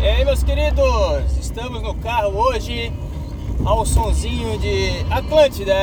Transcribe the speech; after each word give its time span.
E 0.00 0.06
aí, 0.06 0.24
meus 0.24 0.44
queridos, 0.44 1.36
estamos 1.40 1.82
no 1.82 1.92
carro 1.92 2.28
hoje 2.28 2.92
ao 3.64 3.84
sonzinho 3.84 4.56
de 4.58 5.04
Atlântida, 5.10 5.74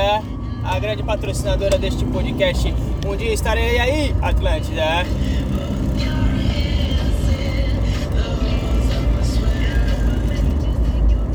a 0.64 0.80
grande 0.80 1.04
patrocinadora 1.04 1.78
deste 1.78 2.06
podcast. 2.06 2.74
Um 3.06 3.14
dia 3.18 3.34
estarei 3.34 3.78
aí, 3.78 4.16
Atlântida. 4.22 5.06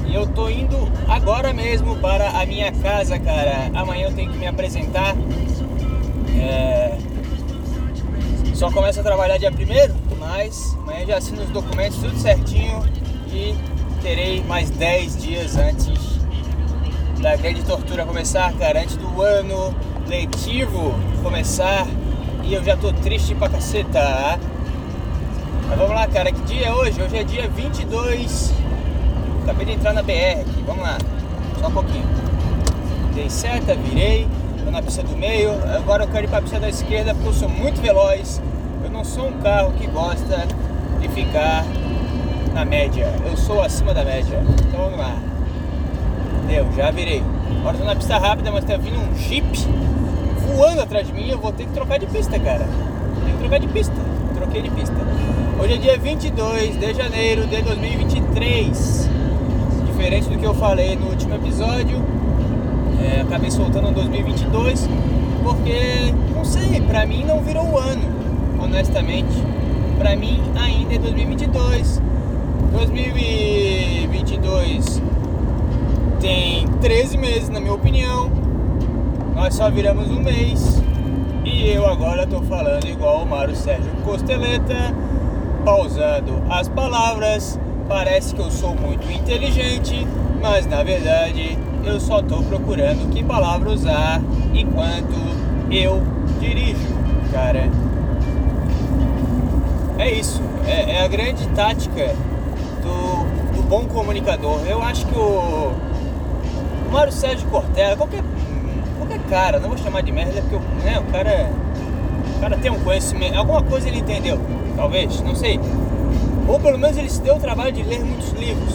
E 0.07 0.15
eu 0.15 0.27
tô 0.29 0.49
indo 0.49 0.91
agora 1.07 1.53
mesmo 1.53 1.97
para 1.97 2.31
a 2.31 2.47
minha 2.47 2.73
casa, 2.73 3.19
cara. 3.19 3.71
Amanhã 3.75 4.09
eu 4.09 4.15
tenho 4.15 4.33
que 4.33 4.39
me 4.39 4.47
apresentar. 4.47 5.15
É... 6.35 6.97
Só 8.55 8.71
começo 8.71 9.01
a 9.01 9.03
trabalhar 9.03 9.37
dia 9.37 9.53
primeiro, 9.53 9.95
mas 10.21 10.77
amanhã 10.83 11.07
já 11.07 11.17
assino 11.17 11.43
os 11.43 11.49
documentos 11.49 11.99
tudo 11.99 12.17
certinho 12.17 12.85
e 13.33 13.57
terei 14.03 14.45
mais 14.45 14.71
10 14.71 15.23
dias 15.23 15.57
antes 15.57 16.21
da 17.21 17.35
grande 17.37 17.63
tortura 17.65 18.05
começar, 18.05 18.53
cara, 18.53 18.83
antes 18.83 18.97
do 18.97 19.21
ano 19.21 19.75
letivo 20.07 20.95
começar 21.23 21.87
e 22.45 22.55
eu 22.55 22.63
já 22.63 22.77
tô 22.77 22.93
triste 22.93 23.35
pra 23.35 23.49
caceta. 23.49 24.39
Mas 25.69 25.79
vamos 25.79 25.95
lá, 25.95 26.07
cara, 26.07 26.31
que 26.31 26.41
dia 26.43 26.67
é 26.67 26.73
hoje? 26.73 27.01
Hoje 27.01 27.17
é 27.17 27.25
dia 27.25 27.49
22 27.49 28.53
Acabei 29.43 29.67
de 29.67 29.73
entrar 29.73 29.93
na 29.95 30.03
BR 30.03 30.43
aqui, 30.43 30.63
vamos 30.67 30.83
lá. 30.83 30.99
Só 31.59 31.69
um 31.69 31.73
pouquinho. 31.73 32.05
Dei 33.15 33.31
seta, 33.31 33.75
virei, 33.75 34.29
tô 34.65 34.71
na 34.71 34.83
pista 34.83 35.03
do 35.03 35.17
meio. 35.17 35.53
Agora 35.75 36.05
eu 36.05 36.09
quero 36.09 36.27
ir 36.27 36.29
pra 36.29 36.43
pista 36.43 36.61
da 36.61 36.69
esquerda 36.69 37.15
porque 37.15 37.29
eu 37.29 37.35
sou 37.35 37.49
muito 37.49 37.81
veloz. 37.81 38.41
Não 39.01 39.05
sou 39.07 39.29
um 39.29 39.39
carro 39.39 39.73
que 39.79 39.87
gosta 39.87 40.47
de 41.01 41.09
ficar 41.09 41.65
na 42.53 42.67
média. 42.67 43.11
Eu 43.25 43.35
sou 43.35 43.63
acima 43.63 43.95
da 43.95 44.05
média. 44.05 44.45
Então 44.69 44.79
vamos 44.79 44.99
lá. 44.99 45.17
Deu, 46.47 46.71
já 46.77 46.91
virei. 46.91 47.23
Agora 47.61 47.79
tô 47.79 47.85
na 47.85 47.97
pista 47.97 48.19
rápida, 48.19 48.53
mas 48.53 48.63
tá 48.63 48.77
vindo 48.77 48.99
um 48.99 49.17
Jeep 49.17 49.67
voando 50.47 50.83
atrás 50.83 51.07
de 51.07 51.15
mim. 51.15 51.31
Eu 51.31 51.39
vou 51.39 51.51
ter 51.51 51.65
que 51.65 51.73
trocar 51.73 51.99
de 51.99 52.05
pista, 52.09 52.39
cara. 52.39 52.69
Tem 53.25 53.33
que 53.33 53.39
trocar 53.39 53.59
de 53.59 53.69
pista. 53.69 53.95
Troquei 54.35 54.61
de 54.61 54.71
pista. 54.71 54.95
Hoje 55.59 55.73
é 55.73 55.79
dia 55.79 55.97
22 55.97 56.79
de 56.79 56.93
janeiro 56.93 57.47
de 57.47 57.63
2023 57.63 59.09
diferente 59.87 60.29
do 60.29 60.37
que 60.37 60.45
eu 60.45 60.53
falei 60.53 60.95
no 60.97 61.07
último 61.07 61.37
episódio. 61.37 62.05
É, 63.03 63.23
acabei 63.23 63.51
soltando 63.51 63.89
em 63.89 63.95
2022 63.95 64.87
porque, 65.43 66.13
não 66.35 66.45
sei, 66.45 66.83
pra 66.83 67.07
mim 67.07 67.25
não 67.25 67.41
virou 67.41 67.65
o 67.65 67.79
ano, 67.79 68.20
honestamente. 68.61 69.33
Pra 69.99 70.15
mim 70.17 70.41
ainda 70.57 70.95
é 70.95 70.99
2022. 70.99 72.01
2022 72.73 75.03
tem 76.21 76.67
13 76.81 77.19
meses, 77.19 77.49
na 77.49 77.61
minha 77.61 77.75
opinião. 77.75 78.31
Nós 79.35 79.55
só 79.55 79.71
viramos 79.71 80.11
um 80.11 80.21
mês. 80.21 80.83
E 81.45 81.71
eu 81.71 81.87
agora 81.87 82.27
tô 82.27 82.43
falando 82.43 82.87
igual 82.87 83.23
o 83.23 83.27
Mário 83.27 83.55
Sérgio 83.57 83.91
Costeleta, 84.05 84.95
pausando 85.65 86.43
as 86.51 86.69
palavras 86.69 87.59
Parece 87.91 88.37
que 88.37 88.41
eu 88.41 88.53
sou 88.53 88.73
muito 88.77 89.11
inteligente, 89.11 90.07
mas 90.41 90.65
na 90.65 90.81
verdade 90.81 91.59
eu 91.85 91.99
só 91.99 92.21
estou 92.21 92.41
procurando 92.41 93.11
que 93.11 93.21
palavra 93.25 93.69
usar 93.69 94.23
enquanto 94.55 95.17
eu 95.73 96.01
dirijo, 96.39 96.87
cara. 97.33 97.69
É 100.01 100.11
isso, 100.11 100.41
é, 100.67 100.97
é 100.97 101.05
a 101.05 101.09
grande 101.09 101.47
tática 101.49 102.15
do, 102.83 103.55
do, 103.55 103.63
bom 103.69 103.85
comunicador. 103.85 104.61
Eu 104.67 104.83
acho 104.83 105.07
que 105.07 105.15
o, 105.15 105.73
o 106.89 106.91
Mário 106.91 107.13
Sérgio 107.13 107.47
Cortella, 107.49 107.97
qualquer, 107.97 108.25
qualquer 108.97 109.21
cara, 109.29 109.61
não 109.61 109.69
vou 109.69 109.79
chamar 109.79 110.03
de 110.03 110.11
merda 110.11 110.41
porque 110.41 110.57
né, 110.83 110.99
o 110.99 111.13
cara, 111.13 111.51
o 112.37 112.41
cara 112.41 112.57
tem 112.57 112.71
um 112.71 112.81
conhecimento, 112.81 113.37
alguma 113.37 113.63
coisa 113.63 113.89
ele 113.89 113.99
entendeu, 113.99 114.41
talvez, 114.75 115.21
não 115.21 115.35
sei 115.35 115.61
ou 116.51 116.59
pelo 116.59 116.79
menos 116.79 116.97
ele 116.97 117.09
se 117.09 117.21
deu 117.21 117.37
o 117.37 117.39
trabalho 117.39 117.71
de 117.71 117.83
ler 117.83 118.01
muitos 118.01 118.33
livros. 118.33 118.75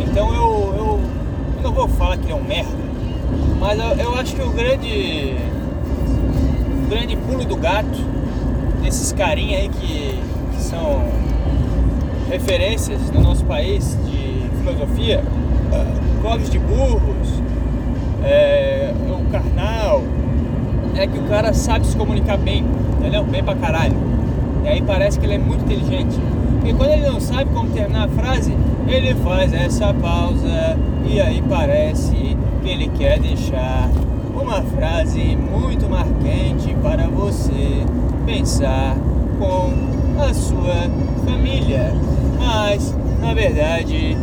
Então 0.00 0.34
eu, 0.34 0.74
eu, 0.76 1.00
eu 1.56 1.62
não 1.62 1.72
vou 1.72 1.86
falar 1.86 2.16
que 2.16 2.24
ele 2.24 2.32
é 2.32 2.34
um 2.34 2.42
merda, 2.42 2.72
mas 3.60 3.78
eu, 3.78 4.06
eu 4.06 4.14
acho 4.16 4.34
que 4.34 4.42
o 4.42 4.50
grande, 4.50 5.36
o 6.84 6.88
grande 6.88 7.16
pulo 7.16 7.44
do 7.44 7.56
gato 7.56 7.98
desses 8.82 9.12
carinha 9.12 9.58
aí 9.58 9.68
que 9.68 10.15
são 10.66 11.02
referências 12.28 13.10
no 13.10 13.20
nosso 13.20 13.44
país 13.44 13.96
de 14.04 14.50
filosofia, 14.58 15.22
Clóvis 16.20 16.50
de 16.50 16.58
Burros, 16.58 17.42
é, 18.24 18.92
o 19.08 19.30
Karnal, 19.30 20.02
é 20.96 21.06
que 21.06 21.18
o 21.18 21.22
cara 21.24 21.52
sabe 21.52 21.86
se 21.86 21.96
comunicar 21.96 22.36
bem, 22.36 22.64
entendeu? 22.98 23.22
Bem 23.24 23.44
pra 23.44 23.54
caralho. 23.54 23.96
E 24.64 24.68
aí 24.68 24.82
parece 24.82 25.20
que 25.20 25.26
ele 25.26 25.34
é 25.34 25.38
muito 25.38 25.64
inteligente. 25.64 26.18
Porque 26.58 26.74
quando 26.74 26.90
ele 26.90 27.06
não 27.06 27.20
sabe 27.20 27.48
como 27.54 27.70
terminar 27.70 28.06
a 28.06 28.08
frase, 28.08 28.52
ele 28.88 29.14
faz 29.16 29.52
essa 29.52 29.94
pausa 29.94 30.76
e 31.08 31.20
aí 31.20 31.42
parece 31.48 32.36
que 32.62 32.68
ele 32.68 32.90
quer 32.98 33.20
deixar 33.20 33.88
uma 34.34 34.62
frase 34.62 35.36
muito 35.36 35.88
marcante 35.88 36.74
para 36.82 37.06
você 37.06 37.84
pensar 38.26 38.96
com 39.38 39.95
a 40.22 40.34
sua 40.34 40.90
família. 41.24 41.92
Mas, 42.38 42.94
na 43.20 43.34
verdade, 43.34 44.16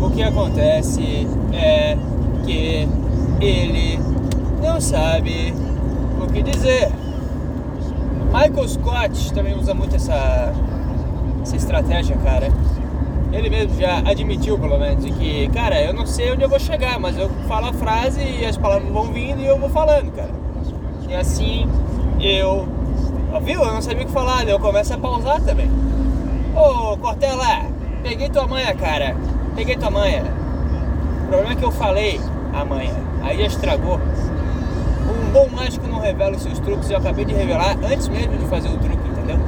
o 0.00 0.10
que 0.10 0.22
acontece 0.22 1.26
é 1.52 1.96
que 2.44 2.88
ele 3.40 3.98
não 4.62 4.80
sabe 4.80 5.54
o 6.22 6.26
que 6.32 6.42
dizer. 6.42 6.90
Michael 8.26 8.68
Scott 8.68 9.32
também 9.32 9.56
usa 9.56 9.74
muito 9.74 9.94
essa 9.94 10.52
essa 11.44 11.56
estratégia, 11.56 12.16
cara. 12.16 12.48
Ele 13.32 13.50
mesmo 13.50 13.78
já 13.78 13.98
admitiu, 13.98 14.58
pelo 14.58 14.78
menos, 14.78 15.04
que, 15.04 15.48
cara, 15.48 15.80
eu 15.80 15.92
não 15.92 16.06
sei 16.06 16.32
onde 16.32 16.42
eu 16.42 16.48
vou 16.48 16.58
chegar, 16.58 16.98
mas 16.98 17.18
eu 17.18 17.28
falo 17.46 17.66
a 17.66 17.72
frase 17.72 18.20
e 18.20 18.44
as 18.44 18.56
palavras 18.56 18.90
vão 18.90 19.12
vindo 19.12 19.40
e 19.40 19.46
eu 19.46 19.58
vou 19.58 19.68
falando, 19.68 20.10
cara. 20.12 20.30
E 21.08 21.14
assim 21.14 21.68
eu. 22.20 22.66
Viu? 23.42 23.62
Eu 23.62 23.74
não 23.74 23.82
sabia 23.82 24.04
o 24.04 24.06
que 24.06 24.12
falar, 24.12 24.48
eu 24.48 24.58
começo 24.58 24.94
a 24.94 24.98
pausar 24.98 25.40
também. 25.40 25.70
Ô, 26.54 26.96
Cortella, 26.96 27.66
peguei 28.02 28.28
tua 28.30 28.46
manha, 28.46 28.74
cara. 28.74 29.16
Peguei 29.54 29.76
tua 29.76 29.90
manha. 29.90 30.22
O 31.24 31.26
problema 31.26 31.52
é 31.52 31.56
que 31.56 31.64
eu 31.64 31.72
falei 31.72 32.20
a 32.54 32.64
manha, 32.64 32.94
aí 33.22 33.38
já 33.38 33.46
estragou. 33.46 33.98
Um 33.98 35.32
bom 35.32 35.48
mágico 35.50 35.86
não 35.88 35.98
revela 35.98 36.36
os 36.36 36.42
seus 36.42 36.58
truques, 36.60 36.88
eu 36.90 36.98
acabei 36.98 37.24
de 37.24 37.34
revelar 37.34 37.76
antes 37.84 38.08
mesmo 38.08 38.36
de 38.38 38.44
fazer 38.46 38.68
o 38.68 38.78
truque, 38.78 39.08
entendeu? 39.08 39.38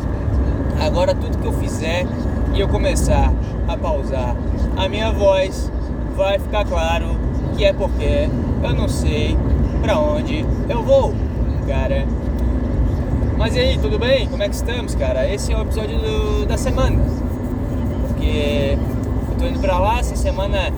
Agora 0.85 1.15
tudo 1.15 1.39
que 1.39 1.47
eu 1.47 1.53
fizer 1.53 2.07
e 2.55 2.61
eu 2.61 2.69
começar 2.69 3.33
a 3.69 3.77
pausar 3.77 4.35
a 4.77 4.89
minha 4.89 5.13
voz, 5.13 5.71
vai 6.17 6.39
ficar 6.39 6.65
claro 6.65 7.17
que 7.57 7.65
é 7.65 7.73
porque 7.73 8.29
eu 8.63 8.75
não 8.75 8.89
sei 8.89 9.37
para 9.81 9.99
onde 9.99 10.45
eu 10.69 10.83
vou, 10.83 11.15
cara. 11.67 12.07
Mas 13.37 13.55
e 13.55 13.61
aí, 13.61 13.79
tudo 13.79 13.99
bem? 13.99 14.29
Como 14.29 14.43
é 14.43 14.49
que 14.49 14.55
estamos, 14.55 14.95
cara? 14.95 15.31
Esse 15.33 15.53
é 15.53 15.57
o 15.57 15.63
episódio 15.63 15.99
do, 15.99 16.47
da 16.47 16.57
semana. 16.57 16.99
Porque 18.09 18.79
eu 19.31 19.39
tô 19.39 19.47
indo 19.47 19.61
pra 19.61 19.79
lá, 19.79 19.99
essa 19.99 20.17
semana. 20.17 20.73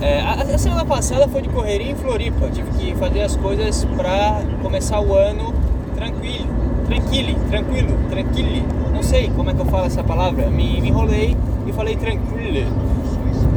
É, 0.00 0.20
a, 0.20 0.32
a, 0.54 0.58
semana 0.58 0.84
passada 0.84 1.26
foi 1.28 1.42
de 1.42 1.48
correria 1.48 1.90
em 1.90 1.94
Floripa. 1.94 2.50
Tive 2.50 2.70
que 2.72 2.94
fazer 2.96 3.22
as 3.22 3.36
coisas 3.36 3.84
pra 3.96 4.42
começar 4.62 5.00
o 5.00 5.14
ano 5.14 5.54
tranquilo. 5.94 6.46
Tranquilo, 6.86 7.38
tranquilo, 7.48 7.98
tranquilo 8.10 8.84
não 8.94 9.02
sei 9.02 9.28
como 9.34 9.50
é 9.50 9.54
que 9.54 9.60
eu 9.60 9.66
falo 9.66 9.86
essa 9.86 10.04
palavra, 10.04 10.48
me, 10.48 10.80
me 10.80 10.88
enrolei 10.88 11.36
e 11.66 11.72
falei 11.72 11.96
tranquilo. 11.96 12.70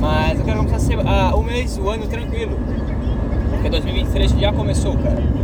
Mas 0.01 0.39
eu 0.39 0.45
quero 0.45 0.63
começar 0.63 1.07
a 1.07 1.35
o 1.35 1.43
mês, 1.43 1.77
o 1.77 1.87
ano 1.89 2.07
tranquilo. 2.07 2.57
Porque 3.51 3.69
2023 3.69 4.31
já 4.31 4.51
começou, 4.51 4.97
cara. 4.97 5.36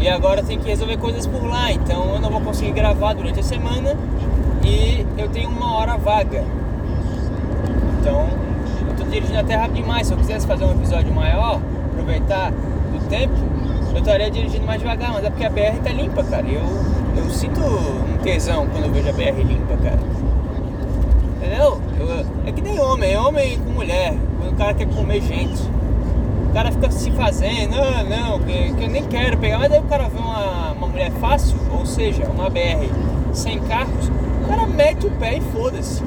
E 0.00 0.08
agora 0.08 0.42
tem 0.42 0.58
que 0.58 0.68
resolver 0.68 0.96
coisas 0.96 1.26
por 1.26 1.44
lá, 1.44 1.72
então 1.72 2.14
eu 2.14 2.20
não 2.20 2.30
vou 2.30 2.40
conseguir 2.40 2.72
gravar 2.72 3.14
durante 3.14 3.40
a 3.40 3.42
semana 3.42 3.96
e 4.64 5.04
eu 5.16 5.28
tenho 5.28 5.50
uma 5.50 5.76
hora 5.76 5.96
vaga. 5.96 6.44
Então 8.00 8.28
eu 8.88 8.96
tô 8.96 9.04
dirigindo 9.10 9.38
até 9.38 9.56
rápido 9.56 9.76
demais. 9.76 10.06
Se 10.06 10.12
eu 10.12 10.18
quisesse 10.18 10.46
fazer 10.46 10.64
um 10.64 10.72
episódio 10.72 11.12
maior, 11.12 11.60
aproveitar 11.90 12.50
do 12.50 13.08
tempo, 13.08 13.34
eu 13.92 13.98
estaria 13.98 14.30
dirigindo 14.30 14.64
mais 14.64 14.80
devagar, 14.80 15.12
mas 15.12 15.24
é 15.24 15.30
porque 15.30 15.44
a 15.44 15.50
BR 15.50 15.82
tá 15.82 15.90
limpa, 15.90 16.22
cara. 16.22 16.46
Eu, 16.46 16.62
eu 17.16 17.30
sinto 17.30 17.60
um 17.60 18.18
tesão 18.22 18.68
quando 18.68 18.84
eu 18.84 18.92
vejo 18.92 19.08
a 19.08 19.12
BR 19.12 19.42
limpa, 19.42 19.76
cara. 19.82 19.98
Entendeu? 21.36 21.80
Eu, 21.98 22.26
é 22.46 22.52
que 22.52 22.62
nem 22.62 22.78
homem, 22.78 23.12
é 23.12 23.20
homem 23.20 23.58
com 23.58 23.70
mulher. 23.70 24.14
Quando 24.38 24.52
o 24.52 24.56
cara 24.56 24.74
quer 24.74 24.86
comer 24.86 25.20
gente. 25.22 25.77
Cara 26.58 26.72
fica 26.72 26.90
se 26.90 27.12
fazendo, 27.12 27.76
não, 27.76 28.32
não, 28.32 28.40
que, 28.40 28.74
que 28.74 28.82
eu 28.82 28.88
nem 28.88 29.04
quero 29.04 29.38
pegar. 29.38 29.60
Mas 29.60 29.70
aí 29.70 29.78
o 29.78 29.84
cara 29.84 30.08
vê 30.08 30.18
uma, 30.18 30.72
uma 30.72 30.88
mulher 30.88 31.12
fácil, 31.12 31.56
ou 31.70 31.86
seja, 31.86 32.24
uma 32.24 32.50
BR 32.50 32.90
sem 33.32 33.60
carros, 33.60 34.10
o 34.42 34.48
cara 34.48 34.66
mete 34.66 35.06
o 35.06 35.10
pé 35.12 35.36
e 35.36 35.40
foda-se. 35.40 36.02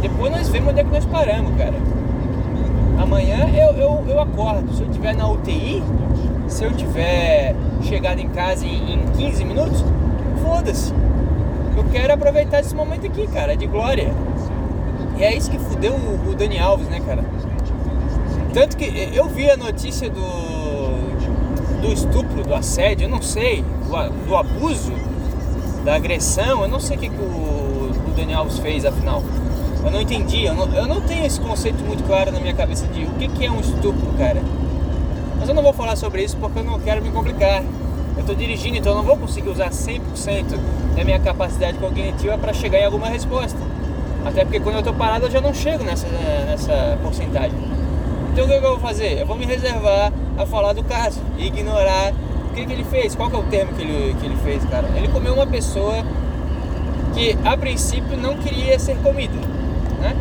Depois 0.00 0.30
nós 0.30 0.48
vemos 0.48 0.70
onde 0.70 0.78
é 0.78 0.84
que 0.84 0.90
nós 0.90 1.04
paramos, 1.06 1.56
cara. 1.56 1.74
Amanhã 3.00 3.48
eu, 3.48 3.72
eu, 3.76 4.04
eu 4.06 4.20
acordo. 4.20 4.72
Se 4.74 4.82
eu 4.84 4.90
tiver 4.90 5.12
na 5.12 5.28
UTI, 5.28 5.82
se 6.46 6.62
eu 6.62 6.72
tiver 6.72 7.56
chegado 7.82 8.20
em 8.20 8.28
casa 8.28 8.64
em, 8.64 8.94
em 8.94 9.06
15 9.08 9.44
minutos, 9.44 9.84
foda-se. 10.40 10.94
Eu 11.76 11.82
quero 11.90 12.14
aproveitar 12.14 12.60
esse 12.60 12.76
momento 12.76 13.06
aqui, 13.06 13.26
cara, 13.26 13.56
de 13.56 13.66
glória. 13.66 14.14
E 15.18 15.24
é 15.24 15.34
isso 15.34 15.50
que 15.50 15.58
fudeu 15.58 15.94
o, 15.94 16.30
o 16.30 16.34
Dani 16.36 16.60
Alves, 16.60 16.86
né, 16.86 17.00
cara? 17.04 17.24
Tanto 18.56 18.74
que 18.78 18.86
eu 19.12 19.28
vi 19.28 19.50
a 19.50 19.56
notícia 19.58 20.08
do, 20.08 20.18
do 21.82 21.92
estupro, 21.92 22.42
do 22.42 22.54
assédio, 22.54 23.04
eu 23.04 23.08
não 23.10 23.20
sei, 23.20 23.62
do, 23.62 24.26
do 24.26 24.34
abuso, 24.34 24.94
da 25.84 25.94
agressão, 25.94 26.62
eu 26.62 26.68
não 26.68 26.80
sei 26.80 26.96
o 26.96 27.00
que, 27.00 27.10
que 27.10 27.20
o, 27.20 27.26
o 27.26 28.14
Dani 28.16 28.32
Alves 28.32 28.58
fez, 28.58 28.86
afinal. 28.86 29.22
Eu 29.84 29.90
não 29.90 30.00
entendi, 30.00 30.46
eu 30.46 30.54
não, 30.54 30.72
eu 30.72 30.86
não 30.86 31.02
tenho 31.02 31.26
esse 31.26 31.38
conceito 31.38 31.84
muito 31.84 32.02
claro 32.04 32.32
na 32.32 32.40
minha 32.40 32.54
cabeça 32.54 32.86
de 32.86 33.04
o 33.04 33.10
que, 33.10 33.28
que 33.28 33.44
é 33.44 33.50
um 33.50 33.60
estupro, 33.60 34.06
cara. 34.16 34.40
Mas 35.38 35.50
eu 35.50 35.54
não 35.54 35.62
vou 35.62 35.74
falar 35.74 35.94
sobre 35.94 36.24
isso 36.24 36.38
porque 36.38 36.60
eu 36.60 36.64
não 36.64 36.80
quero 36.80 37.02
me 37.02 37.10
complicar. 37.10 37.62
Eu 37.62 38.20
estou 38.20 38.34
dirigindo, 38.34 38.78
então 38.78 38.92
eu 38.92 38.96
não 38.96 39.04
vou 39.04 39.18
conseguir 39.18 39.50
usar 39.50 39.68
100% 39.68 40.58
da 40.96 41.04
minha 41.04 41.20
capacidade 41.20 41.76
cognitiva 41.76 42.38
para 42.38 42.54
chegar 42.54 42.78
em 42.78 42.86
alguma 42.86 43.10
resposta. 43.10 43.58
Até 44.24 44.46
porque 44.46 44.60
quando 44.60 44.76
eu 44.76 44.80
estou 44.80 44.94
parado 44.94 45.26
eu 45.26 45.30
já 45.30 45.42
não 45.42 45.52
chego 45.52 45.84
nessa, 45.84 46.08
nessa 46.08 46.98
porcentagem. 47.02 47.75
Então 48.36 48.44
o 48.44 48.48
que, 48.50 48.58
que 48.58 48.66
eu 48.66 48.72
vou 48.72 48.80
fazer? 48.80 49.18
Eu 49.18 49.26
vou 49.26 49.34
me 49.34 49.46
reservar 49.46 50.12
a 50.36 50.44
falar 50.44 50.74
do 50.74 50.84
caso 50.84 51.22
ignorar 51.38 52.12
o 52.50 52.54
que, 52.54 52.66
que 52.66 52.70
ele 52.70 52.84
fez. 52.84 53.14
Qual 53.14 53.30
que 53.30 53.36
é 53.36 53.38
o 53.38 53.44
termo 53.44 53.72
que 53.72 53.80
ele, 53.80 54.14
que 54.20 54.26
ele 54.26 54.36
fez, 54.44 54.62
cara? 54.66 54.86
Ele 54.94 55.08
comeu 55.08 55.32
uma 55.32 55.46
pessoa 55.46 56.04
que 57.14 57.34
a 57.42 57.56
princípio 57.56 58.14
não 58.18 58.36
queria 58.36 58.78
ser 58.78 58.98
comida, 58.98 59.32
né? 60.02 60.14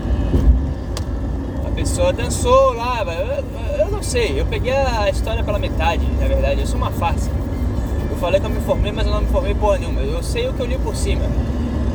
A 1.67 1.71
pessoa 1.71 2.13
dançou 2.13 2.71
lá, 2.71 3.03
eu, 3.03 3.79
eu 3.79 3.91
não 3.91 4.01
sei, 4.01 4.39
eu 4.39 4.45
peguei 4.45 4.71
a 4.71 5.09
história 5.09 5.43
pela 5.43 5.59
metade, 5.59 6.05
na 6.17 6.25
verdade, 6.25 6.61
eu 6.61 6.67
sou 6.67 6.77
uma 6.77 6.91
farsa. 6.91 7.29
Eu 8.09 8.15
falei 8.15 8.39
que 8.39 8.45
eu 8.45 8.49
me 8.49 8.61
formei, 8.61 8.93
mas 8.93 9.05
eu 9.05 9.11
não 9.11 9.23
me 9.23 9.27
formei 9.27 9.53
porra 9.53 9.79
nenhuma. 9.79 9.99
Eu 9.99 10.23
sei 10.23 10.47
o 10.47 10.53
que 10.53 10.61
eu 10.61 10.65
li 10.65 10.77
por 10.77 10.95
cima. 10.95 11.25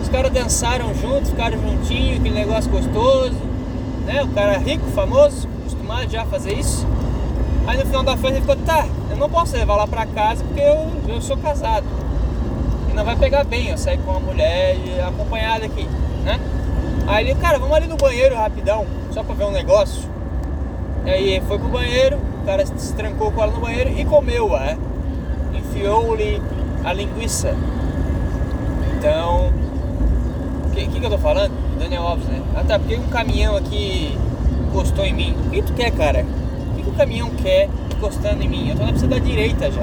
Os 0.02 0.08
caras 0.10 0.30
dançaram 0.30 0.94
juntos, 0.94 1.30
ficaram 1.30 1.58
juntinhos, 1.58 2.20
aquele 2.20 2.34
negócio 2.34 2.70
gostoso, 2.70 3.36
né? 4.04 4.22
O 4.22 4.28
cara 4.28 4.58
rico, 4.58 4.84
famoso, 4.90 5.48
acostumado 5.90 6.10
já 6.10 6.22
a 6.22 6.26
fazer 6.26 6.52
isso. 6.52 6.86
Aí 7.66 7.76
no 7.76 7.84
final 7.84 8.02
da 8.02 8.16
festa 8.16 8.28
ele 8.28 8.40
ficou, 8.40 8.56
tá, 8.56 8.86
eu 9.10 9.16
não 9.16 9.28
posso 9.28 9.54
levar 9.54 9.76
lá 9.76 9.86
pra 9.86 10.06
casa 10.06 10.44
porque 10.44 10.60
eu, 10.60 11.14
eu 11.14 11.20
sou 11.20 11.36
casado. 11.36 11.86
E 12.90 12.94
não 12.94 13.04
vai 13.04 13.16
pegar 13.16 13.44
bem 13.44 13.68
eu 13.68 13.78
sair 13.78 13.98
com 13.98 14.10
uma 14.12 14.20
mulher 14.20 14.76
acompanhada 15.06 15.66
aqui, 15.66 15.86
né? 16.24 16.40
Aí 17.06 17.28
ele, 17.28 17.34
cara, 17.40 17.58
vamos 17.58 17.76
ali 17.76 17.86
no 17.86 17.96
banheiro 17.96 18.36
rapidão, 18.36 18.86
só 19.12 19.22
pra 19.22 19.34
ver 19.34 19.44
um 19.44 19.50
negócio. 19.50 20.08
E 21.04 21.10
aí 21.10 21.42
foi 21.46 21.58
pro 21.58 21.68
banheiro, 21.68 22.18
o 22.42 22.46
cara 22.46 22.64
se 22.66 22.94
trancou 22.94 23.30
com 23.32 23.42
ela 23.42 23.52
no 23.52 23.60
banheiro 23.60 23.90
e 23.90 24.04
comeu, 24.04 24.56
é 24.56 24.76
enfiou-lhe 25.54 26.40
a 26.84 26.92
linguiça. 26.92 27.54
Então, 28.96 29.52
o 30.66 30.70
que, 30.70 30.86
que, 30.86 31.00
que, 31.00 31.06
eu 31.06 31.10
tô 31.10 31.18
falando? 31.18 31.52
Daniel 31.78 32.02
Alves, 32.02 32.26
né? 32.26 32.42
Ah 32.54 32.64
tá, 32.64 32.78
porque 32.78 32.96
um 32.96 33.08
caminhão 33.08 33.56
aqui 33.56 34.18
encostou 34.70 35.04
em 35.04 35.12
mim. 35.12 35.36
O 35.46 35.50
que 35.50 35.62
tu 35.62 35.72
quer, 35.72 35.90
cara? 35.90 36.24
O 36.24 36.76
que, 36.76 36.82
que 36.82 36.88
o 36.88 36.92
caminhão 36.92 37.30
quer 37.30 37.68
encostando 37.96 38.42
em 38.42 38.48
mim? 38.48 38.70
Eu 38.70 38.76
tô 38.76 38.86
na 38.86 38.92
pista 38.92 39.08
da 39.08 39.18
direita 39.18 39.70
já. 39.70 39.82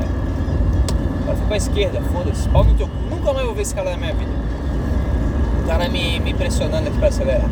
Agora 1.21 1.37
fui 1.37 1.47
pra 1.47 1.57
esquerda, 1.57 2.01
foda-se, 2.13 2.47
pau 2.49 2.63
no 2.63 2.73
teu 2.73 2.87
cu. 2.87 2.93
Nunca 3.09 3.33
mais 3.33 3.45
vou 3.45 3.53
ver 3.53 3.61
esse 3.63 3.75
cara 3.75 3.91
na 3.91 3.97
minha 3.97 4.13
vida. 4.13 4.31
O 5.63 5.67
cara 5.67 5.89
me, 5.89 6.19
me 6.21 6.33
pressionando 6.33 6.87
aqui 6.87 6.97
pra 6.97 7.09
acelerar. 7.09 7.49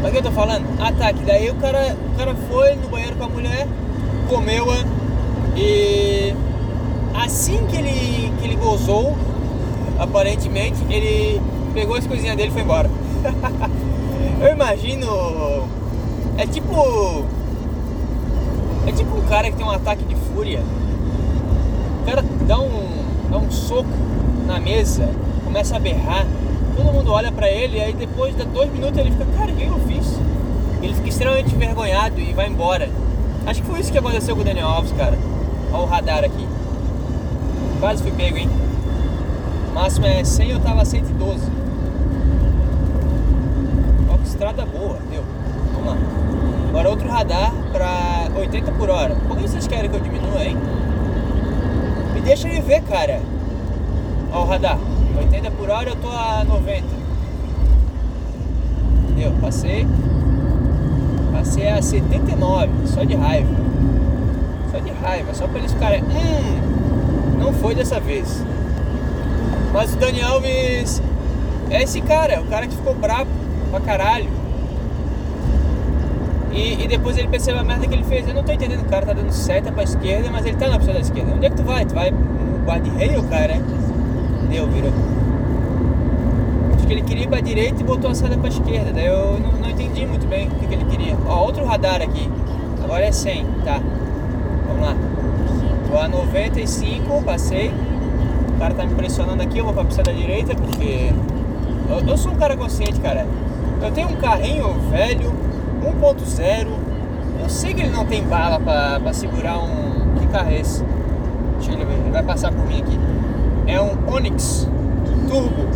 Mas 0.00 0.10
o 0.10 0.12
que 0.12 0.18
eu 0.18 0.22
tô 0.22 0.30
falando? 0.30 0.64
Ah 0.78 0.92
tá, 0.92 1.12
que 1.12 1.24
daí 1.24 1.50
o 1.50 1.56
cara, 1.56 1.96
o 2.14 2.16
cara 2.16 2.34
foi 2.48 2.76
no 2.76 2.88
banheiro 2.88 3.16
com 3.16 3.24
a 3.24 3.28
mulher, 3.28 3.66
comeu-a 4.28 4.84
e 5.56 6.32
assim 7.14 7.66
que 7.66 7.76
ele, 7.76 8.32
que 8.38 8.44
ele 8.44 8.54
gozou, 8.54 9.16
aparentemente, 9.98 10.76
ele 10.88 11.42
pegou 11.74 11.96
as 11.96 12.06
coisinhas 12.06 12.36
dele 12.36 12.50
e 12.50 12.52
foi 12.52 12.62
embora. 12.62 12.88
Eu 14.40 14.52
imagino. 14.52 15.77
Tipo. 16.68 17.24
É 18.86 18.92
tipo 18.92 19.16
um 19.16 19.22
cara 19.22 19.50
que 19.50 19.56
tem 19.56 19.64
um 19.64 19.70
ataque 19.70 20.04
de 20.04 20.14
fúria. 20.14 20.60
O 22.02 22.06
cara 22.06 22.22
dá 22.46 22.58
um, 22.60 23.04
dá 23.30 23.38
um 23.38 23.50
soco 23.50 23.88
na 24.46 24.60
mesa, 24.60 25.08
começa 25.44 25.76
a 25.76 25.78
berrar, 25.78 26.26
todo 26.76 26.92
mundo 26.92 27.12
olha 27.12 27.30
pra 27.30 27.50
ele, 27.50 27.80
aí 27.80 27.92
depois 27.92 28.34
de 28.36 28.44
dois 28.44 28.70
minutos 28.72 28.98
ele 28.98 29.10
fica, 29.10 29.26
cara, 29.36 29.52
o 29.52 29.54
que 29.56 29.64
eu 29.64 29.78
fiz? 29.80 30.18
Ele 30.82 30.94
fica 30.94 31.08
extremamente 31.08 31.54
envergonhado 31.54 32.20
e 32.20 32.32
vai 32.32 32.48
embora. 32.48 32.88
Acho 33.46 33.62
que 33.62 33.68
foi 33.68 33.80
isso 33.80 33.92
que 33.92 33.98
aconteceu 33.98 34.34
com 34.34 34.42
o 34.42 34.44
Daniel 34.44 34.68
Alves, 34.68 34.92
cara. 34.92 35.18
Olha 35.72 35.82
o 35.82 35.86
radar 35.86 36.24
aqui. 36.24 36.46
Quase 37.80 38.02
fui 38.02 38.12
pego, 38.12 38.36
hein? 38.36 38.48
O 39.70 39.74
máximo 39.74 40.06
é 40.06 40.22
100, 40.22 40.50
eu 40.50 40.60
tava 40.60 40.84
112. 40.84 41.42
Ó, 44.10 44.16
que 44.18 44.28
estrada 44.28 44.64
boa, 44.64 44.98
deu. 45.10 45.22
Vamos 45.74 45.86
lá. 45.86 46.27
Agora 46.68 46.90
outro 46.90 47.08
radar 47.08 47.52
pra 47.72 48.28
80 48.36 48.72
por 48.72 48.90
hora. 48.90 49.14
Por 49.26 49.36
que 49.36 49.48
vocês 49.48 49.66
querem 49.66 49.90
que 49.90 49.96
eu 49.96 50.00
diminua, 50.00 50.44
hein? 50.44 50.56
Me 52.14 52.20
deixa 52.20 52.48
ele 52.48 52.60
ver, 52.60 52.82
cara. 52.82 53.20
Ó 54.32 54.42
o 54.42 54.46
radar. 54.46 54.78
80 55.18 55.50
por 55.52 55.70
hora 55.70 55.90
eu 55.90 55.96
tô 55.96 56.08
a 56.08 56.44
90. 56.44 56.84
Deu, 59.16 59.32
passei. 59.40 59.86
Passei 61.32 61.68
a 61.68 61.80
79, 61.80 62.70
só 62.86 63.02
de 63.02 63.16
raiva. 63.16 63.50
Só 64.70 64.78
de 64.78 64.90
raiva, 64.92 65.34
só 65.34 65.46
pra 65.46 65.58
eles 65.58 65.72
ficarem. 65.72 66.02
Hum, 66.02 67.38
não 67.38 67.52
foi 67.54 67.74
dessa 67.74 67.98
vez. 67.98 68.44
Mas 69.72 69.94
o 69.94 69.96
Dani 69.96 70.20
Alves 70.22 71.02
é 71.70 71.82
esse 71.82 72.00
cara, 72.00 72.40
o 72.40 72.46
cara 72.46 72.66
que 72.66 72.74
ficou 72.76 72.94
bravo 72.94 73.30
pra 73.70 73.80
caralho. 73.80 74.37
E, 76.52 76.84
e, 76.84 76.88
depois 76.88 77.16
ele 77.18 77.28
percebeu 77.28 77.60
a 77.60 77.64
merda 77.64 77.86
que 77.86 77.94
ele 77.94 78.04
fez. 78.04 78.26
Eu 78.26 78.34
não 78.34 78.42
tô 78.42 78.52
entendendo, 78.52 78.82
o 78.82 78.88
cara 78.88 79.06
tá 79.06 79.12
dando 79.12 79.32
seta 79.32 79.70
pra 79.70 79.82
esquerda, 79.82 80.30
mas 80.30 80.46
ele 80.46 80.56
tá 80.56 80.68
na 80.68 80.76
opção 80.76 80.94
da 80.94 81.00
esquerda. 81.00 81.32
Onde 81.34 81.46
é 81.46 81.50
que 81.50 81.56
tu 81.56 81.62
vai? 81.62 81.84
Tu 81.84 81.94
vai 81.94 82.10
no 82.10 82.64
guarda-reio, 82.64 83.22
cara? 83.24 83.60
Deu, 84.48 84.66
virou. 84.66 84.92
Acho 86.74 86.86
que 86.86 86.92
ele 86.92 87.02
queria 87.02 87.24
ir 87.24 87.28
pra 87.28 87.40
direita 87.40 87.80
e 87.80 87.84
botou 87.84 88.10
a 88.10 88.14
seta 88.14 88.36
pra 88.36 88.48
esquerda. 88.48 88.92
Daí 88.92 89.06
eu 89.06 89.38
não, 89.38 89.52
não 89.52 89.70
entendi 89.70 90.06
muito 90.06 90.26
bem 90.26 90.48
o 90.48 90.50
que, 90.52 90.66
que 90.66 90.74
ele 90.74 90.84
queria. 90.86 91.16
Ó, 91.26 91.44
outro 91.44 91.64
radar 91.64 92.00
aqui. 92.00 92.30
Agora 92.82 93.04
é 93.04 93.12
100, 93.12 93.44
tá. 93.64 93.80
Vamos 94.66 94.82
lá. 94.82 94.96
Tô 95.90 95.98
a 95.98 96.08
95, 96.08 97.22
passei. 97.22 97.72
O 98.54 98.58
cara 98.58 98.74
tá 98.74 98.84
me 98.84 98.94
pressionando 98.94 99.42
aqui, 99.42 99.58
eu 99.58 99.64
vou 99.64 99.72
pra 99.72 99.84
pista 99.84 100.02
da 100.02 100.12
direita, 100.12 100.54
porque 100.54 101.12
eu, 101.88 102.08
eu 102.08 102.16
sou 102.16 102.32
um 102.32 102.36
cara 102.36 102.56
consciente, 102.56 102.98
cara. 103.00 103.26
Eu 103.80 103.90
tenho 103.92 104.08
um 104.08 104.16
carrinho 104.16 104.74
velho, 104.90 105.32
1.0. 105.82 106.66
Eu 107.40 107.48
sei 107.48 107.72
que 107.74 107.82
ele 107.82 107.90
não 107.90 108.04
tem 108.04 108.22
bala 108.24 108.58
pra 108.58 109.12
segurar 109.12 109.58
um. 109.58 110.14
Que 110.18 110.26
carro 110.26 110.50
é 110.50 110.60
esse? 110.60 110.84
Deixa 111.58 111.72
ele 111.72 111.84
ver, 111.84 111.94
ele 111.94 112.10
vai 112.10 112.22
passar 112.22 112.52
por 112.52 112.66
mim 112.66 112.80
aqui. 112.80 112.98
É 113.66 113.80
um 113.80 113.96
Onix 114.12 114.68
Turbo. 115.28 115.68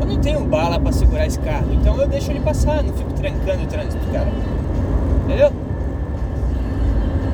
Eu 0.00 0.06
não 0.06 0.16
tenho 0.18 0.40
bala 0.40 0.78
pra 0.78 0.92
segurar 0.92 1.26
esse 1.26 1.38
carro, 1.38 1.66
então 1.72 1.96
eu 1.96 2.08
deixo 2.08 2.30
ele 2.30 2.40
passar, 2.40 2.82
não 2.82 2.92
fico 2.92 3.12
trancando 3.12 3.62
o 3.62 3.66
trânsito, 3.66 4.06
cara. 4.12 4.28
Entendeu? 5.24 5.52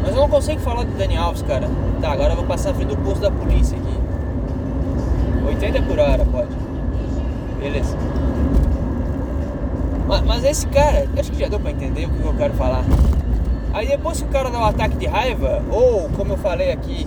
Mas 0.03 0.15
eu 0.15 0.21
não 0.21 0.29
consigo 0.29 0.61
falar 0.61 0.85
do 0.85 0.97
Dani 0.97 1.17
Alves, 1.17 1.43
cara. 1.43 1.69
Tá, 2.01 2.13
agora 2.13 2.33
eu 2.33 2.37
vou 2.37 2.47
passar 2.47 2.71
a 2.71 2.75
frente 2.75 2.89
do 2.89 2.97
posto 2.99 3.21
da 3.21 3.31
polícia 3.31 3.77
aqui. 3.77 3.99
80 5.49 5.83
por 5.83 5.99
hora, 5.99 6.25
pode. 6.25 6.49
Beleza. 7.61 7.97
Mas, 10.07 10.23
mas 10.23 10.45
esse 10.45 10.67
cara, 10.69 11.09
acho 11.19 11.33
que 11.33 11.39
já 11.39 11.49
deu 11.49 11.59
pra 11.59 11.71
entender 11.71 12.07
o 12.07 12.11
que 12.11 12.25
eu 12.25 12.35
quero 12.35 12.55
falar. 12.55 12.85
Aí 13.75 13.89
depois 13.89 14.21
que 14.21 14.25
o 14.25 14.29
cara 14.29 14.51
dá 14.51 14.59
um 14.59 14.65
ataque 14.65 14.97
de 14.97 15.07
raiva, 15.07 15.63
ou 15.71 16.09
como 16.17 16.33
eu 16.33 16.37
falei 16.39 16.73
aqui, 16.73 17.07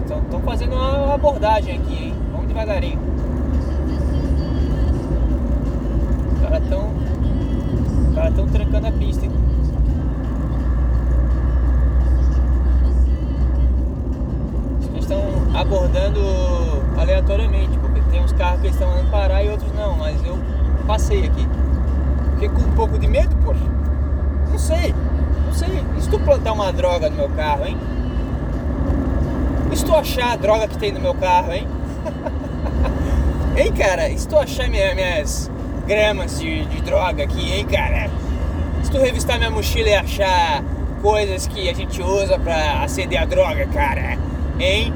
estão 0.00 0.40
fazendo 0.42 0.74
uma 0.74 1.14
abordagem 1.14 1.78
aqui, 1.78 1.94
hein? 2.06 2.14
Vamos 2.32 2.48
devagarinho. 2.48 2.98
Os 6.34 6.40
caras 6.42 6.62
estão. 6.62 6.90
Os 8.08 8.14
caras 8.14 8.30
estão 8.30 8.48
trancando 8.48 8.86
a 8.88 8.92
pista 8.92 9.26
aqui. 9.26 9.38
abordando 15.54 16.20
aleatoriamente, 16.96 17.76
porque 17.78 18.00
tem 18.10 18.22
uns 18.22 18.32
carros 18.32 18.60
que 18.60 18.68
estão 18.68 18.90
andando 18.90 19.10
parar 19.10 19.42
e 19.42 19.48
outros 19.48 19.72
não, 19.72 19.96
mas 19.96 20.24
eu 20.24 20.38
passei 20.86 21.26
aqui. 21.26 21.46
Fiquei 22.38 22.50
com 22.50 22.62
um 22.62 22.74
pouco 22.76 22.96
de 22.96 23.08
medo, 23.08 23.34
poxa. 23.44 23.58
Não 24.48 24.58
sei, 24.60 24.94
não 25.44 25.52
sei. 25.52 25.84
E 25.96 26.00
se 26.00 26.08
tu 26.08 26.20
plantar 26.20 26.52
uma 26.52 26.72
droga 26.72 27.10
no 27.10 27.16
meu 27.16 27.28
carro, 27.30 27.66
hein? 27.66 27.76
E 29.72 29.76
se 29.76 29.84
tu 29.84 29.92
achar 29.92 30.34
a 30.34 30.36
droga 30.36 30.68
que 30.68 30.78
tem 30.78 30.92
no 30.92 31.00
meu 31.00 31.14
carro, 31.14 31.52
hein? 31.52 31.66
hein, 33.58 33.72
cara? 33.72 34.08
E 34.08 34.16
se 34.16 34.28
tu 34.28 34.38
achar 34.38 34.68
minhas, 34.70 35.50
gramas 35.84 36.38
de, 36.38 36.64
de 36.66 36.80
droga 36.80 37.24
aqui, 37.24 37.54
hein, 37.54 37.66
cara? 37.66 38.08
Se 38.84 38.90
tu 38.92 38.98
revistar 38.98 39.36
minha 39.38 39.50
mochila 39.50 39.88
e 39.88 39.94
achar 39.96 40.62
coisas 41.02 41.48
que 41.48 41.68
a 41.68 41.74
gente 41.74 42.00
usa 42.00 42.38
pra 42.38 42.84
acender 42.84 43.20
a 43.20 43.24
droga, 43.24 43.66
cara, 43.66 44.16
hein? 44.60 44.94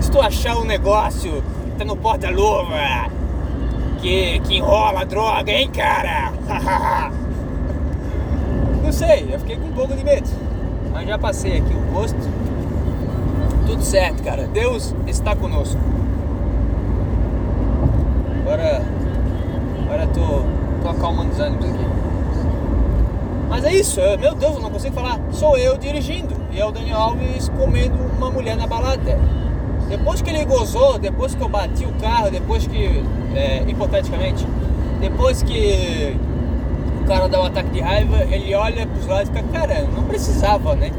Se 0.00 0.10
tu 0.10 0.20
achar 0.20 0.56
um 0.56 0.64
negócio 0.64 1.40
que 1.66 1.70
tá 1.78 1.84
no 1.84 1.96
porta-luva 1.96 3.08
que, 4.00 4.40
que 4.40 4.56
enrola 4.56 5.04
droga, 5.04 5.52
hein, 5.52 5.70
cara? 5.70 6.32
Não 8.82 8.92
sei, 8.92 9.28
eu 9.30 9.38
fiquei 9.40 9.56
com 9.56 9.66
um 9.66 9.72
pouco 9.72 9.94
de 9.94 10.04
medo. 10.04 10.28
Mas 10.92 11.06
já 11.06 11.18
passei 11.18 11.58
aqui 11.58 11.74
o 11.74 11.92
posto. 11.92 12.18
Tudo 13.66 13.82
certo, 13.82 14.22
cara. 14.22 14.46
Deus 14.46 14.94
está 15.06 15.36
conosco. 15.36 15.78
Agora, 18.40 18.82
agora 19.84 20.06
tô, 20.06 20.42
tô 20.82 20.88
acalmando 20.88 21.32
os 21.32 21.38
ânimos 21.38 21.66
aqui. 21.66 21.86
Mas 23.48 23.64
é 23.64 23.74
isso, 23.74 24.00
eu, 24.00 24.18
meu 24.18 24.34
Deus, 24.34 24.54
eu 24.56 24.60
não 24.60 24.70
consigo 24.70 24.94
falar. 24.94 25.18
Sou 25.32 25.56
eu 25.56 25.76
dirigindo 25.76 26.34
e 26.50 26.60
é 26.60 26.64
o 26.64 26.70
Daniel 26.70 26.98
Alves 26.98 27.48
comendo 27.50 27.96
uma 28.16 28.30
mulher 28.30 28.56
na 28.56 28.66
balada. 28.66 29.18
Depois 29.88 30.20
que 30.20 30.28
ele 30.28 30.44
gozou, 30.44 30.98
depois 30.98 31.34
que 31.34 31.40
eu 31.40 31.48
bati 31.48 31.84
o 31.86 31.92
carro, 31.94 32.30
depois 32.30 32.66
que, 32.66 33.02
é, 33.34 33.64
hipoteticamente, 33.66 34.46
depois 35.00 35.42
que 35.42 36.16
o 37.02 37.06
cara 37.06 37.26
dá 37.28 37.40
um 37.40 37.46
ataque 37.46 37.70
de 37.70 37.80
raiva, 37.80 38.18
ele 38.30 38.54
olha 38.54 38.86
pros 38.86 39.06
lados 39.06 39.30
e 39.30 39.32
fica, 39.32 39.44
cara, 39.50 39.86
não 39.94 40.04
precisava, 40.04 40.74
né? 40.74 40.92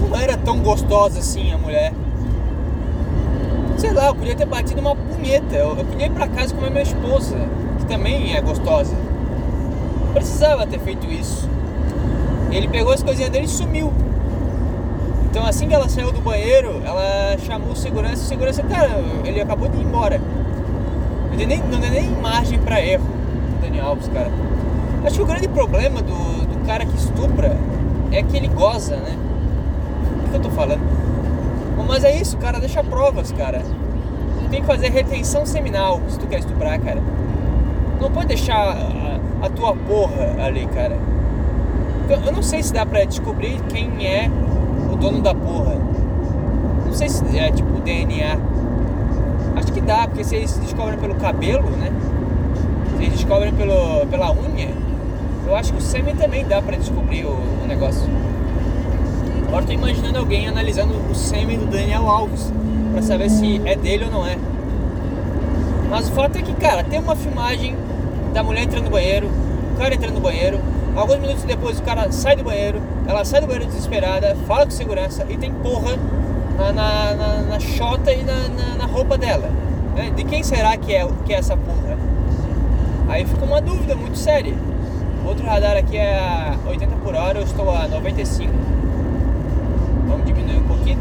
Não 0.00 0.18
era 0.18 0.36
tão 0.36 0.60
gostosa 0.60 1.18
assim 1.18 1.52
a 1.52 1.58
mulher. 1.58 1.92
Sei 3.76 3.92
lá, 3.92 4.06
eu 4.06 4.14
podia 4.14 4.34
ter 4.34 4.46
batido 4.46 4.80
uma 4.80 4.96
punheta. 4.96 5.54
Eu, 5.54 5.76
eu 5.76 5.84
podia 5.84 6.06
ir 6.06 6.10
pra 6.10 6.26
casa 6.28 6.54
comer 6.54 6.70
minha 6.70 6.82
esposa, 6.82 7.36
que 7.78 7.86
também 7.86 8.34
é 8.34 8.40
gostosa. 8.40 8.94
Não 10.06 10.12
precisava 10.14 10.66
ter 10.66 10.78
feito 10.78 11.06
isso. 11.10 11.48
Ele 12.50 12.68
pegou 12.68 12.92
as 12.92 13.02
coisinhas 13.02 13.30
dele 13.30 13.44
e 13.44 13.48
sumiu. 13.48 13.92
Então 15.34 15.44
assim 15.44 15.66
que 15.66 15.74
ela 15.74 15.88
saiu 15.88 16.12
do 16.12 16.20
banheiro, 16.20 16.80
ela 16.84 17.36
chamou 17.38 17.72
o 17.72 17.76
segurança, 17.76 18.22
o 18.22 18.26
segurança, 18.28 18.62
cara, 18.62 19.00
ele 19.24 19.40
acabou 19.40 19.68
de 19.68 19.76
ir 19.76 19.82
embora. 19.82 20.20
Não 21.28 21.36
tem 21.36 21.44
nem, 21.44 21.58
não 21.58 21.80
nem 21.80 22.08
margem 22.08 22.56
para 22.60 22.80
erro, 22.80 23.04
Daniel 23.60 23.86
Alves, 23.86 24.06
cara. 24.14 24.30
Acho 25.04 25.16
que 25.16 25.22
o 25.22 25.26
grande 25.26 25.48
problema 25.48 26.00
do, 26.00 26.46
do 26.46 26.64
cara 26.64 26.86
que 26.86 26.96
estupra 26.96 27.58
é 28.12 28.22
que 28.22 28.36
ele 28.36 28.46
goza, 28.46 28.94
né? 28.94 29.18
O 30.24 30.30
que 30.30 30.36
eu 30.36 30.40
tô 30.40 30.50
falando? 30.50 30.82
Mas 31.84 32.04
é 32.04 32.14
isso, 32.14 32.36
cara, 32.36 32.60
deixa 32.60 32.84
provas, 32.84 33.32
cara. 33.32 33.58
Tu 33.58 34.50
tem 34.50 34.60
que 34.60 34.66
fazer 34.68 34.90
retenção 34.90 35.44
seminal 35.44 36.00
se 36.10 36.16
tu 36.16 36.28
quer 36.28 36.38
estuprar, 36.38 36.78
cara. 36.78 37.02
Não 38.00 38.08
pode 38.08 38.28
deixar 38.28 38.54
a, 38.56 39.46
a 39.46 39.50
tua 39.50 39.74
porra 39.74 40.36
ali, 40.46 40.64
cara. 40.66 40.96
Eu, 42.08 42.20
eu 42.20 42.30
não 42.30 42.40
sei 42.40 42.62
se 42.62 42.72
dá 42.72 42.86
pra 42.86 43.04
descobrir 43.04 43.60
quem 43.68 44.06
é 44.06 44.30
o 44.94 44.96
dono 44.96 45.20
da 45.20 45.34
porra. 45.34 45.76
Não 46.86 46.92
sei 46.92 47.08
se 47.08 47.24
é 47.36 47.50
tipo 47.50 47.80
DNA. 47.80 48.38
Acho 49.56 49.72
que 49.72 49.80
dá, 49.80 50.06
porque 50.06 50.24
se 50.24 50.36
eles 50.36 50.56
descobrem 50.58 50.98
pelo 50.98 51.14
cabelo, 51.16 51.68
né? 51.70 51.92
Se 52.96 53.02
eles 53.02 53.14
descobrem 53.14 53.52
pelo, 53.52 54.06
pela 54.06 54.32
unha, 54.32 54.70
eu 55.46 55.54
acho 55.54 55.72
que 55.72 55.78
o 55.78 55.82
sêmen 55.82 56.14
também 56.16 56.46
dá 56.46 56.62
pra 56.62 56.76
descobrir 56.76 57.24
o, 57.24 57.30
o 57.30 57.66
negócio. 57.66 58.08
Agora 59.48 59.66
tô 59.66 59.72
imaginando 59.72 60.18
alguém 60.18 60.48
analisando 60.48 60.94
o 61.10 61.14
sêmen 61.14 61.58
do 61.58 61.66
Daniel 61.66 62.08
Alves 62.08 62.52
pra 62.92 63.02
saber 63.02 63.30
se 63.30 63.60
é 63.64 63.76
dele 63.76 64.04
ou 64.04 64.10
não 64.10 64.26
é. 64.26 64.38
Mas 65.90 66.08
o 66.08 66.12
fato 66.12 66.38
é 66.38 66.42
que, 66.42 66.52
cara, 66.54 66.82
tem 66.82 66.98
uma 66.98 67.14
filmagem 67.14 67.76
da 68.32 68.42
mulher 68.42 68.64
entrando 68.64 68.84
no 68.84 68.90
banheiro, 68.90 69.28
o 69.74 69.78
cara 69.78 69.94
entrando 69.94 70.14
no 70.14 70.20
banheiro, 70.20 70.58
alguns 70.96 71.18
minutos 71.18 71.42
depois 71.44 71.78
o 71.78 71.82
cara 71.82 72.10
sai 72.12 72.36
do 72.36 72.44
banheiro, 72.44 72.80
ela 73.06 73.24
sai 73.24 73.40
do 73.40 73.46
banheiro 73.46 73.66
desesperada, 73.66 74.36
fala 74.46 74.64
com 74.64 74.70
segurança 74.70 75.26
e 75.28 75.36
tem 75.36 75.52
porra 75.52 75.96
na, 76.56 76.72
na, 76.72 77.14
na, 77.14 77.42
na 77.42 77.60
chota 77.60 78.12
e 78.12 78.22
na, 78.22 78.48
na, 78.48 78.76
na 78.76 78.86
roupa 78.86 79.18
dela. 79.18 79.50
Né? 79.94 80.10
De 80.14 80.24
quem 80.24 80.42
será 80.42 80.76
que 80.76 80.94
é, 80.94 81.06
que 81.24 81.32
é 81.32 81.36
essa 81.36 81.56
porra? 81.56 81.98
Aí 83.08 83.24
fica 83.24 83.44
uma 83.44 83.60
dúvida 83.60 83.94
muito 83.94 84.16
séria. 84.16 84.54
Outro 85.26 85.46
radar 85.46 85.76
aqui 85.76 85.96
é 85.96 86.18
a 86.18 86.56
80 86.68 86.96
por 86.96 87.14
hora, 87.14 87.38
eu 87.38 87.44
estou 87.44 87.70
a 87.70 87.88
95. 87.88 88.52
Vamos 90.06 90.26
diminuir 90.26 90.58
um 90.58 90.64
pouquinho. 90.64 90.98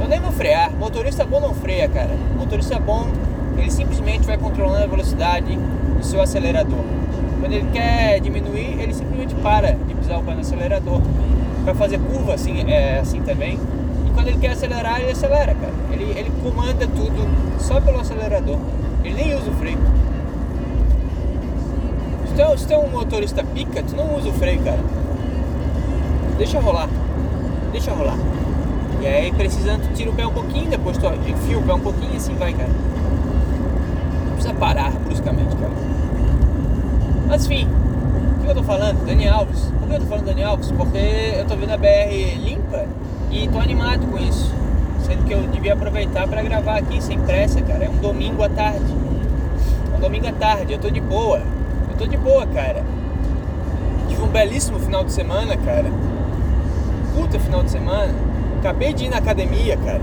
Eu 0.00 0.08
nem 0.08 0.20
vou 0.20 0.30
frear. 0.30 0.70
Motorista 0.72 1.24
bom 1.24 1.40
não 1.40 1.54
freia, 1.54 1.88
cara. 1.88 2.14
Motorista 2.36 2.78
bom, 2.78 3.08
ele 3.56 3.70
simplesmente 3.70 4.26
vai 4.26 4.36
controlando 4.36 4.84
a 4.84 4.86
velocidade 4.86 5.56
do 5.56 6.04
seu 6.04 6.20
acelerador. 6.20 6.78
Quando 7.40 7.52
ele 7.52 7.68
quer 7.72 8.20
diminuir, 8.20 8.80
ele 8.80 8.94
simplesmente 8.94 9.34
para 9.36 9.72
de 9.72 9.94
pisar 9.94 10.18
o 10.18 10.22
pé 10.22 10.34
no 10.34 10.40
acelerador. 10.40 11.00
Para 11.64 11.74
fazer 11.74 11.98
curva 11.98 12.34
assim, 12.34 12.70
é 12.70 12.98
assim 12.98 13.20
também. 13.22 13.58
E 14.06 14.10
quando 14.14 14.28
ele 14.28 14.38
quer 14.38 14.52
acelerar, 14.52 15.00
ele 15.00 15.10
acelera, 15.10 15.54
cara. 15.54 15.72
Ele, 15.92 16.04
ele 16.18 16.32
comanda 16.42 16.86
tudo 16.86 17.28
só 17.58 17.80
pelo 17.80 18.00
acelerador. 18.00 18.58
Ele 19.04 19.14
nem 19.14 19.34
usa 19.34 19.50
o 19.50 19.54
freio. 19.54 19.78
Se 22.26 22.34
tu, 22.34 22.40
é, 22.40 22.56
se 22.56 22.66
tu 22.66 22.72
é 22.72 22.78
um 22.78 22.88
motorista 22.88 23.44
pica, 23.44 23.82
tu 23.82 23.96
não 23.96 24.16
usa 24.16 24.28
o 24.28 24.32
freio, 24.32 24.62
cara. 24.62 24.80
Deixa 26.38 26.60
rolar. 26.60 26.88
Deixa 27.72 27.92
rolar. 27.92 28.18
E 29.00 29.06
aí 29.06 29.32
precisando, 29.32 29.88
tu 29.88 29.94
tira 29.94 30.10
o 30.10 30.14
pé 30.14 30.26
um 30.26 30.32
pouquinho, 30.32 30.68
depois 30.70 30.96
tu 30.98 31.06
enfia 31.06 31.58
o 31.58 31.62
pé 31.62 31.74
um 31.74 31.80
pouquinho 31.80 32.14
e 32.14 32.16
assim 32.16 32.34
vai, 32.34 32.52
cara. 32.52 32.70
Não 34.26 34.32
precisa 34.32 34.54
parar 34.54 34.90
bruscamente, 35.04 35.54
cara. 35.56 35.72
Mas 37.26 37.44
enfim, 37.44 37.68
o 38.38 38.44
que 38.44 38.50
eu 38.50 38.54
tô 38.54 38.62
falando? 38.62 39.04
Dani 39.04 39.28
Alves. 39.28 39.72
Por 39.80 39.88
que 39.88 39.94
eu 39.94 40.00
tô 40.00 40.06
falando 40.06 40.26
Dani 40.26 40.44
Alves? 40.44 40.70
Porque 40.70 40.98
eu 41.36 41.44
tô 41.44 41.56
vendo 41.56 41.72
a 41.72 41.76
BR 41.76 42.38
limpa 42.38 42.84
e 43.30 43.48
tô 43.48 43.58
animado 43.58 44.06
com 44.06 44.16
isso. 44.18 44.54
Sendo 45.04 45.24
que 45.24 45.34
eu 45.34 45.42
devia 45.48 45.74
aproveitar 45.74 46.26
para 46.28 46.42
gravar 46.42 46.78
aqui 46.78 47.02
sem 47.02 47.18
pressa, 47.20 47.60
cara. 47.62 47.84
É 47.84 47.88
um 47.88 47.96
domingo 47.96 48.42
à 48.42 48.48
tarde. 48.48 48.94
É 49.92 49.96
um 49.96 50.00
domingo 50.00 50.28
à 50.28 50.32
tarde, 50.32 50.72
eu 50.72 50.78
tô 50.78 50.88
de 50.88 51.00
boa. 51.00 51.38
Eu 51.90 51.96
tô 51.98 52.06
de 52.06 52.16
boa, 52.16 52.46
cara. 52.46 52.84
Tive 54.08 54.22
um 54.22 54.28
belíssimo 54.28 54.78
final 54.78 55.04
de 55.04 55.12
semana, 55.12 55.56
cara. 55.56 55.90
Puta 57.14 57.40
final 57.40 57.62
de 57.62 57.70
semana. 57.70 58.14
Acabei 58.60 58.92
de 58.92 59.04
ir 59.04 59.08
na 59.08 59.18
academia, 59.18 59.76
cara. 59.76 60.00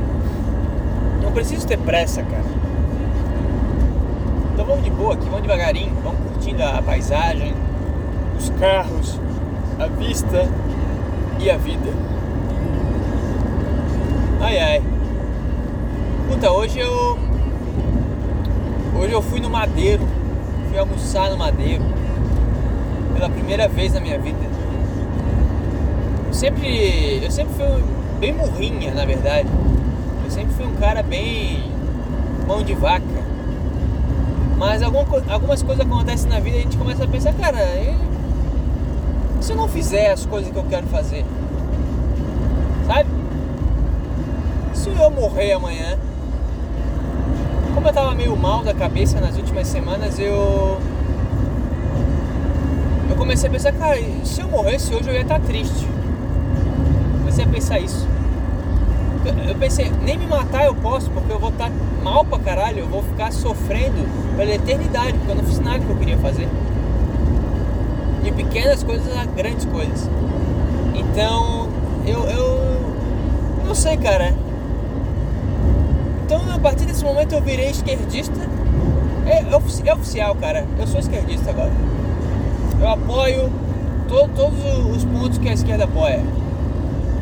Não 1.22 1.32
preciso 1.32 1.66
ter 1.66 1.78
pressa, 1.78 2.22
cara. 2.22 2.63
Então 4.54 4.66
vamos 4.66 4.84
de 4.84 4.92
boa 4.92 5.16
aqui, 5.16 5.26
vamos 5.26 5.42
devagarinho, 5.42 5.96
vamos 6.04 6.20
curtindo 6.22 6.64
a 6.64 6.80
paisagem, 6.80 7.56
os 8.38 8.52
carros, 8.52 9.20
a 9.80 9.88
vista 9.88 10.48
e 11.40 11.50
a 11.50 11.58
vida. 11.58 11.92
Ai 14.40 14.60
ai. 14.60 14.84
Puta, 16.30 16.52
hoje 16.52 16.80
eu. 16.80 17.18
Hoje 19.00 19.12
eu 19.12 19.22
fui 19.22 19.40
no 19.40 19.50
Madeiro. 19.50 20.08
Fui 20.70 20.78
almoçar 20.78 21.32
no 21.32 21.38
Madeiro. 21.38 21.84
Pela 23.14 23.30
primeira 23.30 23.68
vez 23.68 23.94
na 23.94 24.02
minha 24.02 24.20
vida. 24.20 24.46
Eu 26.28 26.34
sempre. 26.34 27.24
Eu 27.24 27.32
sempre 27.32 27.54
fui 27.56 27.84
bem 28.20 28.34
murrinha, 28.34 28.94
na 28.94 29.06
verdade. 29.06 29.50
Eu 30.24 30.30
sempre 30.30 30.54
fui 30.54 30.66
um 30.68 30.76
cara 30.76 31.02
bem. 31.02 31.64
mão 32.46 32.62
de 32.62 32.76
vaca. 32.76 33.13
Mas 34.66 34.82
alguma, 34.82 35.06
algumas 35.28 35.62
coisas 35.62 35.86
acontecem 35.86 36.30
na 36.30 36.40
vida 36.40 36.56
e 36.56 36.60
a 36.60 36.64
gente 36.64 36.78
começa 36.78 37.04
a 37.04 37.08
pensar, 37.08 37.34
cara, 37.34 37.60
e 37.82 37.94
se 39.42 39.52
eu 39.52 39.58
não 39.58 39.68
fizer 39.68 40.10
as 40.10 40.26
coisas 40.26 40.54
que 40.54 40.58
eu 40.58 40.64
quero 40.64 40.88
fazer? 40.88 41.26
Sabe? 42.88 43.10
Se 44.74 44.88
eu 44.88 45.12
morrer 45.12 45.52
amanhã, 45.52 45.98
como 47.76 47.90
eu 47.90 47.94
tava 47.94 48.16
meio 48.16 48.38
mal 48.38 48.64
da 48.64 48.74
cabeça 48.74 49.20
nas 49.20 49.36
últimas 49.36 49.68
semanas, 49.68 50.18
eu. 50.18 50.80
Eu 53.10 53.18
comecei 53.18 53.50
a 53.50 53.52
pensar, 53.52 53.74
cara, 53.74 54.00
se 54.24 54.40
eu 54.40 54.48
morresse 54.48 54.96
hoje 54.96 55.10
eu 55.10 55.14
ia 55.14 55.24
estar 55.24 55.42
triste. 55.42 55.86
Comecei 57.20 57.44
a 57.44 57.48
pensar 57.50 57.80
isso. 57.80 58.08
Eu 59.26 59.56
pensei, 59.56 59.90
nem 60.02 60.18
me 60.18 60.26
matar 60.26 60.66
eu 60.66 60.76
posso, 60.76 61.10
porque 61.12 61.32
eu 61.32 61.40
vou 61.40 61.50
estar 61.50 61.72
mal 62.04 62.26
pra 62.26 62.40
caralho, 62.40 62.80
eu 62.80 62.88
vou 62.88 63.02
ficar 63.04 63.32
sofrendo 63.32 64.06
pela 64.36 64.52
eternidade, 64.52 65.14
porque 65.14 65.32
eu 65.32 65.36
não 65.36 65.44
fiz 65.44 65.60
nada 65.60 65.80
que 65.80 65.90
eu 65.90 65.96
queria 65.96 66.18
fazer. 66.18 66.48
De 68.22 68.32
pequenas 68.32 68.84
coisas 68.84 69.16
a 69.16 69.26
grandes 69.26 69.66
coisas. 69.66 70.10
Então, 70.94 71.70
eu, 72.06 72.24
eu 72.26 72.74
não 73.66 73.76
sei, 73.76 73.98
cara. 73.98 74.34
Então, 76.26 76.42
a 76.54 76.60
partir 76.60 76.86
desse 76.86 77.04
momento 77.04 77.34
eu 77.34 77.42
virei 77.42 77.70
esquerdista. 77.70 78.40
É, 79.26 79.40
é, 79.40 79.90
é 79.90 79.94
oficial, 79.94 80.36
cara. 80.36 80.66
Eu 80.78 80.88
sou 80.88 81.00
esquerdista 81.00 81.50
agora. 81.50 81.72
Eu 82.80 82.90
apoio 82.90 83.50
to, 84.08 84.30
todos 84.36 84.60
os 84.96 85.06
pontos 85.06 85.38
que 85.38 85.48
a 85.48 85.54
esquerda 85.54 85.86
apoia. 85.86 86.22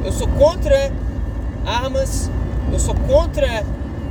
Eu 0.03 0.11
sou 0.11 0.27
contra 0.27 0.91
armas, 1.65 2.29
eu 2.71 2.79
sou 2.79 2.95
contra 2.95 3.63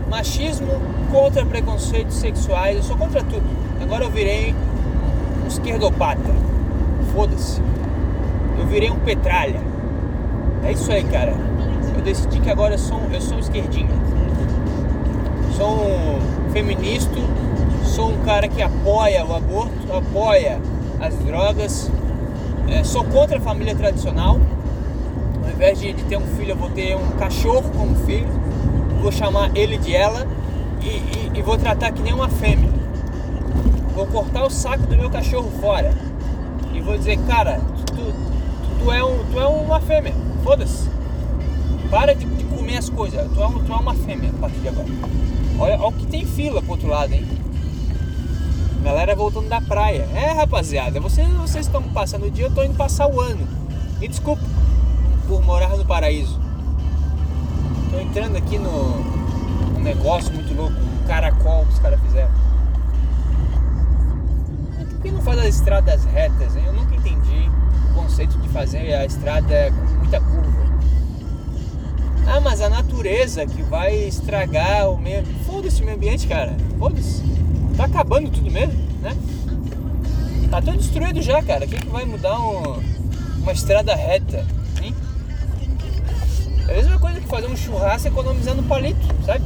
machismo, 0.08 0.68
contra 1.10 1.44
preconceitos 1.46 2.16
sexuais, 2.16 2.76
eu 2.76 2.82
sou 2.82 2.96
contra 2.96 3.22
tudo. 3.22 3.44
Agora 3.80 4.04
eu 4.04 4.10
virei 4.10 4.54
um 5.44 5.48
esquerdopata. 5.48 6.30
Foda-se. 7.14 7.60
Eu 8.58 8.66
virei 8.66 8.90
um 8.90 8.98
petralha. 9.00 9.60
É 10.64 10.72
isso 10.72 10.90
aí, 10.92 11.04
cara. 11.04 11.34
Eu 11.94 12.02
decidi 12.02 12.40
que 12.40 12.50
agora 12.50 12.74
eu 12.74 12.78
sou, 12.78 13.00
eu 13.12 13.20
sou 13.20 13.36
um 13.36 13.40
esquerdinha. 13.40 13.90
Sou 15.56 15.86
um 15.86 16.50
feminista, 16.52 17.16
sou 17.84 18.10
um 18.10 18.18
cara 18.24 18.48
que 18.48 18.62
apoia 18.62 19.24
o 19.24 19.34
aborto, 19.34 19.92
apoia 19.92 20.60
as 21.00 21.14
drogas. 21.18 21.90
É, 22.68 22.84
sou 22.84 23.04
contra 23.04 23.38
a 23.38 23.40
família 23.40 23.74
tradicional. 23.74 24.38
Invés 25.60 25.78
de, 25.78 25.92
de 25.92 26.04
ter 26.04 26.16
um 26.16 26.26
filho, 26.38 26.52
eu 26.52 26.56
vou 26.56 26.70
ter 26.70 26.96
um 26.96 27.10
cachorro 27.18 27.70
como 27.76 27.94
filho. 28.06 28.26
Vou 29.02 29.12
chamar 29.12 29.54
ele 29.54 29.76
de 29.76 29.94
ela 29.94 30.26
e, 30.80 30.86
e, 30.86 31.30
e 31.34 31.42
vou 31.42 31.58
tratar 31.58 31.92
que 31.92 32.00
nem 32.00 32.14
uma 32.14 32.30
fêmea. 32.30 32.70
Vou 33.94 34.06
cortar 34.06 34.42
o 34.42 34.48
saco 34.48 34.86
do 34.86 34.96
meu 34.96 35.10
cachorro 35.10 35.50
fora. 35.60 35.94
E 36.72 36.80
vou 36.80 36.96
dizer, 36.96 37.18
cara, 37.26 37.60
tu, 37.84 37.94
tu, 37.94 38.84
tu 38.84 38.90
é, 38.90 39.04
um, 39.04 39.22
tu 39.30 39.38
é 39.38 39.46
uma 39.46 39.78
fêmea. 39.82 40.14
Foda-se. 40.42 40.88
Para 41.90 42.14
de, 42.14 42.24
de, 42.24 42.44
comer 42.44 42.78
as 42.78 42.88
coisas. 42.88 43.30
Tu 43.30 43.42
é, 43.42 43.46
um, 43.46 43.62
tu 43.62 43.70
é 43.70 43.76
uma 43.76 43.94
fêmea 43.94 44.30
a 44.30 44.40
partir 44.40 44.60
de 44.60 44.68
agora. 44.68 44.88
Olha, 45.58 45.74
olha 45.74 45.88
o 45.88 45.92
que 45.92 46.06
tem 46.06 46.24
fila 46.24 46.62
pro 46.62 46.70
outro 46.70 46.88
lado, 46.88 47.12
hein? 47.12 47.28
Galera 48.82 49.14
voltando 49.14 49.50
da 49.50 49.60
praia. 49.60 50.08
É, 50.14 50.32
rapaziada, 50.32 50.98
vocês, 51.00 51.28
vocês 51.34 51.66
estão 51.66 51.82
passando 51.82 52.24
o 52.24 52.30
dia, 52.30 52.46
eu 52.46 52.50
tô 52.50 52.64
indo 52.64 52.78
passar 52.78 53.06
o 53.08 53.20
ano. 53.20 53.46
Me 54.00 54.08
desculpa 54.08 54.40
por 55.30 55.44
morar 55.44 55.76
no 55.76 55.84
paraíso. 55.84 56.40
Tô 57.88 58.00
entrando 58.00 58.36
aqui 58.36 58.58
no, 58.58 59.78
negócio 59.78 60.34
muito 60.34 60.52
louco, 60.52 60.74
um 60.74 61.06
caracol 61.06 61.64
que 61.66 61.72
os 61.72 61.78
caras 61.78 62.00
fizeram. 62.00 62.30
Por 64.76 65.02
que 65.02 65.10
não 65.12 65.22
faz 65.22 65.38
as 65.38 65.46
estradas 65.46 66.04
retas, 66.04 66.56
hein? 66.56 66.64
Eu 66.66 66.72
nunca 66.72 66.96
entendi 66.96 67.48
o 67.90 67.94
conceito 67.94 68.36
de 68.38 68.48
fazer 68.48 68.92
a 68.92 69.06
estrada 69.06 69.70
com 69.70 69.98
muita 69.98 70.20
curva. 70.20 70.50
Ah, 72.26 72.40
mas 72.40 72.60
a 72.60 72.68
natureza 72.68 73.46
que 73.46 73.62
vai 73.62 73.94
estragar 73.94 74.90
o 74.90 74.98
meio. 74.98 75.24
Foda-se 75.46 75.80
o 75.80 75.84
meio 75.84 75.96
ambiente, 75.96 76.26
cara. 76.26 76.56
Foda-se. 76.76 77.22
Tá 77.76 77.84
acabando 77.84 78.30
tudo 78.30 78.50
mesmo, 78.50 78.74
né? 79.00 79.16
Tá 80.50 80.60
tudo 80.60 80.76
destruído 80.76 81.22
já, 81.22 81.40
cara. 81.40 81.68
Quem 81.68 81.78
que 81.78 81.88
vai 81.88 82.04
mudar 82.04 82.36
um, 82.36 82.82
uma 83.42 83.52
estrada 83.52 83.94
reta? 83.94 84.44
É 86.70 86.74
a 86.74 86.76
mesma 86.76 86.98
coisa 87.00 87.20
que 87.20 87.26
fazer 87.26 87.48
um 87.48 87.56
churrasco 87.56 88.06
economizando 88.06 88.62
palito, 88.62 89.04
sabe? 89.26 89.44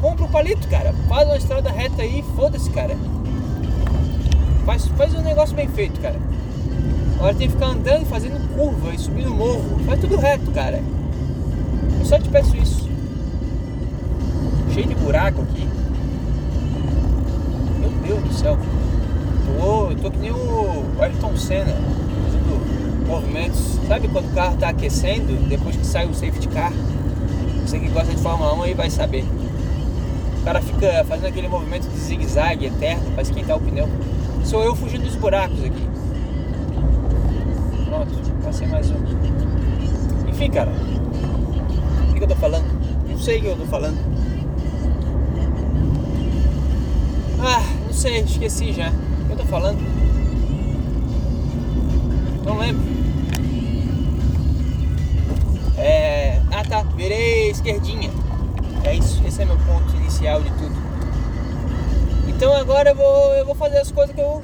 Compra 0.00 0.24
o 0.24 0.28
palito, 0.28 0.66
cara. 0.68 0.94
Faz 1.06 1.28
uma 1.28 1.36
estrada 1.36 1.70
reta 1.70 2.00
aí, 2.00 2.24
foda-se, 2.34 2.70
cara. 2.70 2.96
Faz, 4.64 4.86
faz 4.86 5.14
um 5.14 5.20
negócio 5.20 5.54
bem 5.54 5.68
feito, 5.68 6.00
cara. 6.00 6.16
Agora 7.16 7.34
tem 7.34 7.46
que 7.46 7.52
ficar 7.52 7.66
andando, 7.66 8.06
fazendo 8.06 8.56
curva 8.56 8.94
e 8.94 8.98
subindo 8.98 9.34
morro. 9.34 9.78
Faz 9.84 10.00
tudo 10.00 10.16
reto, 10.16 10.50
cara. 10.50 10.82
Eu 11.98 12.06
só 12.06 12.18
te 12.18 12.30
peço 12.30 12.56
isso. 12.56 12.88
Cheio 14.72 14.88
de 14.88 14.94
buraco 14.94 15.42
aqui. 15.42 15.68
Deus 18.02 18.22
do 18.22 18.32
céu. 18.32 18.58
Tô, 19.58 19.90
eu 19.90 19.96
tô 19.96 20.10
que 20.10 20.18
nem 20.18 20.30
o 20.30 20.84
Ayrton 20.98 21.36
Senna, 21.36 21.74
movimentos. 23.06 23.78
Sabe 23.86 24.08
quando 24.08 24.30
o 24.30 24.34
carro 24.34 24.56
tá 24.56 24.68
aquecendo, 24.68 25.48
depois 25.48 25.76
que 25.76 25.86
sai 25.86 26.06
o 26.06 26.14
safety 26.14 26.48
car? 26.48 26.72
Você 27.64 27.78
que 27.78 27.88
gosta 27.88 28.14
de 28.14 28.20
Fórmula 28.20 28.54
1 28.54 28.62
aí 28.62 28.74
vai 28.74 28.90
saber. 28.90 29.24
O 30.40 30.44
cara 30.44 30.60
fica 30.60 31.04
fazendo 31.08 31.26
aquele 31.26 31.48
movimento 31.48 31.88
de 31.88 31.98
zigue-zague 31.98 32.66
eterno 32.66 33.10
para 33.12 33.22
esquentar 33.22 33.56
o 33.56 33.60
pneu. 33.60 33.88
Sou 34.44 34.62
eu 34.62 34.74
fugindo 34.74 35.04
dos 35.04 35.16
buracos 35.16 35.58
aqui. 35.64 35.88
Pronto, 37.86 38.12
passei 38.42 38.66
mais 38.66 38.90
um. 38.90 38.96
Enfim, 40.28 40.50
cara. 40.50 40.70
O 42.10 42.14
que 42.14 42.22
eu 42.22 42.28
tô 42.28 42.36
falando? 42.36 42.66
Não 43.08 43.18
sei 43.18 43.38
o 43.38 43.40
que 43.40 43.46
eu 43.46 43.56
tô 43.56 43.64
falando. 43.64 43.96
Ah, 47.40 47.62
não 47.86 47.92
sei, 47.92 48.20
esqueci 48.20 48.72
já. 48.72 48.90
O 48.90 49.26
que 49.26 49.32
eu 49.32 49.36
tô 49.38 49.44
falando? 49.44 50.03
Não 52.44 52.58
lembro. 52.58 52.84
É. 55.78 56.40
Ah 56.52 56.64
tá, 56.64 56.82
virei 56.82 57.50
esquerdinha. 57.50 58.10
É 58.84 58.94
isso, 58.94 59.22
esse 59.26 59.42
é 59.42 59.44
meu 59.44 59.56
ponto 59.58 59.96
inicial 59.96 60.42
de 60.42 60.50
tudo. 60.50 60.74
Então 62.28 62.54
agora 62.54 62.90
eu 62.90 62.94
vou, 62.94 63.32
eu 63.34 63.46
vou 63.46 63.54
fazer 63.54 63.78
as 63.78 63.90
coisas 63.90 64.14
que 64.14 64.20
eu, 64.20 64.42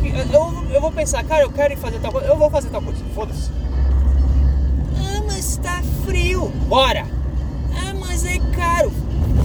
que 0.00 0.08
eu, 0.08 0.24
eu, 0.32 0.64
eu 0.72 0.80
vou 0.80 0.90
pensar, 0.90 1.22
cara, 1.24 1.42
eu 1.42 1.50
quero 1.50 1.72
ir 1.72 1.76
fazer 1.76 1.98
tal 2.00 2.10
coisa, 2.10 2.26
eu 2.26 2.36
vou 2.36 2.50
fazer 2.50 2.68
tal 2.70 2.82
coisa, 2.82 3.04
foda-se. 3.14 3.50
Ah, 4.96 5.22
mas 5.26 5.56
tá 5.58 5.82
frio. 6.04 6.48
Bora! 6.66 7.06
Ah, 7.74 7.94
mas 7.98 8.24
é 8.24 8.38
caro. 8.56 8.90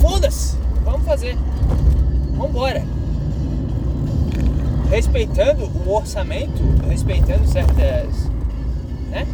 Foda-se, 0.02 0.58
vamos 0.84 1.06
fazer. 1.06 1.38
Vambora. 2.36 2.84
Respeitando 4.90 5.66
o 5.86 5.94
orçamento, 5.94 6.62
respeitando 6.88 7.48
certas. 7.48 8.30
né? 9.10 9.28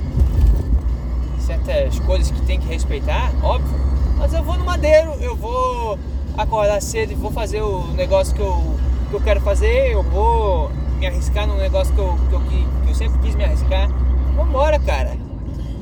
Certas 1.40 2.00
coisas 2.00 2.30
que 2.30 2.42
tem 2.42 2.60
que 2.60 2.68
respeitar, 2.68 3.32
óbvio. 3.42 3.74
Mas 4.18 4.34
eu 4.34 4.44
vou 4.44 4.58
no 4.58 4.66
madeiro, 4.66 5.14
eu 5.22 5.36
vou 5.36 5.98
acordar 6.38 6.82
cedo 6.82 7.12
e 7.12 7.16
vou 7.16 7.32
fazer 7.32 7.62
o 7.62 7.88
negócio 7.94 8.36
que 8.36 8.42
eu, 8.42 8.78
que 9.10 9.16
eu 9.16 9.22
quero 9.22 9.42
fazer, 9.42 9.94
eu 9.94 10.04
vou 10.04 10.70
me 11.00 11.08
arriscar 11.08 11.48
num 11.48 11.58
negócio 11.58 11.94
que 11.94 12.00
eu, 12.00 12.18
que 12.30 12.34
eu, 12.34 12.42
que 12.42 12.90
eu 12.90 12.96
sempre 12.96 13.20
quis 13.20 13.36
me 13.36 13.46
arriscar. 13.46 13.90
Vambora, 14.36 14.80
cara. 14.80 15.18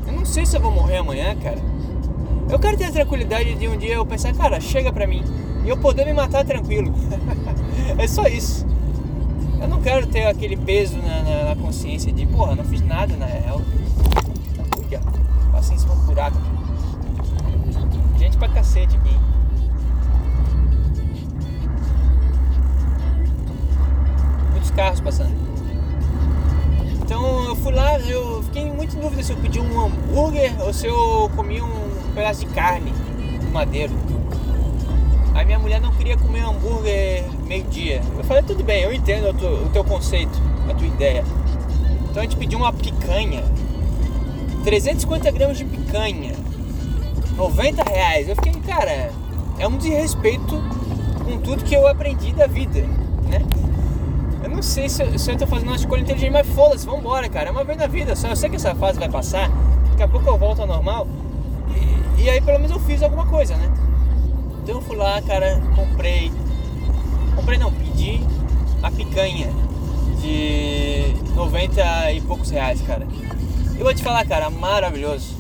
Eu 0.06 0.14
não 0.14 0.26
sei 0.26 0.46
se 0.46 0.56
eu 0.56 0.62
vou 0.62 0.72
morrer 0.72 0.98
amanhã, 0.98 1.36
cara. 1.36 1.60
Eu 2.50 2.60
quero 2.60 2.78
ter 2.78 2.86
a 2.86 2.92
tranquilidade 2.92 3.56
de 3.56 3.68
um 3.68 3.78
dia 3.78 3.96
eu 3.96 4.06
pensar, 4.06 4.34
cara, 4.34 4.60
chega 4.60 4.92
pra 4.92 5.08
mim 5.08 5.24
e 5.66 5.70
eu 5.70 5.78
poder 5.78 6.06
me 6.06 6.14
matar 6.14 6.46
tranquilo. 6.46 6.94
é 7.98 8.08
só 8.08 8.28
isso. 8.28 8.73
Eu 9.64 9.70
não 9.70 9.82
quero 9.82 10.06
ter 10.06 10.26
aquele 10.26 10.58
peso 10.58 10.98
na, 10.98 11.24
na, 11.24 11.44
na 11.46 11.56
consciência 11.56 12.12
de, 12.12 12.26
porra, 12.26 12.54
não 12.54 12.66
fiz 12.66 12.82
nada 12.82 13.16
na 13.16 13.26
real. 13.26 13.62
Ui, 14.78 15.00
passei 15.54 15.78
em 15.78 15.80
cima 15.80 15.96
do 15.96 16.02
buraco. 16.02 16.38
Gente 18.20 18.38
pra 18.38 18.50
cacete 18.50 18.98
aqui. 18.98 19.16
Muitos 24.52 24.72
carros 24.72 25.00
passando. 25.00 25.34
Então 27.02 27.46
eu 27.46 27.56
fui 27.56 27.72
lá, 27.72 27.98
eu 28.00 28.44
fiquei 28.44 28.70
muito 28.70 28.98
em 28.98 29.00
dúvida 29.00 29.24
se 29.24 29.32
eu 29.32 29.38
pedi 29.38 29.62
um 29.62 29.86
hambúrguer 29.86 30.54
ou 30.62 30.74
se 30.74 30.88
eu 30.88 31.32
comi 31.38 31.62
um 31.62 32.14
pedaço 32.14 32.42
de 32.42 32.48
carne 32.48 32.92
do 32.92 33.50
madeiro. 33.50 33.94
A 35.44 35.46
minha 35.46 35.60
mulher 35.60 35.82
não 35.82 35.92
queria 35.92 36.18
comer 36.18 36.40
hambúrguer 36.40 37.26
meio-dia. 37.46 38.02
Eu 38.18 38.24
falei, 38.24 38.44
tudo 38.44 38.64
bem, 38.64 38.84
eu 38.84 38.94
entendo 38.94 39.28
o 39.28 39.34
teu, 39.34 39.52
o 39.66 39.70
teu 39.72 39.84
conceito, 39.84 40.42
a 40.70 40.74
tua 40.74 40.88
ideia. 40.88 41.26
Então 42.10 42.22
a 42.22 42.24
gente 42.24 42.38
pediu 42.38 42.58
uma 42.58 42.72
picanha. 42.72 43.44
350 44.64 45.30
gramas 45.32 45.58
de 45.58 45.66
picanha. 45.66 46.32
90 47.36 47.84
reais. 47.84 48.30
Eu 48.30 48.38
fiquei, 48.38 48.54
cara, 48.62 49.12
é 49.60 49.68
um 49.68 49.76
desrespeito 49.76 50.64
com 51.26 51.38
tudo 51.40 51.66
que 51.66 51.76
eu 51.76 51.86
aprendi 51.88 52.32
da 52.32 52.48
vida, 52.48 52.80
né? 53.28 53.46
Eu 54.42 54.50
não 54.50 54.62
sei 54.62 54.88
se 54.88 55.04
eu, 55.04 55.20
se 55.20 55.30
eu 55.30 55.38
tô 55.38 55.46
fazendo 55.46 55.68
uma 55.68 55.76
escolha 55.76 56.04
inteligente, 56.04 56.32
mas 56.32 56.48
foda-se, 56.48 56.86
vambora, 56.86 57.28
cara. 57.28 57.50
É 57.50 57.52
uma 57.52 57.66
vez 57.66 57.78
na 57.78 57.88
vida 57.88 58.16
só. 58.16 58.30
Eu 58.30 58.38
sei 58.38 58.50
que 58.50 58.56
essa 58.56 58.74
fase 58.76 58.98
vai 58.98 59.10
passar. 59.10 59.52
Daqui 59.90 60.04
a 60.04 60.08
pouco 60.08 60.26
eu 60.26 60.38
volto 60.38 60.62
ao 60.62 60.68
normal. 60.68 61.06
E, 62.18 62.22
e 62.22 62.30
aí 62.30 62.40
pelo 62.40 62.60
menos 62.60 62.72
eu 62.72 62.80
fiz 62.80 63.04
alguma 63.04 63.26
coisa, 63.26 63.58
né? 63.58 63.70
Então 64.64 64.76
eu 64.76 64.82
fui 64.82 64.96
lá, 64.96 65.22
cara, 65.22 65.62
comprei. 65.76 66.32
Comprei 67.36 67.58
não, 67.58 67.72
pedi 67.74 68.22
a 68.82 68.90
picanha 68.90 69.50
de 70.22 71.14
90 71.36 72.12
e 72.14 72.22
poucos 72.22 72.50
reais, 72.50 72.82
cara. 72.82 73.06
Eu 73.78 73.84
vou 73.84 73.94
te 73.94 74.02
falar, 74.02 74.26
cara, 74.26 74.50
maravilhoso. 74.50 75.36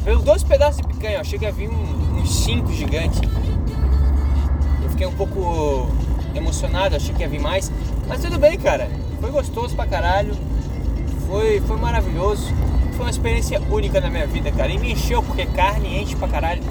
Veio 0.00 0.18
dois 0.18 0.42
pedaços 0.42 0.82
de 0.82 0.88
picanha, 0.88 1.20
achei 1.20 1.38
que 1.38 1.46
ia 1.46 1.52
vir 1.52 1.70
um, 1.70 2.20
uns 2.20 2.44
5 2.44 2.70
gigantes. 2.74 3.18
Eu 4.82 4.90
fiquei 4.90 5.06
um 5.06 5.14
pouco 5.14 5.88
emocionado, 6.34 6.96
achei 6.96 7.14
que 7.14 7.22
ia 7.22 7.28
vir 7.30 7.40
mais. 7.40 7.72
Mas 8.06 8.20
tudo 8.20 8.38
bem, 8.38 8.58
cara. 8.58 8.90
Foi 9.22 9.30
gostoso 9.30 9.74
pra 9.74 9.86
caralho. 9.86 10.36
Foi, 11.26 11.62
foi 11.62 11.78
maravilhoso. 11.78 12.52
Foi 12.92 13.06
uma 13.06 13.10
experiência 13.10 13.58
única 13.70 14.02
na 14.02 14.10
minha 14.10 14.26
vida, 14.26 14.52
cara. 14.52 14.70
E 14.70 14.78
me 14.78 14.92
encheu, 14.92 15.22
porque 15.22 15.46
carne 15.46 16.02
enche 16.02 16.14
pra 16.14 16.28
caralho. 16.28 16.62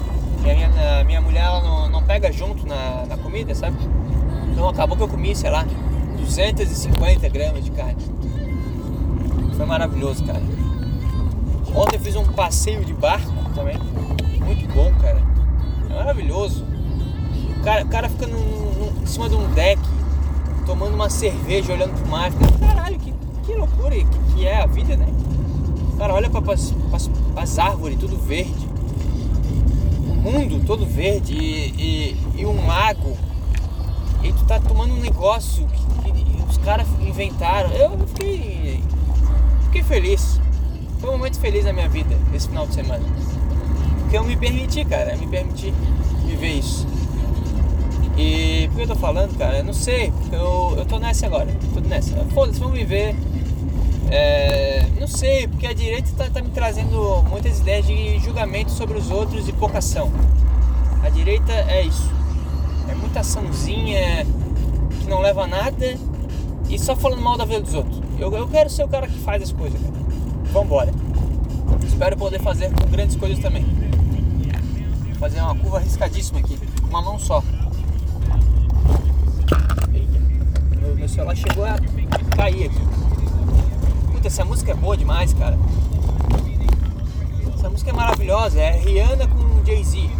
A 0.50 0.54
minha, 0.54 1.00
a 1.00 1.04
minha 1.04 1.20
mulher 1.20 1.44
ela 1.44 1.60
não, 1.60 1.88
não 1.88 2.02
pega 2.02 2.30
junto 2.30 2.66
na, 2.66 3.04
na 3.06 3.16
comida, 3.16 3.54
sabe? 3.54 3.76
Então 4.52 4.68
acabou 4.68 4.96
que 4.96 5.02
eu 5.02 5.08
comi, 5.08 5.34
sei 5.34 5.50
lá, 5.50 5.66
250 6.18 7.28
gramas 7.28 7.64
de 7.64 7.70
carne. 7.72 8.02
Foi 9.56 9.66
maravilhoso, 9.66 10.24
cara. 10.24 10.42
Ontem 11.74 11.96
eu 11.96 12.00
fiz 12.00 12.16
um 12.16 12.24
passeio 12.24 12.84
de 12.84 12.94
barco 12.94 13.32
também. 13.54 13.76
Muito 14.44 14.72
bom, 14.72 14.92
cara. 15.00 15.20
É 15.90 15.94
maravilhoso. 15.94 16.64
cara, 17.64 17.84
o 17.84 17.88
cara 17.88 18.08
fica 18.08 18.26
em 18.26 19.06
cima 19.06 19.28
de 19.28 19.34
um 19.34 19.52
deck, 19.52 19.80
tomando 20.64 20.94
uma 20.94 21.10
cerveja, 21.10 21.72
olhando 21.72 21.94
pro 22.00 22.08
mar. 22.08 22.30
Caralho, 22.60 22.98
que, 22.98 23.12
que 23.44 23.54
loucura 23.54 23.90
que, 23.90 24.06
que 24.34 24.46
é 24.46 24.62
a 24.62 24.66
vida, 24.66 24.96
né? 24.96 25.06
O 25.92 25.96
cara 25.96 26.14
olha 26.14 26.30
para 26.30 26.42
as 27.42 27.58
árvores, 27.58 27.98
tudo 27.98 28.16
verde. 28.16 28.65
Mundo 30.26 30.60
todo 30.66 30.84
verde 30.84 31.32
e, 31.32 32.16
e, 32.36 32.40
e 32.40 32.46
um 32.46 32.66
lago. 32.66 33.16
E 34.24 34.32
tu 34.32 34.44
tá 34.44 34.58
tomando 34.58 34.92
um 34.92 34.98
negócio 34.98 35.64
que, 35.68 36.12
que 36.12 36.42
os 36.50 36.58
caras 36.58 36.88
inventaram. 37.00 37.70
Eu 37.70 37.96
fiquei. 38.08 38.82
Fiquei 39.66 39.84
feliz. 39.84 40.40
Foi 40.98 41.10
um 41.10 41.12
momento 41.12 41.38
feliz 41.38 41.64
na 41.64 41.72
minha 41.72 41.88
vida 41.88 42.16
esse 42.34 42.48
final 42.48 42.66
de 42.66 42.74
semana. 42.74 43.04
Porque 44.00 44.16
eu 44.16 44.24
me 44.24 44.36
permiti, 44.36 44.84
cara, 44.84 45.16
me 45.16 45.28
permiti 45.28 45.72
viver 46.26 46.54
isso. 46.54 46.84
E 48.18 48.66
por 48.68 48.76
que 48.78 48.82
eu 48.82 48.88
tô 48.88 48.96
falando, 48.96 49.38
cara? 49.38 49.58
Eu 49.58 49.64
não 49.64 49.74
sei, 49.74 50.12
eu, 50.32 50.74
eu 50.76 50.84
tô 50.86 50.98
nessa 50.98 51.26
agora, 51.26 51.46
tô 51.72 51.80
nessa. 51.80 52.16
Foda-se, 52.32 52.58
vamos 52.58 52.76
viver 52.76 53.14
é, 54.10 54.86
não 55.00 55.08
sei, 55.08 55.48
porque 55.48 55.66
a 55.66 55.72
direita 55.72 56.08
está 56.08 56.30
tá 56.30 56.42
me 56.42 56.50
trazendo 56.50 57.22
muitas 57.28 57.60
ideias 57.60 57.86
de 57.86 58.18
julgamento 58.20 58.70
sobre 58.70 58.98
os 58.98 59.10
outros 59.10 59.48
e 59.48 59.52
pouca 59.52 59.78
ação. 59.78 60.10
A 61.02 61.08
direita 61.08 61.52
é 61.52 61.82
isso. 61.84 62.10
É 62.88 62.94
muita 62.94 63.20
açãozinha 63.20 64.26
que 65.00 65.06
não 65.08 65.20
leva 65.20 65.44
a 65.44 65.46
nada 65.46 65.98
e 66.68 66.78
só 66.78 66.94
falando 66.94 67.22
mal 67.22 67.36
da 67.36 67.44
vida 67.44 67.60
dos 67.60 67.74
outros. 67.74 68.00
Eu, 68.18 68.32
eu 68.34 68.48
quero 68.48 68.70
ser 68.70 68.84
o 68.84 68.88
cara 68.88 69.06
que 69.06 69.18
faz 69.18 69.42
as 69.42 69.52
coisas, 69.52 69.80
cara. 69.80 69.94
Vambora. 70.52 70.92
Espero 71.86 72.16
poder 72.16 72.40
fazer 72.40 72.70
com 72.72 72.88
grandes 72.90 73.16
coisas 73.16 73.38
também. 73.38 73.64
Vou 75.04 75.14
fazer 75.18 75.40
uma 75.40 75.54
curva 75.54 75.78
arriscadíssima 75.78 76.40
aqui, 76.40 76.58
com 76.80 76.88
uma 76.88 77.02
mão 77.02 77.18
só. 77.18 77.42
Meu, 80.80 80.94
meu 80.94 81.08
celular 81.08 81.36
chegou 81.36 81.64
a 81.64 81.76
cair 82.36 82.66
aqui. 82.66 83.15
Puta, 84.26 84.34
essa 84.34 84.44
música 84.44 84.72
é 84.72 84.74
boa 84.74 84.96
demais, 84.96 85.32
cara. 85.34 85.56
Essa 87.56 87.70
música 87.70 87.90
é 87.90 87.92
maravilhosa, 87.92 88.60
é 88.60 88.72
Rihanna 88.72 89.28
com 89.28 89.64
Jay-Z. 89.64 90.10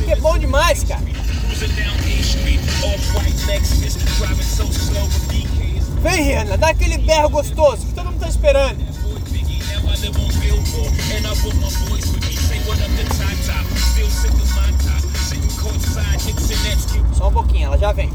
Aqui 0.00 0.10
é 0.10 0.16
bom 0.16 0.36
demais, 0.36 0.82
cara. 0.82 1.02
Vem, 6.02 6.22
Rihanna, 6.22 6.56
dá 6.58 6.70
aquele 6.70 6.98
berro 6.98 7.28
gostoso 7.28 7.86
que 7.86 7.94
todo 7.94 8.06
mundo 8.06 8.18
tá 8.18 8.28
esperando. 8.28 8.78
Só 17.14 17.28
um 17.28 17.32
pouquinho, 17.32 17.66
ela 17.66 17.78
já 17.78 17.92
vem. 17.92 18.10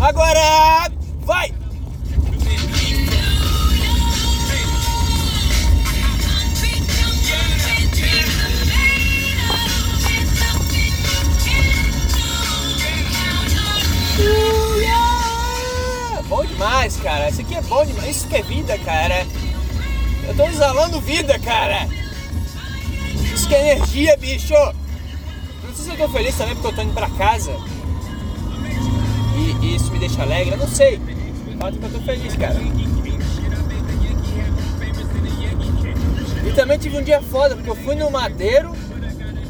Agora 0.00 0.90
vai! 1.20 1.52
Bom 16.28 16.44
demais, 16.44 16.96
cara. 16.96 17.28
Isso 17.28 17.40
aqui 17.40 17.54
é 17.54 17.62
bom 17.62 17.84
demais. 17.84 18.16
Isso 18.16 18.28
que 18.28 18.36
é 18.36 18.42
vida, 18.42 18.78
cara. 18.78 19.26
Eu 20.26 20.36
tô 20.36 20.44
exalando 20.44 21.00
vida, 21.00 21.38
cara. 21.38 21.88
Isso 23.34 23.48
que 23.48 23.54
é 23.54 23.72
energia, 23.72 24.16
bicho. 24.16 24.54
Não 24.54 25.74
sei 25.74 25.84
se 25.84 25.90
eu 25.90 25.96
tô 25.96 26.08
feliz 26.08 26.36
também 26.36 26.54
porque 26.54 26.68
eu 26.68 26.74
tô 26.74 26.82
indo 26.82 26.94
pra 26.94 27.08
casa 27.10 27.75
isso 29.76 29.92
me 29.92 29.98
deixa 29.98 30.22
alegre, 30.22 30.54
eu 30.54 30.58
não 30.58 30.68
sei. 30.68 31.00
Fato 31.58 31.78
que 31.78 31.84
eu 31.84 31.90
tô 31.90 32.00
feliz, 32.00 32.34
cara. 32.36 32.54
E 36.44 36.52
também 36.54 36.78
tive 36.78 36.98
um 36.98 37.02
dia 37.02 37.20
foda, 37.22 37.54
porque 37.54 37.70
eu 37.70 37.76
fui 37.76 37.94
no 37.94 38.10
Madeiro 38.10 38.72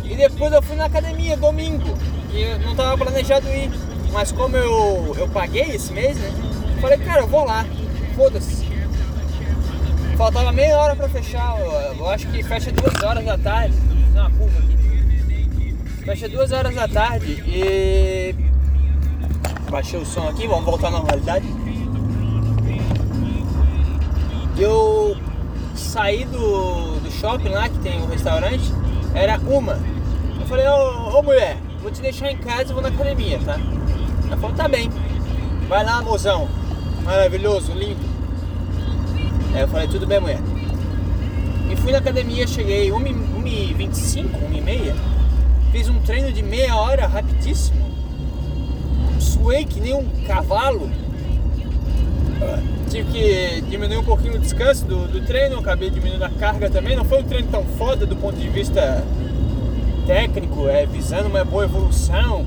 e 0.05 0.15
depois 0.15 0.53
eu 0.53 0.63
fui 0.63 0.77
na 0.77 0.87
academia 0.87 1.37
domingo. 1.37 1.97
E 2.33 2.43
eu 2.43 2.59
não 2.61 2.75
tava 2.75 2.97
planejado 2.99 3.49
ir. 3.49 3.71
Mas 4.13 4.33
como 4.33 4.57
eu, 4.57 5.15
eu 5.19 5.29
paguei 5.29 5.75
esse 5.75 5.93
mês, 5.93 6.17
né? 6.17 6.33
Falei, 6.81 6.99
cara, 6.99 7.23
eu 7.23 7.27
vou 7.27 7.45
lá. 7.45 7.67
Foda-se. 8.15 8.67
Faltava 10.17 10.53
meia 10.53 10.77
hora 10.79 10.97
pra 10.97 11.09
fechar. 11.09 11.59
Eu, 11.61 11.71
eu 11.99 12.09
acho 12.09 12.27
que 12.29 12.43
fecha 12.43 12.73
duas 12.73 13.03
horas 13.03 13.25
da 13.25 13.37
tarde. 13.37 13.77
Fecha 16.05 16.29
duas 16.29 16.53
horas 16.53 16.75
da 16.75 16.89
tarde 16.89 17.43
e 17.47 18.35
Baixei 19.71 20.01
o 20.01 20.07
som 20.07 20.29
aqui, 20.29 20.47
vamos 20.47 20.65
voltar 20.65 20.89
à 20.89 20.91
normalidade. 20.93 21.47
Eu 24.57 25.17
saí 25.75 26.25
do, 26.25 27.01
do 27.01 27.11
shopping 27.11 27.49
lá, 27.49 27.69
que 27.69 27.79
tem 27.81 28.01
um 28.01 28.07
restaurante, 28.07 28.73
era 29.13 29.39
uma. 29.41 29.79
Eu 30.41 30.47
falei, 30.47 30.67
ô, 30.69 31.19
ô 31.19 31.23
mulher, 31.23 31.59
vou 31.83 31.91
te 31.91 32.01
deixar 32.01 32.31
em 32.31 32.37
casa 32.37 32.71
e 32.71 32.73
vou 32.73 32.81
na 32.81 32.89
academia, 32.89 33.41
tá? 33.45 33.59
Ela 34.27 34.37
falou, 34.37 34.57
tá 34.57 34.69
bem. 34.69 34.89
Vai 35.69 35.85
lá, 35.85 36.01
mozão. 36.01 36.49
Maravilhoso, 37.03 37.73
lindo. 37.73 38.07
Aí 39.53 39.63
eu 39.63 39.69
falei, 39.69 39.89
tudo 39.89 40.07
bem, 40.07 40.21
mulher. 40.21 40.41
E 41.71 41.77
fui 41.77 41.91
na 41.91 41.99
academia, 41.99 42.47
cheguei 42.47 42.91
1h25, 42.91 44.29
1h30. 44.49 44.95
Fiz 45.73 45.89
um 45.89 45.99
treino 46.03 46.33
de 46.33 46.43
meia 46.43 46.77
hora 46.77 47.07
rapidíssimo 47.09 47.96
suei 49.47 49.65
que 49.65 49.79
nem 49.79 49.95
um 49.95 50.05
cavalo. 50.27 50.91
Tive 52.91 53.13
que 53.13 53.61
diminuir 53.69 53.99
um 53.99 54.05
pouquinho 54.05 54.35
o 54.35 54.39
descanso 54.41 54.85
do, 54.85 55.07
do 55.07 55.25
treino, 55.25 55.59
acabei 55.59 55.89
diminuindo 55.89 56.25
a 56.25 56.31
carga 56.31 56.69
também. 56.69 56.97
Não 56.97 57.05
foi 57.05 57.21
um 57.21 57.23
treino 57.23 57.49
tão 57.49 57.65
foda 57.65 58.05
do 58.05 58.17
ponto 58.17 58.37
de 58.37 58.49
vista 58.49 59.05
técnico, 60.05 60.69
é, 60.69 60.85
visando 60.85 61.29
uma 61.29 61.45
boa 61.45 61.65
evolução, 61.65 62.45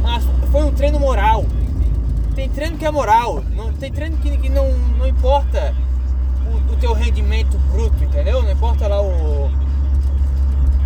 mas 0.00 0.24
foi 0.50 0.62
um 0.62 0.72
treino 0.72 0.98
moral. 0.98 1.44
Tem 2.34 2.48
treino 2.48 2.78
que 2.78 2.86
é 2.86 2.90
moral, 2.90 3.42
não, 3.54 3.72
tem 3.72 3.92
treino 3.92 4.16
que, 4.18 4.34
que 4.38 4.48
não, 4.48 4.70
não 4.96 5.06
importa 5.06 5.74
o, 6.46 6.72
o 6.72 6.76
teu 6.76 6.94
rendimento 6.94 7.58
bruto, 7.70 8.02
entendeu? 8.02 8.42
Não 8.42 8.50
importa 8.50 8.86
lá 8.86 9.02
o, 9.02 9.50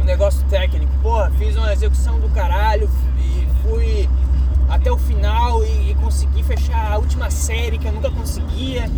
o 0.01 0.05
negócio 0.05 0.45
técnico. 0.49 0.91
Porra, 1.03 1.31
fiz 1.39 1.55
uma 1.57 1.73
execução 1.73 2.19
do 2.19 2.29
caralho 2.31 2.91
e 3.19 3.47
fui 3.63 4.09
até 4.73 4.91
o 4.91 4.97
final 4.97 5.63
e, 5.65 5.91
e 5.91 5.95
consegui 5.97 6.43
fechar 6.43 6.93
a 6.93 6.99
última 6.99 7.31
série 7.31 7.79
que 7.79 7.87
eu 7.87 7.93
nunca 7.93 8.11
conseguia. 8.11 8.91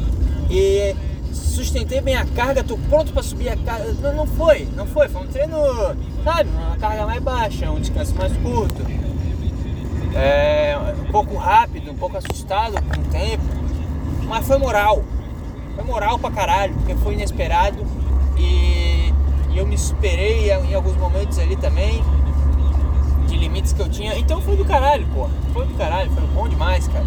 E 0.48 0.94
sustentei 1.32 2.00
bem 2.00 2.14
a 2.14 2.24
carga, 2.24 2.62
tô 2.62 2.78
pronto 2.78 3.12
para 3.12 3.22
subir 3.22 3.48
a 3.48 3.56
carga. 3.56 3.92
Não, 3.94 4.14
não 4.14 4.26
foi, 4.26 4.68
não 4.76 4.86
foi, 4.86 5.08
foi 5.08 5.22
um 5.22 5.26
treino, 5.26 5.58
sabe, 6.22 6.48
uma 6.50 6.76
carga 6.76 7.04
mais 7.06 7.22
baixa, 7.22 7.70
um 7.70 7.80
descanso 7.80 8.14
mais 8.14 8.32
curto. 8.36 8.82
É, 10.14 10.78
um 11.02 11.10
pouco 11.10 11.36
rápido, 11.36 11.90
um 11.90 11.96
pouco 11.96 12.16
assustado 12.16 12.74
com 12.74 13.00
o 13.00 13.04
tempo, 13.06 13.42
mas 14.28 14.46
foi 14.46 14.58
moral. 14.58 15.02
Foi 15.74 15.84
moral 15.84 16.20
pra 16.20 16.30
caralho, 16.30 16.72
porque 16.74 16.94
foi 16.94 17.14
inesperado 17.14 17.84
e, 18.38 19.12
e 19.50 19.58
eu 19.58 19.66
me 19.66 19.76
superei 19.76 20.52
em 20.52 20.72
alguns 20.72 20.96
momentos 20.96 21.36
ali 21.40 21.56
também 21.56 22.00
de 23.34 23.40
limites 23.40 23.72
que 23.72 23.80
eu 23.80 23.88
tinha. 23.88 24.16
Então 24.16 24.40
foi 24.40 24.56
do 24.56 24.64
caralho, 24.64 25.06
pô. 25.12 25.28
Foi 25.52 25.66
do 25.66 25.74
caralho, 25.74 26.10
foi 26.10 26.26
bom 26.28 26.48
demais, 26.48 26.86
cara. 26.88 27.06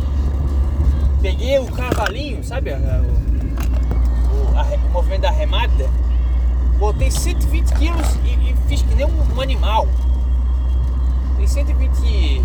Peguei 1.21 1.57
o 1.59 1.65
cavalinho, 1.71 2.43
sabe? 2.43 2.71
O, 2.71 2.75
o, 2.75 4.57
a, 4.57 4.63
o 4.63 4.91
movimento 4.91 5.21
da 5.21 5.31
remada. 5.31 5.89
Botei 6.77 7.09
120 7.09 7.73
quilos 7.73 8.15
e, 8.23 8.51
e 8.51 8.55
fiz 8.67 8.81
que 8.83 8.93
nem 8.93 9.05
um, 9.05 9.35
um 9.35 9.41
animal. 9.41 9.87
Tem 11.37 11.47
120 11.47 11.91
quil, 11.91 12.43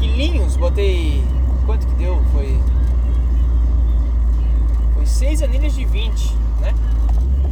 quilinhos, 0.00 0.56
botei. 0.56 1.22
Quanto 1.66 1.86
que 1.86 1.94
deu? 1.94 2.22
Foi. 2.32 2.58
Foi 4.94 5.06
6 5.06 5.42
anilhas 5.42 5.74
de 5.74 5.84
20, 5.84 6.34
né? 6.60 6.74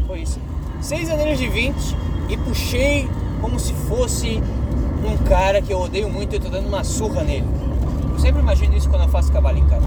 Foi 0.06 0.20
isso. 0.20 0.40
6 0.80 1.10
anilhas 1.10 1.38
de 1.38 1.48
20 1.48 1.96
e 2.28 2.36
puxei 2.38 3.08
como 3.44 3.60
se 3.60 3.74
fosse 3.74 4.42
um 5.04 5.18
cara 5.18 5.60
que 5.60 5.70
eu 5.70 5.78
odeio 5.78 6.08
muito 6.08 6.32
e 6.32 6.36
eu 6.36 6.40
tô 6.40 6.48
dando 6.48 6.66
uma 6.66 6.82
surra 6.82 7.22
nele. 7.22 7.46
Eu 8.10 8.18
sempre 8.18 8.40
imagino 8.40 8.74
isso 8.74 8.88
quando 8.88 9.02
eu 9.02 9.08
faço 9.10 9.30
cavalinho, 9.30 9.66
cara. 9.66 9.82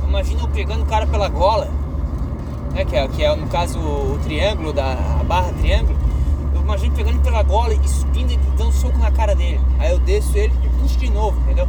Eu 0.00 0.08
imagino 0.08 0.42
eu 0.42 0.48
pegando 0.48 0.84
o 0.84 0.86
cara 0.86 1.08
pela 1.08 1.28
gola, 1.28 1.68
né? 2.72 2.84
Que 2.84 2.94
é, 2.94 3.08
que 3.08 3.24
é 3.24 3.34
no 3.34 3.48
caso 3.48 3.80
o 3.80 4.16
triângulo, 4.22 4.72
da 4.72 4.92
a 4.92 5.24
barra 5.24 5.52
triângulo. 5.54 5.98
Eu 6.54 6.60
imagino 6.60 6.94
pegando 6.94 7.20
pela 7.20 7.42
gola 7.42 7.74
e 7.74 7.88
subindo 7.88 8.30
e 8.30 8.36
dando 8.56 8.72
soco 8.72 8.96
na 8.96 9.10
cara 9.10 9.34
dele. 9.34 9.60
Aí 9.80 9.90
eu 9.90 9.98
desço 9.98 10.38
ele 10.38 10.54
e 10.62 10.68
puxo 10.80 10.96
de 10.96 11.10
novo, 11.10 11.36
entendeu? 11.40 11.66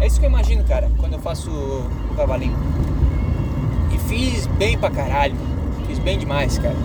É 0.00 0.06
isso 0.06 0.20
que 0.20 0.26
eu 0.26 0.30
imagino, 0.30 0.64
cara, 0.64 0.90
quando 0.98 1.14
eu 1.14 1.18
faço 1.18 1.50
o 1.50 2.14
cavalinho. 2.14 2.58
E 3.90 3.98
fiz 4.00 4.46
bem 4.58 4.76
pra 4.76 4.90
caralho. 4.90 5.34
Fiz 5.86 5.98
bem 5.98 6.18
demais, 6.18 6.58
cara. 6.58 6.76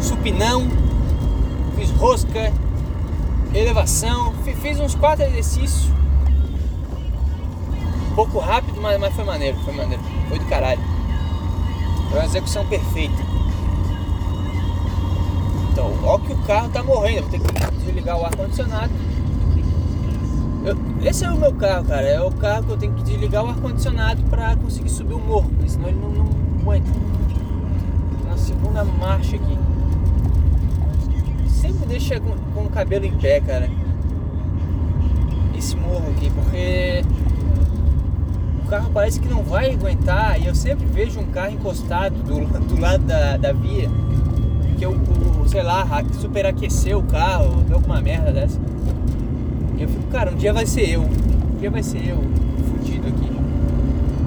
supinão, 0.00 0.66
fiz 1.76 1.90
rosca, 1.90 2.52
elevação, 3.54 4.32
fiz 4.60 4.80
uns 4.80 4.94
quatro 4.94 5.24
exercícios. 5.24 5.90
Um 8.10 8.14
pouco 8.14 8.38
rápido, 8.38 8.80
mas, 8.80 8.98
mas 9.00 9.14
foi 9.14 9.24
maneiro, 9.24 9.56
foi 9.64 9.74
maneiro. 9.74 10.02
Foi 10.28 10.38
do 10.38 10.44
caralho. 10.46 10.80
Foi 12.10 12.18
uma 12.18 12.24
execução 12.24 12.64
perfeita. 12.66 13.34
Então, 15.72 15.92
ó 16.04 16.18
que 16.18 16.32
o 16.32 16.36
carro 16.38 16.68
tá 16.68 16.82
morrendo, 16.82 17.22
vou 17.22 17.30
ter 17.30 17.40
que 17.40 17.76
desligar 17.84 18.16
o 18.16 18.24
ar-condicionado. 18.24 18.92
Esse 21.02 21.24
é 21.24 21.30
o 21.30 21.36
meu 21.36 21.52
carro, 21.52 21.84
cara. 21.84 22.06
É 22.06 22.22
o 22.22 22.30
carro 22.30 22.64
que 22.64 22.70
eu 22.70 22.76
tenho 22.78 22.94
que 22.94 23.02
desligar 23.02 23.44
o 23.44 23.48
ar-condicionado 23.48 24.22
pra 24.24 24.56
conseguir 24.56 24.88
subir 24.88 25.14
o 25.14 25.18
morro, 25.18 25.50
senão 25.66 25.88
ele 25.88 25.98
não, 25.98 26.10
não 26.10 26.28
aguenta. 26.60 26.90
Na 28.28 28.36
segunda 28.36 28.84
marcha 28.84 29.36
aqui. 29.36 29.58
Sempre 31.64 31.86
deixa 31.86 32.20
com, 32.20 32.36
com 32.52 32.66
o 32.66 32.68
cabelo 32.68 33.06
em 33.06 33.12
pé, 33.12 33.40
cara. 33.40 33.70
Esse 35.56 35.74
morro 35.74 36.10
aqui, 36.10 36.30
porque 36.30 37.02
o 38.62 38.68
carro 38.68 38.90
parece 38.92 39.18
que 39.18 39.26
não 39.26 39.42
vai 39.42 39.70
aguentar 39.70 40.38
e 40.38 40.46
eu 40.46 40.54
sempre 40.54 40.84
vejo 40.84 41.18
um 41.20 41.26
carro 41.28 41.52
encostado 41.52 42.16
do, 42.16 42.58
do 42.68 42.78
lado 42.78 43.04
da, 43.04 43.38
da 43.38 43.52
via 43.54 43.88
que 44.76 44.84
eu, 44.84 44.94
sei 45.46 45.62
lá, 45.62 45.86
superaqueceu 46.20 46.98
o 46.98 47.02
carro, 47.04 47.62
deu 47.62 47.76
alguma 47.76 47.98
merda 48.02 48.30
dessa. 48.30 48.60
E 49.78 49.82
eu 49.82 49.88
fico, 49.88 50.06
cara, 50.08 50.32
um 50.32 50.36
dia 50.36 50.52
vai 50.52 50.66
ser 50.66 50.90
eu, 50.90 51.00
um 51.00 51.58
dia 51.58 51.70
vai 51.70 51.82
ser 51.82 52.06
eu, 52.06 52.18
fudido 52.68 53.08
aqui. 53.08 53.30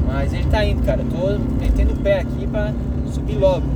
Mas 0.07 0.33
ele 0.33 0.47
tá 0.47 0.65
indo, 0.65 0.81
cara, 0.81 1.03
eu 1.03 1.07
tô 1.07 1.39
metendo 1.61 1.93
o 1.93 1.97
pé 1.97 2.21
aqui 2.21 2.47
pra 2.47 2.73
subir 3.13 3.37
logo. 3.37 3.67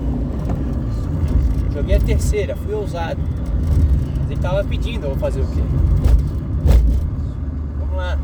Joguei 1.72 1.96
a 1.96 2.00
terceira, 2.00 2.56
fui 2.56 2.74
ousado. 2.74 3.21
Tava 4.42 4.64
pedindo, 4.64 5.06
eu 5.06 5.10
vou 5.12 5.20
fazer 5.20 5.42
o 5.42 5.48
quê? 5.48 5.62
Vamos 7.80 7.96
lá 7.96 8.18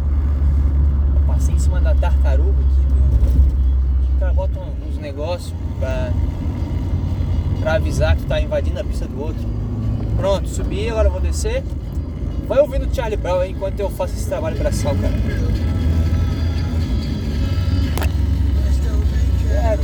passei 1.37 1.53
em 1.53 1.59
cima 1.59 1.79
da 1.79 1.93
tartaruga 1.93 2.49
aqui. 2.49 2.81
Do... 2.87 2.97
Os 4.01 4.19
caras 4.19 4.35
uns 4.89 4.97
negócios 4.97 5.53
pra, 5.79 6.11
pra 7.59 7.73
avisar 7.75 8.15
que 8.15 8.25
tá 8.25 8.41
invadindo 8.41 8.79
a 8.79 8.83
pista 8.83 9.05
do 9.05 9.21
outro. 9.21 9.47
Pronto, 10.15 10.47
subi, 10.47 10.89
agora 10.89 11.09
vou 11.09 11.21
descer. 11.21 11.63
Vai 12.47 12.59
ouvindo 12.59 12.93
Charlie 12.93 13.17
Brown 13.17 13.39
aí 13.39 13.51
enquanto 13.51 13.79
eu 13.79 13.89
faço 13.89 14.15
esse 14.15 14.27
trabalho 14.27 14.57
braçal, 14.57 14.95
cara. 14.95 15.13
Quero 19.47 19.83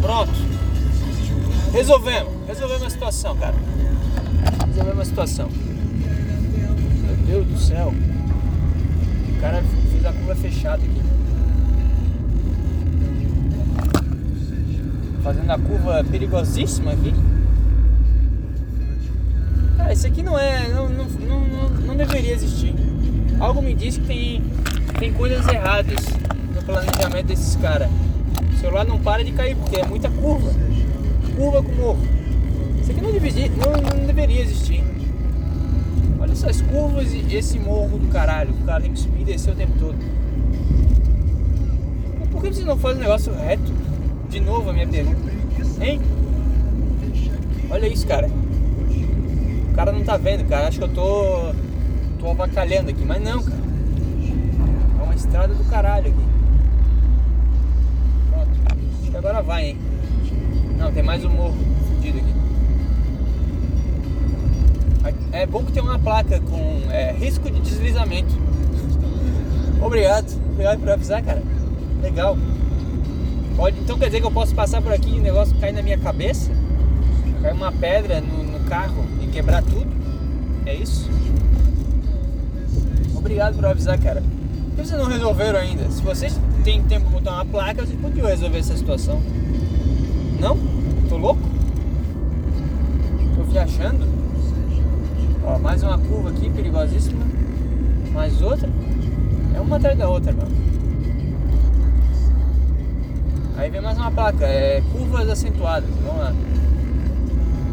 Pronto. 0.00 0.57
Resolvemos. 1.72 2.32
Resolvemos 2.46 2.82
a 2.82 2.90
situação, 2.90 3.36
cara. 3.36 3.54
Resolvemos 4.66 5.00
a 5.00 5.04
situação. 5.04 5.48
Deus 7.26 7.46
do 7.46 7.58
céu. 7.58 7.92
O 9.36 9.40
cara 9.40 9.62
fez 9.90 10.06
a 10.06 10.12
curva 10.12 10.34
fechada 10.34 10.82
aqui. 10.82 11.02
Fazendo 15.22 15.50
a 15.50 15.58
curva 15.58 16.04
perigosíssima 16.10 16.92
aqui. 16.92 17.14
Cara, 19.76 19.92
isso 19.92 20.06
aqui 20.06 20.22
não 20.22 20.38
é. 20.38 20.68
Não, 20.68 20.88
não, 20.88 21.04
não, 21.04 21.68
não 21.86 21.96
deveria 21.96 22.32
existir. 22.32 22.74
Algo 23.38 23.60
me 23.60 23.74
diz 23.74 23.98
que 23.98 24.06
tem, 24.06 24.42
tem 24.98 25.12
coisas 25.12 25.46
erradas 25.46 26.06
no 26.54 26.62
planejamento 26.62 27.26
desses 27.26 27.56
caras. 27.56 27.90
O 28.54 28.58
celular 28.58 28.86
não 28.86 28.98
para 28.98 29.22
de 29.22 29.32
cair 29.32 29.54
porque 29.54 29.80
é 29.80 29.86
muita 29.86 30.08
curva. 30.08 30.50
Curva 31.38 31.62
com 31.62 31.72
morro. 31.72 32.00
Isso 32.82 32.90
aqui 32.90 33.00
não 33.00 33.12
não, 33.12 33.96
não 33.96 34.06
deveria 34.06 34.40
existir. 34.40 34.82
Olha 36.18 36.32
essas 36.32 36.60
curvas 36.62 37.12
e 37.12 37.32
esse 37.32 37.60
morro 37.60 37.96
do 37.96 38.08
caralho. 38.08 38.50
O 38.50 38.66
cara 38.66 38.80
tem 38.80 38.92
que 38.92 38.98
subir 38.98 39.20
e 39.20 39.24
descer 39.24 39.52
o 39.52 39.56
tempo 39.56 39.72
todo. 39.78 39.96
Por 42.32 42.42
que 42.42 42.52
você 42.52 42.64
não 42.64 42.76
faz 42.76 42.96
um 42.96 43.00
negócio 43.00 43.32
reto? 43.32 43.72
De 44.28 44.40
novo 44.40 44.70
a 44.70 44.72
minha 44.72 44.88
pergunta. 44.88 45.30
Hein? 45.80 46.00
Olha 47.70 47.86
isso, 47.86 48.04
cara. 48.04 48.28
O 49.70 49.74
cara 49.76 49.92
não 49.92 50.02
tá 50.02 50.16
vendo, 50.16 50.44
cara. 50.48 50.66
Acho 50.66 50.78
que 50.78 50.84
eu 50.84 50.92
tô. 50.92 51.54
tô 52.18 52.30
avacalhando 52.30 52.90
aqui. 52.90 53.04
Mas 53.04 53.22
não, 53.22 53.40
cara. 53.44 53.62
É 54.98 55.02
uma 55.04 55.14
estrada 55.14 55.54
do 55.54 55.62
caralho 55.70 56.08
aqui. 56.08 56.24
Pronto. 58.28 58.50
Acho 59.02 59.10
que 59.12 59.16
agora 59.16 59.40
vai, 59.40 59.66
hein? 59.68 59.87
Não, 60.78 60.92
tem 60.92 61.02
mais 61.02 61.24
um 61.24 61.28
morro 61.28 61.56
fudido 61.88 62.18
aqui. 62.18 62.38
É 65.32 65.44
bom 65.46 65.64
que 65.64 65.72
tem 65.72 65.82
uma 65.82 65.98
placa 65.98 66.40
com 66.40 66.90
é, 66.90 67.12
risco 67.12 67.50
de 67.50 67.60
deslizamento. 67.60 68.32
Obrigado, 69.82 70.26
obrigado 70.52 70.80
por 70.80 70.90
avisar, 70.90 71.22
cara. 71.22 71.42
Legal. 72.02 72.36
Pode, 73.56 73.78
então 73.80 73.98
quer 73.98 74.06
dizer 74.06 74.20
que 74.20 74.26
eu 74.26 74.30
posso 74.30 74.54
passar 74.54 74.80
por 74.80 74.92
aqui 74.92 75.10
e 75.10 75.18
o 75.18 75.22
negócio 75.22 75.54
cair 75.56 75.72
na 75.72 75.82
minha 75.82 75.98
cabeça? 75.98 76.50
Cair 77.42 77.54
uma 77.54 77.72
pedra 77.72 78.20
no, 78.20 78.44
no 78.44 78.60
carro 78.68 79.04
e 79.22 79.26
quebrar 79.26 79.62
tudo? 79.62 79.86
É 80.64 80.74
isso? 80.74 81.08
Obrigado 83.16 83.56
por 83.56 83.66
avisar, 83.66 83.98
cara. 83.98 84.22
Por 84.22 84.76
que 84.76 84.88
vocês 84.88 85.00
não 85.00 85.08
resolveram 85.08 85.58
ainda? 85.58 85.90
Se 85.90 86.02
vocês 86.02 86.38
têm 86.62 86.82
tempo 86.84 87.06
para 87.10 87.18
botar 87.18 87.32
uma 87.34 87.44
placa, 87.44 87.84
vocês 87.84 87.98
podiam 88.00 88.26
resolver 88.26 88.58
essa 88.58 88.76
situação. 88.76 89.20
Não? 90.40 90.56
Tô 91.08 91.16
louco? 91.16 91.40
Tô 93.36 93.42
viajando? 93.42 94.06
Ó, 95.44 95.58
mais 95.58 95.82
uma 95.82 95.98
curva 95.98 96.30
aqui, 96.30 96.48
perigosíssima. 96.50 97.24
Mais 98.12 98.40
outra. 98.40 98.68
É 99.54 99.60
uma 99.60 99.76
atrás 99.76 99.98
da 99.98 100.08
outra, 100.08 100.32
mano. 100.32 100.50
Aí 103.56 103.68
vem 103.68 103.80
mais 103.80 103.98
uma 103.98 104.10
placa, 104.12 104.44
é 104.44 104.80
curvas 104.92 105.28
acentuadas. 105.28 105.90
Vamos 106.04 106.20
lá. 106.20 106.32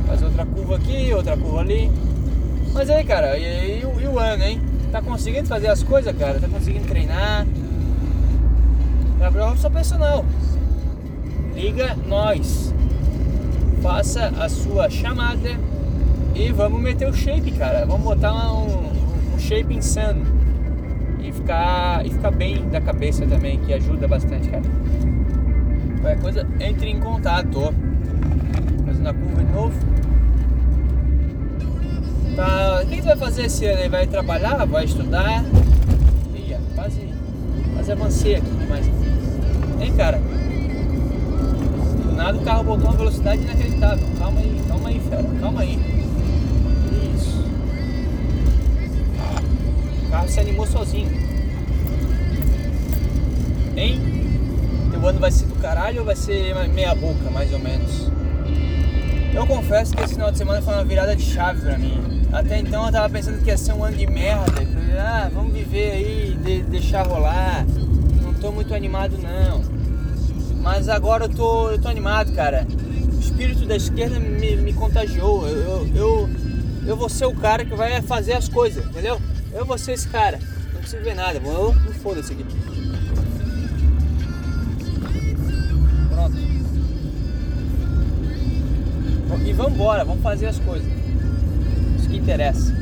Faz 0.08 0.24
outra 0.24 0.46
curva 0.46 0.76
aqui, 0.78 1.14
outra 1.14 1.38
curva 1.38 1.60
ali. 1.60 1.92
Mas 2.74 2.90
aí, 2.90 3.04
cara, 3.04 3.38
e, 3.38 3.44
e, 3.44 3.82
e 3.82 4.08
o 4.08 4.18
ano, 4.18 4.44
hein? 4.44 4.60
Tá 4.92 5.02
conseguindo 5.02 5.48
fazer 5.48 5.68
as 5.68 5.84
coisas, 5.84 6.16
cara? 6.18 6.40
Tá 6.40 6.48
conseguindo 6.48 6.88
treinar? 6.88 7.46
Gabriel 9.20 9.50
Robson 9.50 9.70
personal. 9.70 10.26
Liga 11.56 11.96
nós. 12.08 12.74
Faça 13.82 14.28
a 14.40 14.50
sua 14.50 14.90
chamada 14.90 15.58
e 16.36 16.52
vamos 16.52 16.82
meter 16.82 17.08
o 17.08 17.14
shape, 17.14 17.52
cara. 17.52 17.86
Vamos 17.86 18.04
botar 18.04 18.34
um, 18.52 18.92
um 19.34 19.40
shape 19.40 19.74
insano. 19.74 20.26
E 21.22 21.32
ficar, 21.32 22.06
e 22.06 22.10
ficar 22.10 22.32
bem 22.32 22.68
da 22.70 22.82
cabeça 22.82 23.26
também, 23.26 23.58
que 23.60 23.74
ajuda 23.74 24.08
bastante, 24.08 24.50
cara. 24.50 24.64
Qualquer 26.02 26.22
coisa, 26.22 26.48
entre 26.60 26.90
em 26.90 27.00
contato. 27.00 27.74
Fazendo 28.86 29.10
a 29.10 29.14
curva 29.14 29.44
de 29.44 29.52
novo. 29.52 29.96
Tá, 32.36 32.82
o 32.84 32.88
que 32.88 33.02
vai 33.02 33.16
fazer 33.16 33.46
esse 33.46 33.66
ano? 33.66 33.90
Vai 33.90 34.06
trabalhar? 34.06 34.66
Vai 34.66 34.84
estudar? 34.84 35.44
Ih, 36.36 36.58
quase, 36.76 37.08
quase 37.74 37.92
avancei 37.94 38.36
aqui 38.36 38.50
demais. 38.50 38.86
Hein, 39.80 39.94
cara? 39.96 40.20
Nada 42.16 42.38
o 42.38 42.42
carro 42.44 42.64
botou 42.64 42.86
uma 42.86 42.98
velocidade 42.98 43.42
inacreditável. 43.42 44.08
Calma 44.18 44.40
aí, 44.40 44.62
calma 44.68 44.90
aí, 44.90 45.00
fera. 45.00 45.24
Calma 45.40 45.62
aí. 45.62 45.96
carro 50.16 50.30
se 50.30 50.40
animou 50.40 50.66
sozinho. 50.66 51.10
Hein? 53.76 54.00
Teu 54.92 55.06
ano 55.06 55.20
vai 55.20 55.30
ser 55.30 55.46
do 55.46 55.56
caralho 55.56 56.00
ou 56.00 56.06
vai 56.06 56.16
ser 56.16 56.56
meia 56.70 56.96
boca, 56.96 57.30
mais 57.30 57.52
ou 57.52 57.60
menos? 57.60 58.10
Eu 59.34 59.46
confesso 59.46 59.94
que 59.94 60.02
esse 60.02 60.14
final 60.14 60.32
de 60.32 60.38
semana 60.38 60.62
foi 60.62 60.74
uma 60.74 60.86
virada 60.86 61.14
de 61.16 61.24
chave 61.24 61.62
pra 61.62 61.78
mim. 61.78 62.26
Até 62.32 62.60
então 62.60 62.86
eu 62.86 62.92
tava 62.94 63.10
pensando 63.10 63.44
que 63.44 63.50
ia 63.50 63.58
ser 63.58 63.74
um 63.74 63.84
ano 63.84 63.98
de 63.98 64.08
merda. 64.08 64.54
Ah, 64.98 65.30
vamos 65.34 65.54
viver 65.54 65.92
aí, 65.92 66.38
de, 66.42 66.64
deixar 66.64 67.06
rolar. 67.06 67.66
Não 68.22 68.34
tô 68.36 68.54
muito 68.54 68.74
animado 68.74 69.18
não. 69.18 69.75
Mas 70.66 70.90
agora 70.90 71.26
eu 71.26 71.30
tô, 71.30 71.70
eu 71.70 71.80
tô 71.80 71.88
animado, 71.88 72.34
cara. 72.34 72.66
O 73.14 73.20
espírito 73.20 73.68
da 73.68 73.76
esquerda 73.76 74.20
me, 74.20 74.56
me 74.56 74.74
contagiou. 74.74 75.48
Eu, 75.48 75.58
eu, 75.58 75.96
eu, 75.96 76.30
eu 76.88 76.98
vou 76.98 77.08
ser 77.08 77.28
o 77.28 77.36
cara 77.36 77.64
que 77.64 77.76
vai 77.76 78.02
fazer 78.02 78.34
as 78.34 78.50
coisas, 78.50 78.84
entendeu? 78.84 79.22
Eu 79.54 79.64
vou 79.64 79.78
ser 79.78 79.92
esse 79.92 80.08
cara. 80.08 80.40
Não 80.74 80.82
preciso 80.82 81.04
ver 81.04 81.14
nada. 81.14 81.40
Vou, 81.40 81.76
não 81.76 81.94
foda-se 81.94 82.34
aqui. 82.34 82.44
Pronto. 86.10 86.38
E 89.46 89.54
vamos 89.54 89.74
embora. 89.74 90.04
Vamos 90.04 90.24
fazer 90.24 90.48
as 90.48 90.58
coisas. 90.58 90.92
Isso 92.00 92.10
que 92.10 92.18
interessa. 92.18 92.76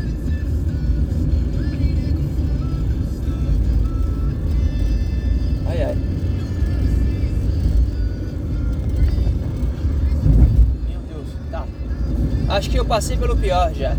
Acho 12.63 12.69
que 12.69 12.79
eu 12.79 12.85
passei 12.85 13.17
pelo 13.17 13.35
pior 13.35 13.73
já. 13.73 13.93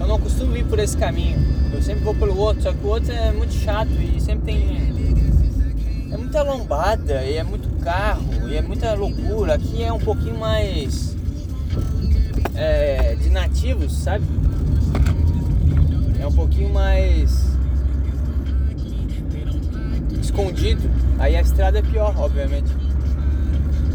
Eu 0.00 0.06
não 0.06 0.18
costumo 0.18 0.56
ir 0.56 0.64
por 0.64 0.78
esse 0.78 0.96
caminho. 0.96 1.38
Eu 1.70 1.82
sempre 1.82 2.02
vou 2.02 2.14
pelo 2.14 2.34
outro, 2.38 2.62
só 2.62 2.72
que 2.72 2.82
o 2.82 2.88
outro 2.88 3.12
é 3.12 3.30
muito 3.30 3.52
chato 3.52 3.90
e 3.90 4.18
sempre 4.18 4.46
tem. 4.46 4.94
É 6.10 6.16
muita 6.16 6.42
lombada, 6.42 7.22
e 7.24 7.36
é 7.36 7.44
muito 7.44 7.68
carro, 7.84 8.48
e 8.48 8.56
é 8.56 8.62
muita 8.62 8.94
loucura. 8.94 9.52
Aqui 9.52 9.82
é 9.82 9.92
um 9.92 9.98
pouquinho 9.98 10.38
mais. 10.38 11.14
É, 12.54 13.14
de 13.16 13.28
nativos, 13.28 13.92
sabe? 13.98 14.24
É 16.18 16.26
um 16.26 16.32
pouquinho 16.32 16.72
mais. 16.72 17.54
escondido. 20.22 20.90
Aí 21.18 21.36
a 21.36 21.42
estrada 21.42 21.80
é 21.80 21.82
pior, 21.82 22.14
obviamente. 22.16 22.85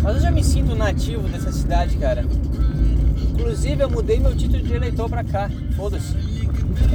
Mas 0.02 0.16
eu 0.16 0.22
já 0.22 0.32
me 0.32 0.44
sinto 0.44 0.76
nativo 0.76 1.28
dessa 1.28 1.52
cidade, 1.52 1.96
cara. 1.98 2.26
Inclusive 3.34 3.84
eu 3.84 3.90
mudei 3.90 4.20
meu 4.20 4.36
título 4.36 4.64
de 4.64 4.74
eleitor 4.74 5.08
pra 5.08 5.24
cá. 5.24 5.50
Foda-se. 5.76 6.16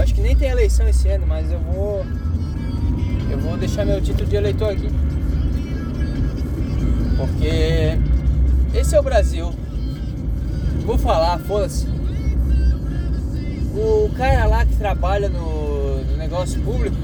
Acho 0.01 0.15
que 0.15 0.21
nem 0.21 0.35
tem 0.35 0.49
eleição 0.49 0.89
esse 0.89 1.09
ano, 1.09 1.27
mas 1.27 1.51
eu 1.51 1.61
vou. 1.61 2.05
Eu 3.31 3.39
vou 3.39 3.57
deixar 3.57 3.85
meu 3.85 4.01
título 4.01 4.29
de 4.29 4.37
eleitor 4.37 4.73
aqui. 4.73 4.89
Porque 7.17 7.99
esse 8.79 8.95
é 8.95 9.01
o 9.01 9.03
Brasil. 9.03 9.53
Vou 10.85 10.99
falar, 10.99 11.39
foda-se. 11.41 11.87
O 13.75 14.11
cara 14.17 14.47
lá 14.47 14.65
que 14.65 14.75
trabalha 14.77 15.29
no, 15.29 16.03
no 16.05 16.17
negócio 16.17 16.61
público, 16.63 16.97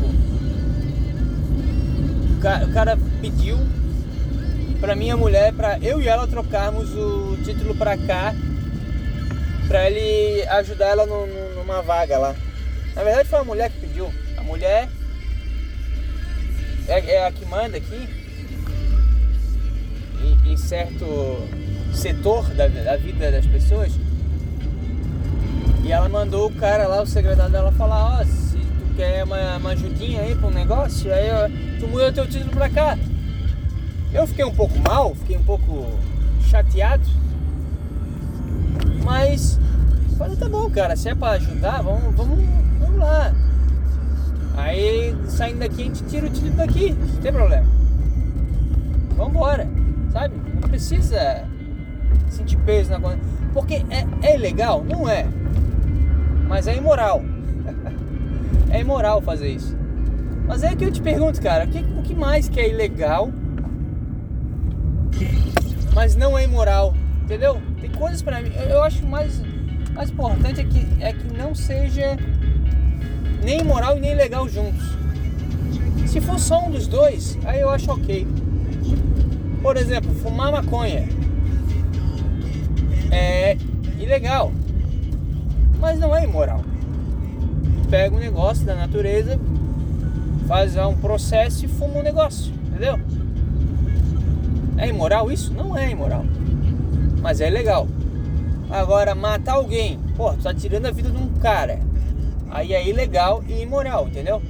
o 2.31 2.41
cara, 2.41 2.67
o 2.67 2.73
cara 2.73 2.99
pediu 3.21 3.59
pra 4.83 4.97
minha 4.97 5.17
mulher, 5.17 5.53
pra 5.53 5.79
eu 5.79 6.03
e 6.03 6.09
ela 6.09 6.27
trocarmos 6.27 6.93
o 6.93 7.39
título 7.45 7.73
pra 7.73 7.97
cá, 7.97 8.35
pra 9.69 9.89
ele 9.89 10.43
ajudar 10.49 10.89
ela 10.89 11.07
no, 11.07 11.25
no, 11.25 11.55
numa 11.55 11.81
vaga 11.81 12.19
lá. 12.19 12.35
Na 12.97 13.05
verdade 13.05 13.29
foi 13.29 13.39
a 13.39 13.45
mulher 13.45 13.71
que 13.71 13.79
pediu. 13.79 14.13
A 14.37 14.43
mulher 14.43 14.89
é, 16.89 16.99
é 17.15 17.27
a 17.29 17.31
que 17.31 17.47
manda 17.47 17.77
aqui 17.77 18.09
em, 20.21 20.53
em 20.53 20.57
certo 20.57 21.07
setor 21.95 22.51
da, 22.51 22.67
da 22.67 22.97
vida 22.97 23.31
das 23.31 23.47
pessoas. 23.47 23.93
E 25.85 25.93
ela 25.93 26.09
mandou 26.09 26.49
o 26.49 26.55
cara 26.55 26.89
lá, 26.89 27.03
o 27.03 27.07
secretário 27.07 27.53
dela, 27.53 27.71
falar, 27.71 28.19
ó, 28.19 28.21
oh, 28.21 28.25
se 28.25 28.57
tu 28.57 28.95
quer 28.97 29.23
uma, 29.23 29.59
uma 29.59 29.71
ajudinha 29.71 30.23
aí 30.23 30.35
pra 30.35 30.49
um 30.49 30.53
negócio, 30.53 31.15
aí 31.15 31.31
ó, 31.31 31.49
tu 31.79 31.87
muda 31.87 32.11
teu 32.11 32.27
título 32.27 32.51
pra 32.51 32.69
cá. 32.69 32.99
Eu 34.13 34.27
fiquei 34.27 34.45
um 34.45 34.55
pouco 34.55 34.79
mal, 34.79 35.15
fiquei 35.15 35.37
um 35.37 35.43
pouco 35.43 35.87
chateado. 36.49 37.05
Mas 39.05 39.59
falei, 40.19 40.37
tá 40.37 40.49
bom, 40.49 40.71
cara, 40.71 40.97
se 40.97 41.09
é 41.09 41.15
pra 41.15 41.31
ajudar, 41.31 41.83
vamos, 41.83 42.15
vamos, 42.15 42.39
vamos 42.79 42.99
lá. 42.99 43.33
Aí 44.57 45.17
saindo 45.29 45.61
daqui 45.61 45.83
a 45.83 45.85
gente 45.85 46.05
tira 46.05 46.27
o 46.27 46.31
título 46.31 46.53
daqui, 46.57 46.93
não 46.93 47.21
tem 47.21 47.33
problema. 47.33 47.67
Vambora, 49.17 49.69
sabe? 50.13 50.35
Não 50.61 50.69
precisa 50.69 51.45
sentir 52.29 52.57
peso 52.59 52.91
na 52.91 53.01
coisa. 53.01 53.19
Porque 53.53 53.85
é, 53.91 54.07
é 54.23 54.37
ilegal? 54.37 54.85
Não 54.85 55.09
é 55.09 55.27
mas 56.53 56.69
é 56.69 56.77
imoral. 56.77 57.23
é 58.71 58.81
imoral 58.83 59.23
fazer 59.23 59.49
isso. 59.49 59.75
Mas 60.47 60.63
é 60.63 60.77
que 60.77 60.85
eu 60.85 60.93
te 60.93 61.01
pergunto, 61.01 61.41
cara, 61.41 61.65
o 61.65 61.69
que, 61.69 61.79
o 61.79 62.03
que 62.03 62.15
mais 62.15 62.47
que 62.47 62.61
é 62.61 62.69
ilegal, 62.69 63.33
mas 65.95 66.15
não 66.17 66.39
é 66.39 66.45
imoral? 66.45 66.95
Entendeu? 67.25 67.61
Tem 67.81 67.91
coisas 67.91 68.23
para 68.23 68.41
mim. 68.41 68.53
Eu 68.69 68.83
acho 68.83 69.05
mais 69.07 69.41
mais 69.95 70.11
importante 70.11 70.61
é 70.61 70.65
que 70.65 70.87
é 71.01 71.13
que 71.13 71.37
não 71.37 71.55
seja 71.55 72.17
nem 73.43 73.61
imoral 73.61 73.99
e 73.99 74.01
nem 74.01 74.15
legal 74.15 74.49
juntos. 74.49 74.83
Se 76.07 76.21
for 76.21 76.39
só 76.39 76.67
um 76.67 76.71
dos 76.71 76.87
dois, 76.87 77.39
aí 77.45 77.61
eu 77.61 77.71
acho 77.71 77.91
ok. 77.91 78.27
Por 79.63 79.77
exemplo, 79.77 80.15
fumar 80.15 80.51
maconha 80.51 81.09
é 83.11 83.57
ilegal 83.99 84.53
mas 85.83 85.99
não 85.99 86.15
é 86.15 86.23
imoral. 86.23 86.63
Pega 87.91 88.15
um 88.15 88.21
negócio 88.21 88.65
da 88.65 88.77
natureza, 88.77 89.39
faz 90.47 90.77
um 90.77 90.97
processo 90.97 91.65
e 91.65 91.69
fuma 91.69 91.99
um 91.99 92.03
negócio, 92.03 92.55
entendeu? 92.69 93.01
É 94.83 94.89
imoral 94.89 95.31
isso? 95.31 95.55
Não 95.55 95.77
é 95.79 95.89
imoral. 95.89 96.25
Mas 97.21 97.41
é 97.41 97.49
legal. 97.49 97.87
Agora, 98.69 99.15
matar 99.15 99.53
alguém, 99.53 99.97
pô, 100.17 100.33
tu 100.33 100.43
tá 100.43 100.53
tirando 100.53 100.87
a 100.87 100.91
vida 100.91 101.09
de 101.09 101.17
um 101.17 101.29
cara. 101.35 101.79
Aí 102.51 102.75
é 102.75 102.89
ilegal 102.89 103.45
e 103.47 103.63
imoral, 103.63 104.09
entendeu? 104.09 104.43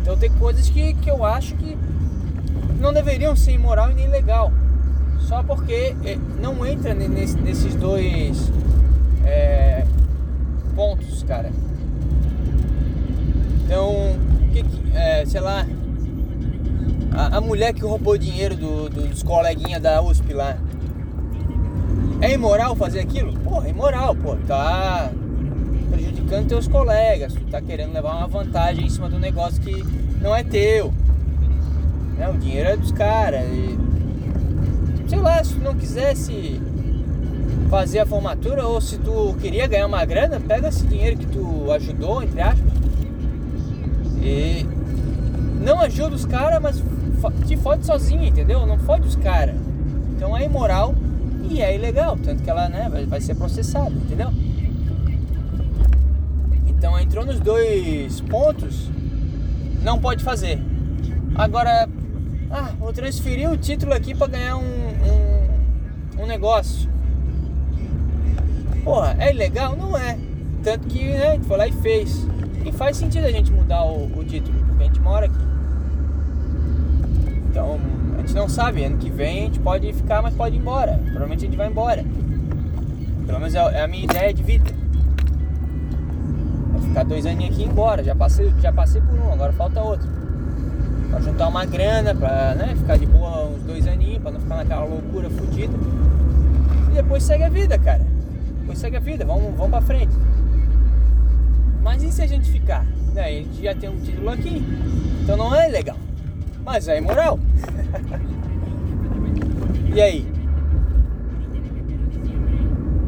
Então 0.00 0.16
tem 0.16 0.30
coisas 0.30 0.70
que, 0.70 0.94
que 0.94 1.10
eu 1.10 1.24
acho 1.24 1.56
que 1.56 1.76
não 2.78 2.92
deveriam 2.92 3.34
ser 3.34 3.54
imoral 3.54 3.90
e 3.90 3.94
nem 3.94 4.08
legal. 4.08 4.52
Só 5.18 5.42
porque 5.42 5.96
eh, 6.04 6.16
não 6.40 6.64
entra 6.64 6.94
nesses 6.94 7.74
dois 7.74 8.52
é, 9.24 9.84
pontos, 10.76 11.24
cara. 11.24 11.50
Então, 13.64 14.16
que, 14.52 14.64
é, 14.94 15.26
sei 15.26 15.40
lá, 15.40 15.66
a, 17.12 17.38
a, 17.38 17.40
mulher 17.40 17.72
que 17.74 17.82
roubou 17.82 18.16
dinheiro 18.16 18.56
do, 18.56 18.88
do, 18.88 19.08
dos 19.08 19.22
coleguinhas 19.22 19.82
da 19.82 20.00
USP 20.02 20.32
lá. 20.32 20.56
É 22.20 22.32
imoral 22.32 22.76
fazer 22.76 23.00
aquilo? 23.00 23.32
Porra, 23.40 23.66
é 23.66 23.70
imoral, 23.70 24.14
pô. 24.14 24.36
Tá 24.46 25.10
prejudicando 25.90 26.48
teus 26.48 26.68
colegas. 26.68 27.32
Tu 27.32 27.44
tá 27.50 27.60
querendo 27.60 27.92
levar 27.92 28.16
uma 28.16 28.26
vantagem 28.26 28.86
em 28.86 28.90
cima 28.90 29.08
do 29.08 29.18
negócio 29.18 29.60
que 29.60 29.84
não 30.20 30.34
é 30.34 30.44
teu. 30.44 30.92
Né? 32.16 32.28
O 32.28 32.36
dinheiro 32.36 32.68
é 32.68 32.76
dos 32.76 32.92
caras. 32.92 33.46
Sei 35.08 35.18
lá, 35.18 35.42
se 35.42 35.54
tu 35.54 35.60
não 35.60 35.74
quisesse 35.74 36.60
fazer 37.70 38.00
a 38.00 38.06
formatura 38.06 38.66
ou 38.66 38.80
se 38.80 38.98
tu 38.98 39.34
queria 39.40 39.66
ganhar 39.66 39.86
uma 39.86 40.04
grana, 40.04 40.40
pega 40.40 40.68
esse 40.68 40.86
dinheiro 40.86 41.16
que 41.16 41.26
tu 41.26 41.70
ajudou, 41.72 42.22
entre 42.22 42.40
aspas, 42.40 42.72
e 44.22 44.66
não 45.60 45.80
ajuda 45.80 46.16
os 46.16 46.24
caras, 46.24 46.60
mas 46.60 46.82
te 47.46 47.56
fode 47.56 47.84
sozinho, 47.84 48.24
entendeu? 48.24 48.64
Não 48.66 48.78
fode 48.78 49.06
os 49.06 49.16
caras. 49.16 49.56
Então 50.16 50.36
é 50.36 50.44
imoral 50.44 50.94
e 51.48 51.60
é 51.60 51.74
ilegal, 51.74 52.16
tanto 52.16 52.42
que 52.42 52.50
ela 52.50 52.68
né, 52.68 52.88
vai, 52.90 53.06
vai 53.06 53.20
ser 53.20 53.34
processada, 53.34 53.90
entendeu? 53.90 54.30
Então 56.66 56.98
entrou 56.98 57.26
nos 57.26 57.40
dois 57.40 58.20
pontos, 58.22 58.90
não 59.82 59.98
pode 59.98 60.22
fazer. 60.22 60.60
Agora, 61.34 61.88
ah, 62.50 62.70
vou 62.78 62.92
transferir 62.92 63.50
o 63.50 63.56
título 63.56 63.92
aqui 63.92 64.14
para 64.14 64.26
ganhar 64.26 64.56
um, 64.56 64.62
um, 64.62 66.22
um 66.22 66.26
negócio. 66.26 66.88
Porra, 68.82 69.16
é 69.18 69.30
ilegal? 69.30 69.76
Não 69.76 69.96
é. 69.96 70.18
Tanto 70.62 70.86
que 70.88 71.04
né, 71.04 71.28
a 71.28 71.32
gente 71.32 71.46
foi 71.46 71.56
lá 71.56 71.66
e 71.66 71.72
fez. 71.72 72.26
E 72.64 72.72
faz 72.72 72.96
sentido 72.96 73.24
a 73.24 73.30
gente 73.30 73.50
mudar 73.52 73.84
o, 73.84 74.06
o 74.18 74.24
título, 74.24 74.58
porque 74.66 74.82
a 74.82 74.86
gente 74.86 75.00
mora 75.00 75.26
aqui. 75.26 75.49
Então, 77.50 77.78
a 78.16 78.20
gente 78.20 78.34
não 78.34 78.48
sabe, 78.48 78.84
ano 78.84 78.96
que 78.96 79.10
vem 79.10 79.40
a 79.40 79.44
gente 79.46 79.60
pode 79.60 79.92
ficar, 79.92 80.22
mas 80.22 80.34
pode 80.34 80.56
ir 80.56 80.60
embora. 80.60 80.98
Provavelmente 81.04 81.44
a 81.44 81.48
gente 81.48 81.56
vai 81.56 81.68
embora. 81.68 82.04
Pelo 83.26 83.38
menos 83.38 83.54
é, 83.54 83.58
é 83.58 83.82
a 83.82 83.88
minha 83.88 84.04
ideia 84.04 84.32
de 84.32 84.42
vida. 84.42 84.70
Vou 86.72 86.80
ficar 86.80 87.04
dois 87.04 87.26
aninhos 87.26 87.54
aqui 87.54 87.62
e 87.62 87.66
ir 87.66 87.68
embora. 87.68 88.02
Já 88.02 88.14
passei, 88.14 88.52
já 88.60 88.72
passei 88.72 89.00
por 89.00 89.18
um, 89.18 89.32
agora 89.32 89.52
falta 89.52 89.82
outro. 89.82 90.08
Pra 91.10 91.20
juntar 91.20 91.48
uma 91.48 91.64
grana, 91.64 92.14
pra 92.14 92.54
né, 92.54 92.74
ficar 92.76 92.96
de 92.96 93.06
boa 93.06 93.48
uns 93.48 93.62
dois 93.64 93.86
aninhos, 93.86 94.22
pra 94.22 94.30
não 94.30 94.40
ficar 94.40 94.56
naquela 94.56 94.84
loucura 94.84 95.28
fodida. 95.28 95.74
E 96.90 96.94
depois 96.94 97.22
segue 97.22 97.42
a 97.42 97.48
vida, 97.48 97.76
cara 97.78 98.20
depois 98.70 98.78
segue 98.78 98.96
a 98.96 99.00
vida, 99.00 99.24
vamos, 99.24 99.52
vamos 99.56 99.70
pra 99.70 99.80
frente. 99.80 100.12
Mas 101.82 102.02
e 102.04 102.12
se 102.12 102.22
a 102.22 102.26
gente 102.26 102.48
ficar? 102.48 102.84
Né, 103.12 103.24
a 103.24 103.28
gente 103.28 103.62
já 103.62 103.74
tem 103.74 103.90
um 103.90 103.98
título 103.98 104.30
aqui, 104.30 104.62
então 105.22 105.36
não 105.36 105.52
é 105.52 105.66
legal, 105.66 105.96
mas 106.70 106.86
é 106.86 106.98
imoral. 106.98 107.36
e 109.92 110.00
aí? 110.00 110.26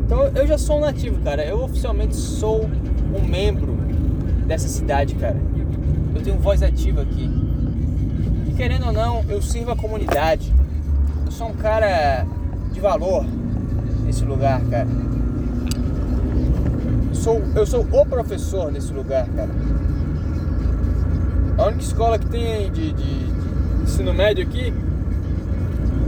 Então 0.05 0.25
eu 0.35 0.47
já 0.47 0.59
sou 0.59 0.79
um 0.79 0.81
nativo, 0.81 1.21
cara. 1.23 1.45
Eu 1.45 1.63
oficialmente 1.63 2.17
sou 2.17 2.69
um 3.15 3.25
membro 3.25 3.75
dessa 4.47 4.67
cidade, 4.69 5.15
cara. 5.15 5.37
Eu 6.13 6.21
tenho 6.21 6.39
voz 6.39 6.61
ativa 6.61 7.03
aqui. 7.03 7.31
E 8.49 8.53
querendo 8.55 8.87
ou 8.87 8.93
não, 8.93 9.25
eu 9.29 9.41
sirvo 9.41 9.71
a 9.71 9.77
comunidade. 9.77 10.53
Eu 11.25 11.31
sou 11.31 11.49
um 11.49 11.55
cara 11.55 12.27
de 12.73 12.81
valor 12.81 13.25
nesse 14.05 14.25
lugar, 14.25 14.61
cara 14.63 14.89
sou, 17.23 17.41
eu 17.55 17.65
sou 17.65 17.87
o 17.93 18.05
professor 18.05 18.73
nesse 18.73 18.93
lugar, 18.93 19.29
cara. 19.29 19.51
A 21.57 21.67
única 21.67 21.83
escola 21.83 22.19
que 22.19 22.27
tem 22.27 22.71
de, 22.73 22.93
de 22.93 23.32
ensino 23.83 24.14
médio 24.14 24.45
aqui, 24.45 24.72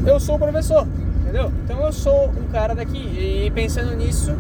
eu 0.07 0.21
sou 0.21 0.37
o 0.37 0.39
professor, 0.39 0.87
entendeu? 1.23 1.51
Então 1.65 1.81
eu 1.85 1.93
sou 1.93 2.29
um 2.29 2.51
cara 2.51 2.75
daqui. 2.75 2.99
E 2.99 3.51
pensando 3.55 3.95
nisso, 3.97 4.33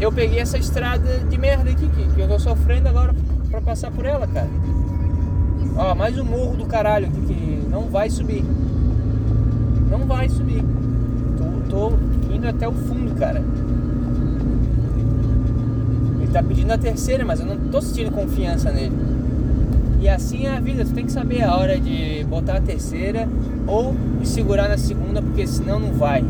eu 0.00 0.12
peguei 0.12 0.38
essa 0.40 0.58
estrada 0.58 1.18
de 1.18 1.38
merda 1.38 1.70
aqui, 1.70 1.88
que, 1.88 2.14
que 2.14 2.20
eu 2.20 2.28
tô 2.28 2.38
sofrendo 2.38 2.88
agora 2.88 3.14
pra 3.50 3.60
passar 3.60 3.90
por 3.90 4.04
ela, 4.04 4.26
cara. 4.26 4.48
Ó, 5.76 5.94
mais 5.94 6.18
um 6.18 6.24
morro 6.24 6.56
do 6.56 6.66
caralho 6.66 7.06
aqui 7.06 7.20
que 7.20 7.68
não 7.70 7.88
vai 7.88 8.10
subir. 8.10 8.44
Não 9.90 10.00
vai 10.00 10.28
subir. 10.28 10.62
Tô, 11.38 11.90
tô 11.90 11.92
indo 12.32 12.46
até 12.46 12.68
o 12.68 12.72
fundo, 12.72 13.14
cara. 13.14 13.42
Ele 16.20 16.30
tá 16.30 16.42
pedindo 16.42 16.72
a 16.72 16.78
terceira, 16.78 17.24
mas 17.24 17.40
eu 17.40 17.46
não 17.46 17.56
tô 17.56 17.80
sentindo 17.80 18.10
confiança 18.10 18.70
nele. 18.70 18.94
E 20.02 20.08
assim 20.08 20.46
é 20.46 20.56
a 20.56 20.58
vida, 20.58 20.84
tu 20.84 20.92
tem 20.92 21.06
que 21.06 21.12
saber 21.12 21.44
a 21.44 21.54
hora 21.54 21.78
de 21.78 22.26
botar 22.28 22.56
a 22.56 22.60
terceira 22.60 23.28
ou 23.68 23.94
de 24.20 24.26
segurar 24.26 24.68
na 24.68 24.76
segunda, 24.76 25.22
porque 25.22 25.46
senão 25.46 25.78
não 25.78 25.92
vai. 25.92 26.24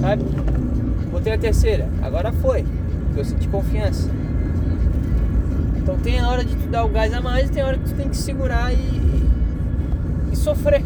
Sabe? 0.00 0.24
Botei 1.12 1.34
a 1.34 1.38
terceira, 1.38 1.86
agora 2.02 2.32
foi, 2.32 2.64
eu 3.14 3.22
senti 3.26 3.46
confiança. 3.48 4.08
Então 5.76 5.98
tem 5.98 6.18
a 6.18 6.26
hora 6.30 6.42
de 6.42 6.56
tu 6.56 6.66
dar 6.68 6.86
o 6.86 6.88
gás 6.88 7.12
a 7.12 7.20
mais 7.20 7.50
e 7.50 7.52
tem 7.52 7.62
a 7.62 7.66
hora 7.66 7.76
que 7.76 7.90
tu 7.90 7.94
tem 7.94 8.08
que 8.08 8.16
segurar 8.16 8.72
e, 8.72 9.22
e 10.32 10.36
sofrer. 10.36 10.82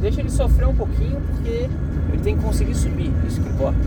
Deixa 0.00 0.20
ele 0.20 0.30
sofrer 0.30 0.68
um 0.68 0.74
pouquinho 0.74 1.20
porque 1.20 1.68
ele 2.10 2.22
tem 2.22 2.34
que 2.34 2.42
conseguir 2.42 2.74
subir, 2.74 3.12
isso 3.26 3.42
que 3.42 3.48
importa. 3.50 3.78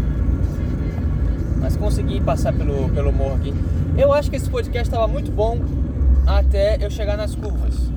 Mas 1.60 1.76
conseguir 1.76 2.22
passar 2.22 2.54
pelo, 2.54 2.90
pelo 2.90 3.12
morro 3.12 3.38
aqui. 3.38 3.52
Eu 3.98 4.14
acho 4.14 4.30
que 4.30 4.36
esse 4.36 4.48
podcast 4.48 4.88
estava 4.88 5.08
muito 5.08 5.32
bom 5.32 5.81
até 6.26 6.78
eu 6.84 6.90
chegar 6.90 7.18
nas 7.18 7.36
curvas. 7.36 7.92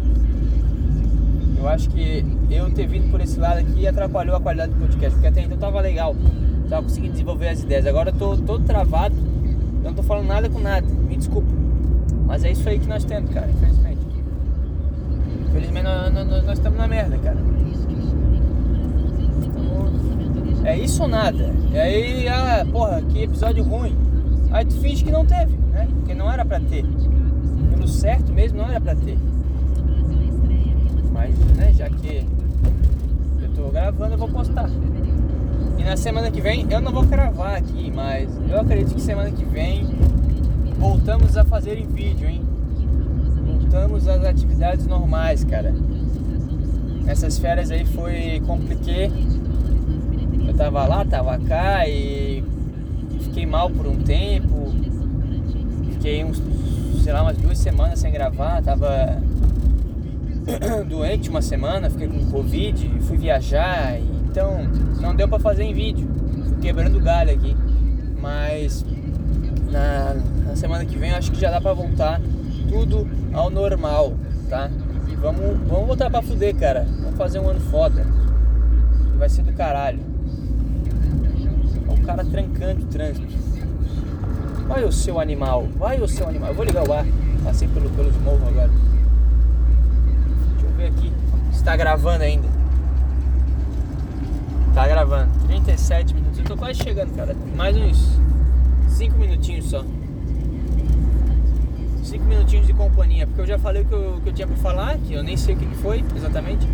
Eu 1.58 1.68
acho 1.68 1.88
que 1.90 2.24
eu 2.50 2.70
ter 2.70 2.86
vindo 2.86 3.10
por 3.10 3.20
esse 3.20 3.38
lado 3.38 3.58
aqui 3.58 3.86
atrapalhou 3.86 4.36
a 4.36 4.40
qualidade 4.40 4.72
do 4.72 4.78
podcast, 4.78 5.12
porque 5.14 5.28
até 5.28 5.42
então 5.42 5.56
tava 5.56 5.80
legal, 5.80 6.14
tava 6.68 6.82
conseguindo 6.82 7.12
desenvolver 7.12 7.48
as 7.48 7.62
ideias. 7.62 7.86
Agora 7.86 8.10
eu 8.10 8.14
tô 8.14 8.36
todo 8.36 8.64
travado, 8.64 9.14
eu 9.82 9.90
não 9.90 9.94
tô 9.94 10.02
falando 10.02 10.26
nada 10.26 10.48
com 10.48 10.58
nada, 10.58 10.86
me 10.86 11.16
desculpa. 11.16 11.48
Mas 12.26 12.44
é 12.44 12.52
isso 12.52 12.68
aí 12.68 12.78
que 12.78 12.86
nós 12.86 13.04
temos, 13.04 13.30
cara, 13.30 13.48
infelizmente. 13.50 14.00
Infelizmente 15.48 15.84
nós, 15.84 16.58
estamos 16.58 16.78
na 16.78 16.86
merda, 16.86 17.16
cara. 17.18 17.38
É 20.64 20.78
isso 20.78 21.02
ou 21.02 21.08
nada. 21.08 21.50
E 21.72 21.78
aí, 21.78 22.28
ah, 22.28 22.66
porra, 22.70 23.02
que 23.02 23.22
episódio 23.22 23.62
ruim. 23.62 23.96
Aí 24.50 24.64
tu 24.64 24.74
finge 24.76 25.04
que 25.04 25.10
não 25.10 25.24
teve, 25.26 25.56
né? 25.72 25.86
Porque 25.98 26.14
não 26.14 26.30
era 26.30 26.44
pra 26.44 26.58
ter. 26.60 26.84
Certo 27.86 28.32
mesmo, 28.32 28.58
não 28.58 28.68
era 28.68 28.80
pra 28.80 28.94
ter. 28.94 29.18
Mas, 31.12 31.36
né, 31.56 31.72
já 31.72 31.88
que 31.88 32.24
eu 33.42 33.48
tô 33.54 33.70
gravando, 33.70 34.14
eu 34.14 34.18
vou 34.18 34.28
postar. 34.28 34.68
E 35.78 35.84
na 35.84 35.96
semana 35.96 36.30
que 36.30 36.40
vem, 36.40 36.66
eu 36.70 36.80
não 36.80 36.92
vou 36.92 37.04
gravar 37.04 37.56
aqui, 37.56 37.90
mas 37.94 38.28
eu 38.48 38.60
acredito 38.60 38.94
que 38.94 39.00
semana 39.00 39.30
que 39.30 39.44
vem 39.44 39.86
voltamos 40.78 41.36
a 41.36 41.44
fazer 41.44 41.78
em 41.78 41.86
vídeo, 41.86 42.28
hein? 42.28 42.42
Voltamos 43.46 44.08
às 44.08 44.24
atividades 44.24 44.86
normais, 44.86 45.44
cara. 45.44 45.74
Essas 47.06 47.38
férias 47.38 47.70
aí 47.70 47.84
foi 47.84 48.42
compliqué. 48.46 49.10
Eu 50.46 50.54
tava 50.54 50.86
lá, 50.86 51.04
tava 51.04 51.38
cá 51.38 51.88
e 51.88 52.42
fiquei 53.20 53.46
mal 53.46 53.70
por 53.70 53.86
um 53.86 53.96
tempo. 53.96 54.72
Fiquei 55.92 56.24
uns, 56.24 56.40
sei 57.04 57.12
lá, 57.12 57.20
umas 57.20 57.36
duas 57.36 57.58
semanas 57.58 57.98
sem 57.98 58.10
gravar, 58.10 58.62
tava 58.62 58.88
doente 60.88 61.28
uma 61.28 61.42
semana, 61.42 61.90
fiquei 61.90 62.08
com 62.08 62.30
Covid, 62.30 62.98
fui 63.02 63.18
viajar, 63.18 64.00
então 64.00 64.66
não 65.02 65.14
deu 65.14 65.28
para 65.28 65.38
fazer 65.38 65.64
em 65.64 65.74
vídeo. 65.74 66.08
Fui 66.48 66.56
quebrando 66.62 66.98
galho 66.98 67.30
aqui. 67.30 67.54
Mas 68.18 68.82
na, 69.70 70.14
na 70.46 70.56
semana 70.56 70.86
que 70.86 70.96
vem 70.96 71.10
acho 71.10 71.30
que 71.30 71.38
já 71.38 71.50
dá 71.50 71.60
para 71.60 71.74
voltar 71.74 72.22
tudo 72.70 73.06
ao 73.34 73.50
normal, 73.50 74.14
tá? 74.48 74.70
E 75.06 75.14
vamos, 75.14 75.58
vamos 75.68 75.86
voltar 75.86 76.08
pra 76.08 76.22
fuder, 76.22 76.56
cara. 76.56 76.86
Vamos 77.02 77.18
fazer 77.18 77.38
um 77.38 77.50
ano 77.50 77.60
foda. 77.60 78.06
Vai 79.18 79.28
ser 79.28 79.42
do 79.42 79.52
caralho. 79.52 80.00
O 81.86 82.00
cara 82.06 82.24
trancando 82.24 82.82
o 82.82 82.86
trânsito. 82.86 83.43
Vai 84.66 84.84
o 84.84 84.92
seu 84.92 85.20
animal, 85.20 85.68
vai 85.76 86.00
o 86.00 86.08
seu 86.08 86.28
animal. 86.28 86.50
Eu 86.50 86.54
vou 86.54 86.64
ligar 86.64 86.88
o 86.88 86.92
ar. 86.92 87.04
Passei 87.44 87.68
pelo, 87.68 87.90
pelos 87.90 88.16
morros 88.16 88.48
agora. 88.48 88.70
Deixa 90.52 90.66
eu 90.66 90.72
ver 90.76 90.86
aqui 90.86 91.12
se 91.52 91.62
tá 91.62 91.76
gravando 91.76 92.24
ainda. 92.24 92.48
Tá 94.74 94.88
gravando. 94.88 95.30
37 95.46 96.14
minutos. 96.14 96.38
Eu 96.38 96.44
tô 96.44 96.56
quase 96.56 96.82
chegando, 96.82 97.14
cara. 97.14 97.36
Mais 97.54 97.76
uns 97.76 98.18
5 98.88 99.16
minutinhos 99.18 99.70
só. 99.70 99.84
5 102.02 102.24
minutinhos 102.24 102.66
de 102.66 102.72
companhia, 102.72 103.26
porque 103.26 103.42
eu 103.42 103.46
já 103.46 103.58
falei 103.58 103.82
o 103.82 103.84
que 103.86 103.92
eu, 103.92 104.20
que 104.22 104.28
eu 104.28 104.32
tinha 104.32 104.46
pra 104.46 104.56
falar, 104.56 104.98
que 104.98 105.14
eu 105.14 105.22
nem 105.22 105.36
sei 105.36 105.54
o 105.54 105.58
que, 105.58 105.66
que 105.66 105.76
foi 105.76 106.04
exatamente. 106.16 106.66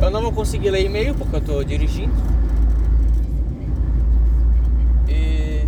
Eu 0.00 0.10
não 0.10 0.22
vou 0.22 0.32
conseguir 0.32 0.70
ler 0.70 0.84
e-mail 0.84 1.14
porque 1.14 1.36
eu 1.36 1.40
tô 1.40 1.62
dirigindo. 1.62 2.12
E 5.08 5.66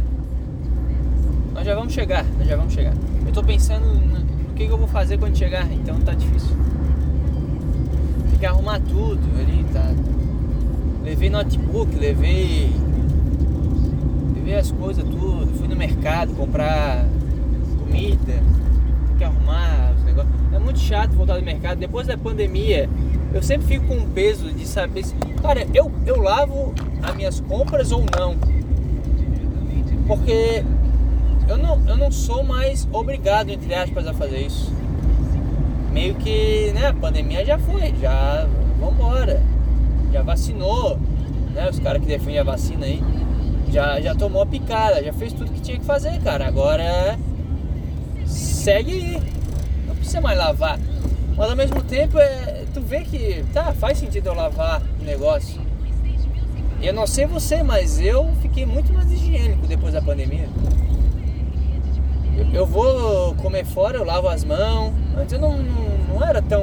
nós 1.52 1.61
já 1.72 1.76
vamos 1.76 1.94
chegar, 1.94 2.24
nós 2.38 2.46
já 2.46 2.54
vamos 2.54 2.74
chegar. 2.74 2.92
Eu 3.24 3.32
tô 3.32 3.42
pensando 3.42 3.86
no, 3.86 4.18
no 4.18 4.54
que, 4.54 4.66
que 4.66 4.70
eu 4.70 4.76
vou 4.76 4.86
fazer 4.86 5.16
quando 5.16 5.34
chegar, 5.34 5.66
então 5.72 5.98
tá 6.00 6.12
difícil. 6.12 6.54
Tem 8.28 8.38
que 8.38 8.44
arrumar 8.44 8.78
tudo 8.80 9.22
ali, 9.40 9.64
tá? 9.72 9.90
Levei 11.02 11.30
notebook, 11.30 11.96
levei. 11.96 12.70
Levei 14.34 14.54
as 14.54 14.70
coisas 14.70 15.02
tudo, 15.02 15.50
fui 15.56 15.66
no 15.66 15.74
mercado 15.74 16.34
comprar 16.34 17.06
comida, 17.78 18.34
tem 19.06 19.16
que 19.16 19.24
arrumar 19.24 19.94
os 19.96 20.04
negócios. 20.04 20.34
É 20.52 20.58
muito 20.58 20.78
chato 20.78 21.12
voltar 21.12 21.38
do 21.38 21.42
mercado. 21.44 21.78
Depois 21.78 22.06
da 22.06 22.18
pandemia, 22.18 22.86
eu 23.32 23.42
sempre 23.42 23.66
fico 23.66 23.86
com 23.86 23.96
o 23.96 24.06
peso 24.08 24.52
de 24.52 24.66
saber 24.66 25.04
se. 25.04 25.14
Cara, 25.40 25.66
eu, 25.72 25.90
eu 26.04 26.20
lavo 26.20 26.74
as 27.02 27.16
minhas 27.16 27.40
compras 27.40 27.90
ou 27.92 28.04
não. 28.14 28.36
Porque 30.06 30.62
eu 31.48 31.58
não, 31.58 31.80
eu 31.86 31.96
não 31.96 32.10
sou 32.10 32.42
mais 32.42 32.86
obrigado, 32.92 33.50
entre 33.50 33.74
aspas, 33.74 34.06
a 34.06 34.12
fazer 34.12 34.46
isso. 34.46 34.72
Meio 35.92 36.14
que, 36.14 36.72
né, 36.72 36.86
a 36.88 36.94
pandemia 36.94 37.44
já 37.44 37.58
foi, 37.58 37.94
já 38.00 38.46
vambora. 38.80 39.42
Já 40.12 40.22
vacinou, 40.22 40.98
né? 41.54 41.68
Os 41.68 41.78
caras 41.78 42.00
que 42.00 42.08
defendem 42.08 42.38
a 42.38 42.44
vacina 42.44 42.86
aí. 42.86 43.02
Já, 43.70 44.00
já 44.00 44.14
tomou 44.14 44.42
a 44.42 44.46
picada, 44.46 45.02
já 45.02 45.12
fez 45.12 45.32
tudo 45.32 45.50
que 45.50 45.60
tinha 45.60 45.78
que 45.78 45.84
fazer, 45.84 46.20
cara. 46.20 46.46
Agora 46.46 47.18
segue 48.26 48.92
aí. 48.92 49.22
Não 49.86 49.94
precisa 49.94 50.20
mais 50.20 50.38
lavar. 50.38 50.78
Mas 51.36 51.50
ao 51.50 51.56
mesmo 51.56 51.82
tempo, 51.82 52.18
é, 52.18 52.64
tu 52.74 52.80
vê 52.80 53.00
que 53.00 53.44
tá, 53.52 53.72
faz 53.72 53.98
sentido 53.98 54.28
eu 54.28 54.34
lavar 54.34 54.82
o 55.00 55.04
negócio. 55.04 55.60
Eu 56.82 56.92
não 56.92 57.06
sei 57.06 57.26
você, 57.26 57.62
mas 57.62 58.00
eu 58.00 58.30
fiquei 58.42 58.66
muito 58.66 58.92
mais 58.92 59.10
higiênico 59.10 59.66
depois 59.66 59.94
da 59.94 60.02
pandemia. 60.02 60.48
Eu, 62.52 62.66
vou 62.66 63.34
comer 63.34 63.64
fora, 63.64 63.98
eu 63.98 64.04
lavo 64.04 64.28
as 64.28 64.44
mãos. 64.44 64.92
Antes 65.16 65.34
eu 65.34 65.40
não, 65.40 65.56
não, 65.58 65.98
não 66.14 66.24
era 66.24 66.40
tão 66.40 66.62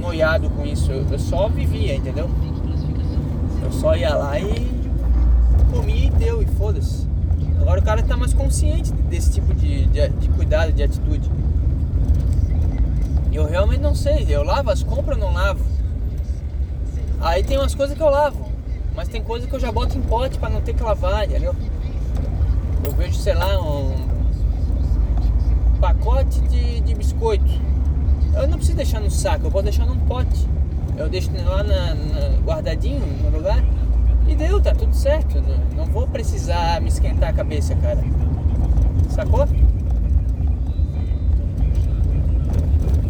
noiado 0.00 0.48
com 0.50 0.64
isso. 0.64 0.90
Eu, 0.90 1.06
eu 1.10 1.18
só 1.18 1.48
vivia, 1.48 1.94
entendeu? 1.94 2.30
Eu 3.62 3.72
só 3.72 3.94
ia 3.94 4.14
lá 4.14 4.38
e 4.38 4.76
comia 5.70 6.06
e 6.06 6.10
deu, 6.10 6.40
e 6.40 6.46
foda-se. 6.46 7.06
Agora 7.60 7.80
o 7.80 7.82
cara 7.82 8.02
tá 8.02 8.16
mais 8.16 8.32
consciente 8.32 8.92
desse 8.92 9.32
tipo 9.32 9.52
de, 9.54 9.86
de, 9.86 10.08
de 10.08 10.28
cuidado, 10.30 10.72
de 10.72 10.82
atitude. 10.82 11.30
Eu 13.32 13.44
realmente 13.46 13.80
não 13.80 13.94
sei, 13.94 14.24
eu 14.28 14.42
lavo 14.42 14.70
as 14.70 14.82
compras 14.82 15.18
ou 15.18 15.24
não 15.24 15.34
lavo? 15.34 15.62
Aí 17.20 17.42
tem 17.42 17.58
umas 17.58 17.74
coisas 17.74 17.96
que 17.96 18.02
eu 18.02 18.08
lavo, 18.08 18.50
mas 18.94 19.08
tem 19.08 19.22
coisas 19.22 19.48
que 19.48 19.54
eu 19.54 19.60
já 19.60 19.70
boto 19.70 19.98
em 19.98 20.02
pote 20.02 20.38
para 20.38 20.48
não 20.48 20.62
ter 20.62 20.74
que 20.74 20.82
lavar, 20.82 21.26
entendeu? 21.26 21.54
Eu 22.84 22.92
vejo, 22.92 23.14
sei 23.14 23.34
lá, 23.34 23.60
um 23.60 24.06
pacote 26.26 26.40
de, 26.48 26.80
de 26.80 26.94
biscoito. 26.94 27.60
Eu 28.34 28.46
não 28.48 28.56
preciso 28.56 28.76
deixar 28.76 29.00
no 29.00 29.10
saco, 29.10 29.46
eu 29.46 29.50
vou 29.50 29.62
deixar 29.62 29.86
num 29.86 29.98
pote. 30.00 30.46
Eu 30.96 31.08
deixo 31.08 31.30
lá 31.44 31.62
na, 31.62 31.94
na, 31.94 32.38
guardadinho 32.44 33.00
no 33.22 33.30
lugar 33.30 33.62
e 34.26 34.34
deu, 34.34 34.60
tá 34.60 34.74
tudo 34.74 34.94
certo. 34.94 35.40
Não, 35.40 35.84
não 35.84 35.92
vou 35.92 36.06
precisar 36.06 36.80
me 36.80 36.88
esquentar 36.88 37.30
a 37.30 37.32
cabeça, 37.32 37.74
cara. 37.76 38.02
Sacou? 39.10 39.46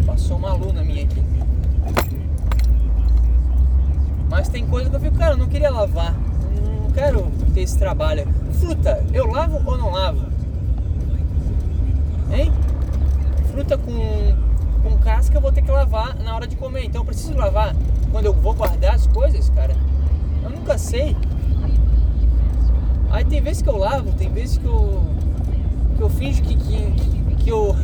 Passou 0.04 0.36
uma 0.36 0.50
aluna 0.50 0.82
minha 0.82 1.04
aqui. 1.04 1.22
Mas 4.28 4.48
tem 4.48 4.66
coisa 4.66 4.90
que 4.90 4.96
eu 4.96 5.00
fico, 5.00 5.16
cara, 5.16 5.34
eu 5.34 5.38
não 5.38 5.48
queria 5.48 5.70
lavar. 5.70 6.14
Não 6.64 6.90
quero 6.90 7.30
ter 7.54 7.62
esse 7.62 7.78
trabalho. 7.78 8.26
Fruta, 8.52 9.04
eu 9.12 9.26
lavo 9.26 9.60
ou 9.64 9.78
não 9.78 9.90
lavo? 9.90 10.26
Hein? 12.32 12.52
Fruta 13.56 13.78
com, 13.78 14.36
com 14.82 14.98
casca 14.98 15.34
eu 15.34 15.40
vou 15.40 15.50
ter 15.50 15.62
que 15.62 15.70
lavar 15.70 16.14
na 16.16 16.34
hora 16.34 16.46
de 16.46 16.54
comer. 16.56 16.84
Então 16.84 17.00
eu 17.00 17.06
preciso 17.06 17.34
lavar 17.34 17.74
quando 18.12 18.26
eu 18.26 18.34
vou 18.34 18.52
guardar 18.52 18.94
as 18.94 19.06
coisas, 19.06 19.48
cara. 19.48 19.74
Eu 20.44 20.50
nunca 20.50 20.76
sei. 20.76 21.16
Aí 23.10 23.24
tem 23.24 23.40
vezes 23.40 23.62
que 23.62 23.68
eu 23.70 23.78
lavo, 23.78 24.12
tem 24.12 24.30
vezes 24.30 24.58
que 24.58 24.66
eu. 24.66 25.02
que 25.96 26.02
eu 26.02 26.10
finjo 26.10 26.42
que, 26.42 26.54
que, 26.54 27.34
que 27.38 27.48
eu, 27.48 27.74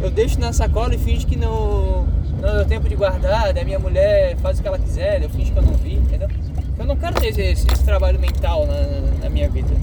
eu 0.00 0.12
deixo 0.12 0.38
na 0.38 0.52
sacola 0.52 0.94
e 0.94 0.98
finjo 0.98 1.26
que 1.26 1.34
não, 1.34 2.06
não 2.40 2.54
deu 2.58 2.64
tempo 2.64 2.88
de 2.88 2.94
guardar, 2.94 3.52
daí 3.52 3.64
minha 3.64 3.80
mulher 3.80 4.36
faz 4.36 4.60
o 4.60 4.62
que 4.62 4.68
ela 4.68 4.78
quiser, 4.78 5.24
eu 5.24 5.28
finjo 5.28 5.52
que 5.52 5.58
eu 5.58 5.64
não 5.64 5.72
vi, 5.72 5.94
entendeu? 5.94 6.28
Eu 6.78 6.86
não 6.86 6.94
quero 6.94 7.16
ter 7.16 7.30
esse, 7.30 7.66
esse 7.66 7.84
trabalho 7.84 8.20
mental 8.20 8.64
na, 8.64 9.24
na, 9.24 9.28
minha 9.28 9.48
vida. 9.48 9.74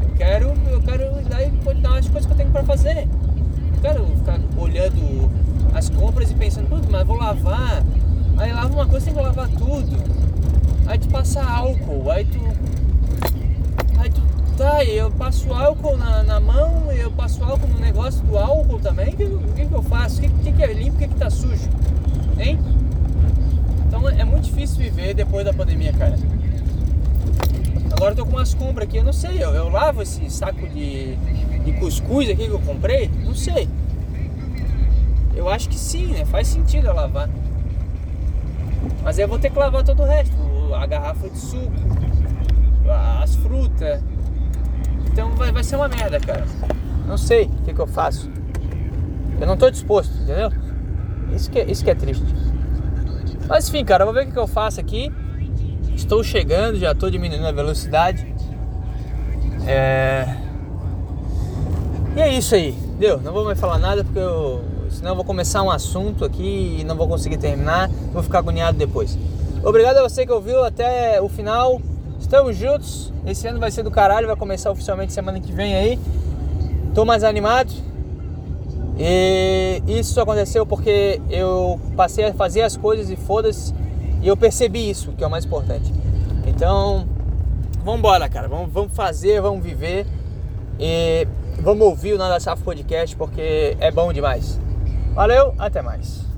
Eu 0.00 0.16
quero, 0.16 0.54
eu 0.70 0.80
quero 0.80 1.04
daí 1.28 1.52
continuar 1.62 1.98
as 1.98 2.08
coisas 2.08 2.24
que 2.24 2.32
eu 2.32 2.36
tenho 2.38 2.50
para 2.50 2.64
fazer. 2.64 3.06
Quero 3.82 4.06
ficar 4.06 4.38
olhando 4.56 5.28
as 5.74 5.90
compras 5.90 6.30
e 6.30 6.34
pensando, 6.34 6.68
putz, 6.68 6.86
mas 6.88 7.04
vou 7.04 7.16
lavar. 7.16 7.82
Aí 8.38 8.52
lava 8.52 8.72
uma 8.72 8.86
coisa, 8.86 9.06
tem 9.06 9.14
que 9.14 9.20
lavar 9.20 9.48
tudo. 9.48 9.96
Aí 10.86 10.98
tu 10.98 11.08
passa 11.08 11.42
álcool, 11.42 12.08
aí 12.08 12.24
tu. 12.24 12.38
Aí 13.98 14.08
tu. 14.08 14.22
Tá, 14.56 14.84
eu 14.84 15.10
passo 15.10 15.52
álcool 15.52 15.96
na, 15.96 16.22
na 16.22 16.38
mão, 16.38 16.92
eu 16.92 17.10
passo 17.10 17.42
álcool 17.42 17.66
no 17.66 17.80
negócio 17.80 18.22
do 18.22 18.38
álcool 18.38 18.78
também. 18.78 19.08
O 19.08 19.16
que, 19.16 19.26
que, 19.26 19.66
que 19.66 19.74
eu 19.74 19.82
faço? 19.82 20.18
O 20.18 20.20
que, 20.20 20.28
que, 20.28 20.52
que 20.52 20.62
é 20.62 20.72
limpo, 20.72 20.96
o 20.96 20.98
que, 20.98 21.08
que 21.08 21.14
tá 21.16 21.28
sujo? 21.28 21.68
Hein? 22.38 22.60
Então 23.88 24.08
é 24.08 24.24
muito 24.24 24.44
difícil 24.44 24.78
viver 24.78 25.12
depois 25.12 25.44
da 25.44 25.52
pandemia, 25.52 25.92
cara. 25.92 26.16
Agora 27.92 28.12
eu 28.12 28.16
tô 28.16 28.26
com 28.26 28.32
umas 28.36 28.54
compras 28.54 28.86
aqui, 28.86 28.98
eu 28.98 29.04
não 29.04 29.12
sei, 29.12 29.42
eu, 29.42 29.50
eu 29.50 29.68
lavo 29.68 30.02
esse 30.02 30.28
saco 30.30 30.68
de, 30.68 31.16
de 31.64 31.72
cuscuz 31.72 32.28
aqui 32.28 32.46
que 32.46 32.50
eu 32.50 32.60
comprei? 32.60 33.10
Não 33.24 33.34
sei. 33.34 33.68
Eu 35.34 35.48
acho 35.48 35.68
que 35.68 35.76
sim, 35.76 36.06
né? 36.08 36.24
Faz 36.24 36.48
sentido 36.48 36.88
eu 36.88 36.94
lavar. 36.94 37.28
Mas 39.02 39.18
aí 39.18 39.24
eu 39.24 39.28
vou 39.28 39.38
ter 39.38 39.50
que 39.50 39.58
lavar 39.58 39.82
todo 39.82 40.02
o 40.02 40.06
resto. 40.06 40.34
A 40.74 40.86
garrafa 40.86 41.28
de 41.28 41.38
suco, 41.38 41.72
as 43.22 43.34
frutas. 43.36 44.00
Então 45.10 45.30
vai, 45.32 45.52
vai 45.52 45.62
ser 45.62 45.76
uma 45.76 45.88
merda, 45.88 46.18
cara. 46.18 46.46
Não 47.06 47.18
sei 47.18 47.44
o 47.44 47.48
que, 47.64 47.74
que 47.74 47.80
eu 47.80 47.86
faço. 47.86 48.30
Eu 49.40 49.46
não 49.46 49.56
tô 49.56 49.70
disposto, 49.70 50.14
entendeu? 50.22 50.50
Isso 51.34 51.50
que, 51.50 51.58
é, 51.58 51.70
isso 51.70 51.84
que 51.84 51.90
é 51.90 51.94
triste. 51.94 52.24
Mas 53.48 53.68
enfim, 53.68 53.84
cara, 53.84 54.04
vou 54.04 54.14
ver 54.14 54.26
o 54.26 54.32
que 54.32 54.38
eu 54.38 54.46
faço 54.46 54.80
aqui. 54.80 55.12
Estou 55.94 56.22
chegando, 56.22 56.78
já 56.78 56.92
estou 56.92 57.10
diminuindo 57.10 57.46
a 57.46 57.52
velocidade. 57.52 58.32
É... 59.66 60.41
E 62.14 62.20
é 62.20 62.28
isso 62.34 62.54
aí, 62.54 62.72
deu? 62.98 63.18
Não 63.18 63.32
vou 63.32 63.42
mais 63.42 63.58
falar 63.58 63.78
nada 63.78 64.04
porque 64.04 64.18
eu. 64.18 64.60
Senão 64.90 65.12
eu 65.12 65.16
vou 65.16 65.24
começar 65.24 65.62
um 65.62 65.70
assunto 65.70 66.26
aqui 66.26 66.76
e 66.80 66.84
não 66.84 66.94
vou 66.94 67.08
conseguir 67.08 67.38
terminar. 67.38 67.88
Vou 68.12 68.22
ficar 68.22 68.40
agoniado 68.40 68.76
depois. 68.76 69.18
Obrigado 69.64 69.96
a 69.96 70.02
você 70.02 70.26
que 70.26 70.32
ouviu 70.32 70.62
até 70.62 71.18
o 71.22 71.28
final. 71.30 71.80
Estamos 72.20 72.54
juntos. 72.54 73.10
Esse 73.26 73.48
ano 73.48 73.58
vai 73.58 73.70
ser 73.70 73.82
do 73.82 73.90
caralho, 73.90 74.26
vai 74.26 74.36
começar 74.36 74.70
oficialmente 74.70 75.14
semana 75.14 75.40
que 75.40 75.50
vem 75.50 75.74
aí. 75.74 75.98
Tô 76.94 77.06
mais 77.06 77.24
animado. 77.24 77.72
E 78.98 79.82
isso 79.86 80.20
aconteceu 80.20 80.66
porque 80.66 81.18
eu 81.30 81.80
passei 81.96 82.26
a 82.26 82.34
fazer 82.34 82.60
as 82.60 82.76
coisas 82.76 83.08
e 83.08 83.16
foda-se. 83.16 83.72
E 84.20 84.28
eu 84.28 84.36
percebi 84.36 84.90
isso, 84.90 85.12
que 85.12 85.24
é 85.24 85.26
o 85.26 85.30
mais 85.30 85.46
importante. 85.46 85.90
Então, 86.46 87.06
vamos 87.82 88.00
embora, 88.00 88.28
cara. 88.28 88.48
Vamos, 88.48 88.70
vamos 88.70 88.94
fazer, 88.94 89.40
vamos 89.40 89.64
viver. 89.64 90.06
E 90.78 91.26
vamos 91.62 91.86
ouvir 91.86 92.12
o 92.14 92.18
Nada 92.18 92.40
Safo 92.40 92.64
Podcast 92.64 93.14
porque 93.16 93.76
é 93.78 93.90
bom 93.90 94.12
demais. 94.12 94.60
Valeu, 95.14 95.54
até 95.58 95.80
mais. 95.80 96.31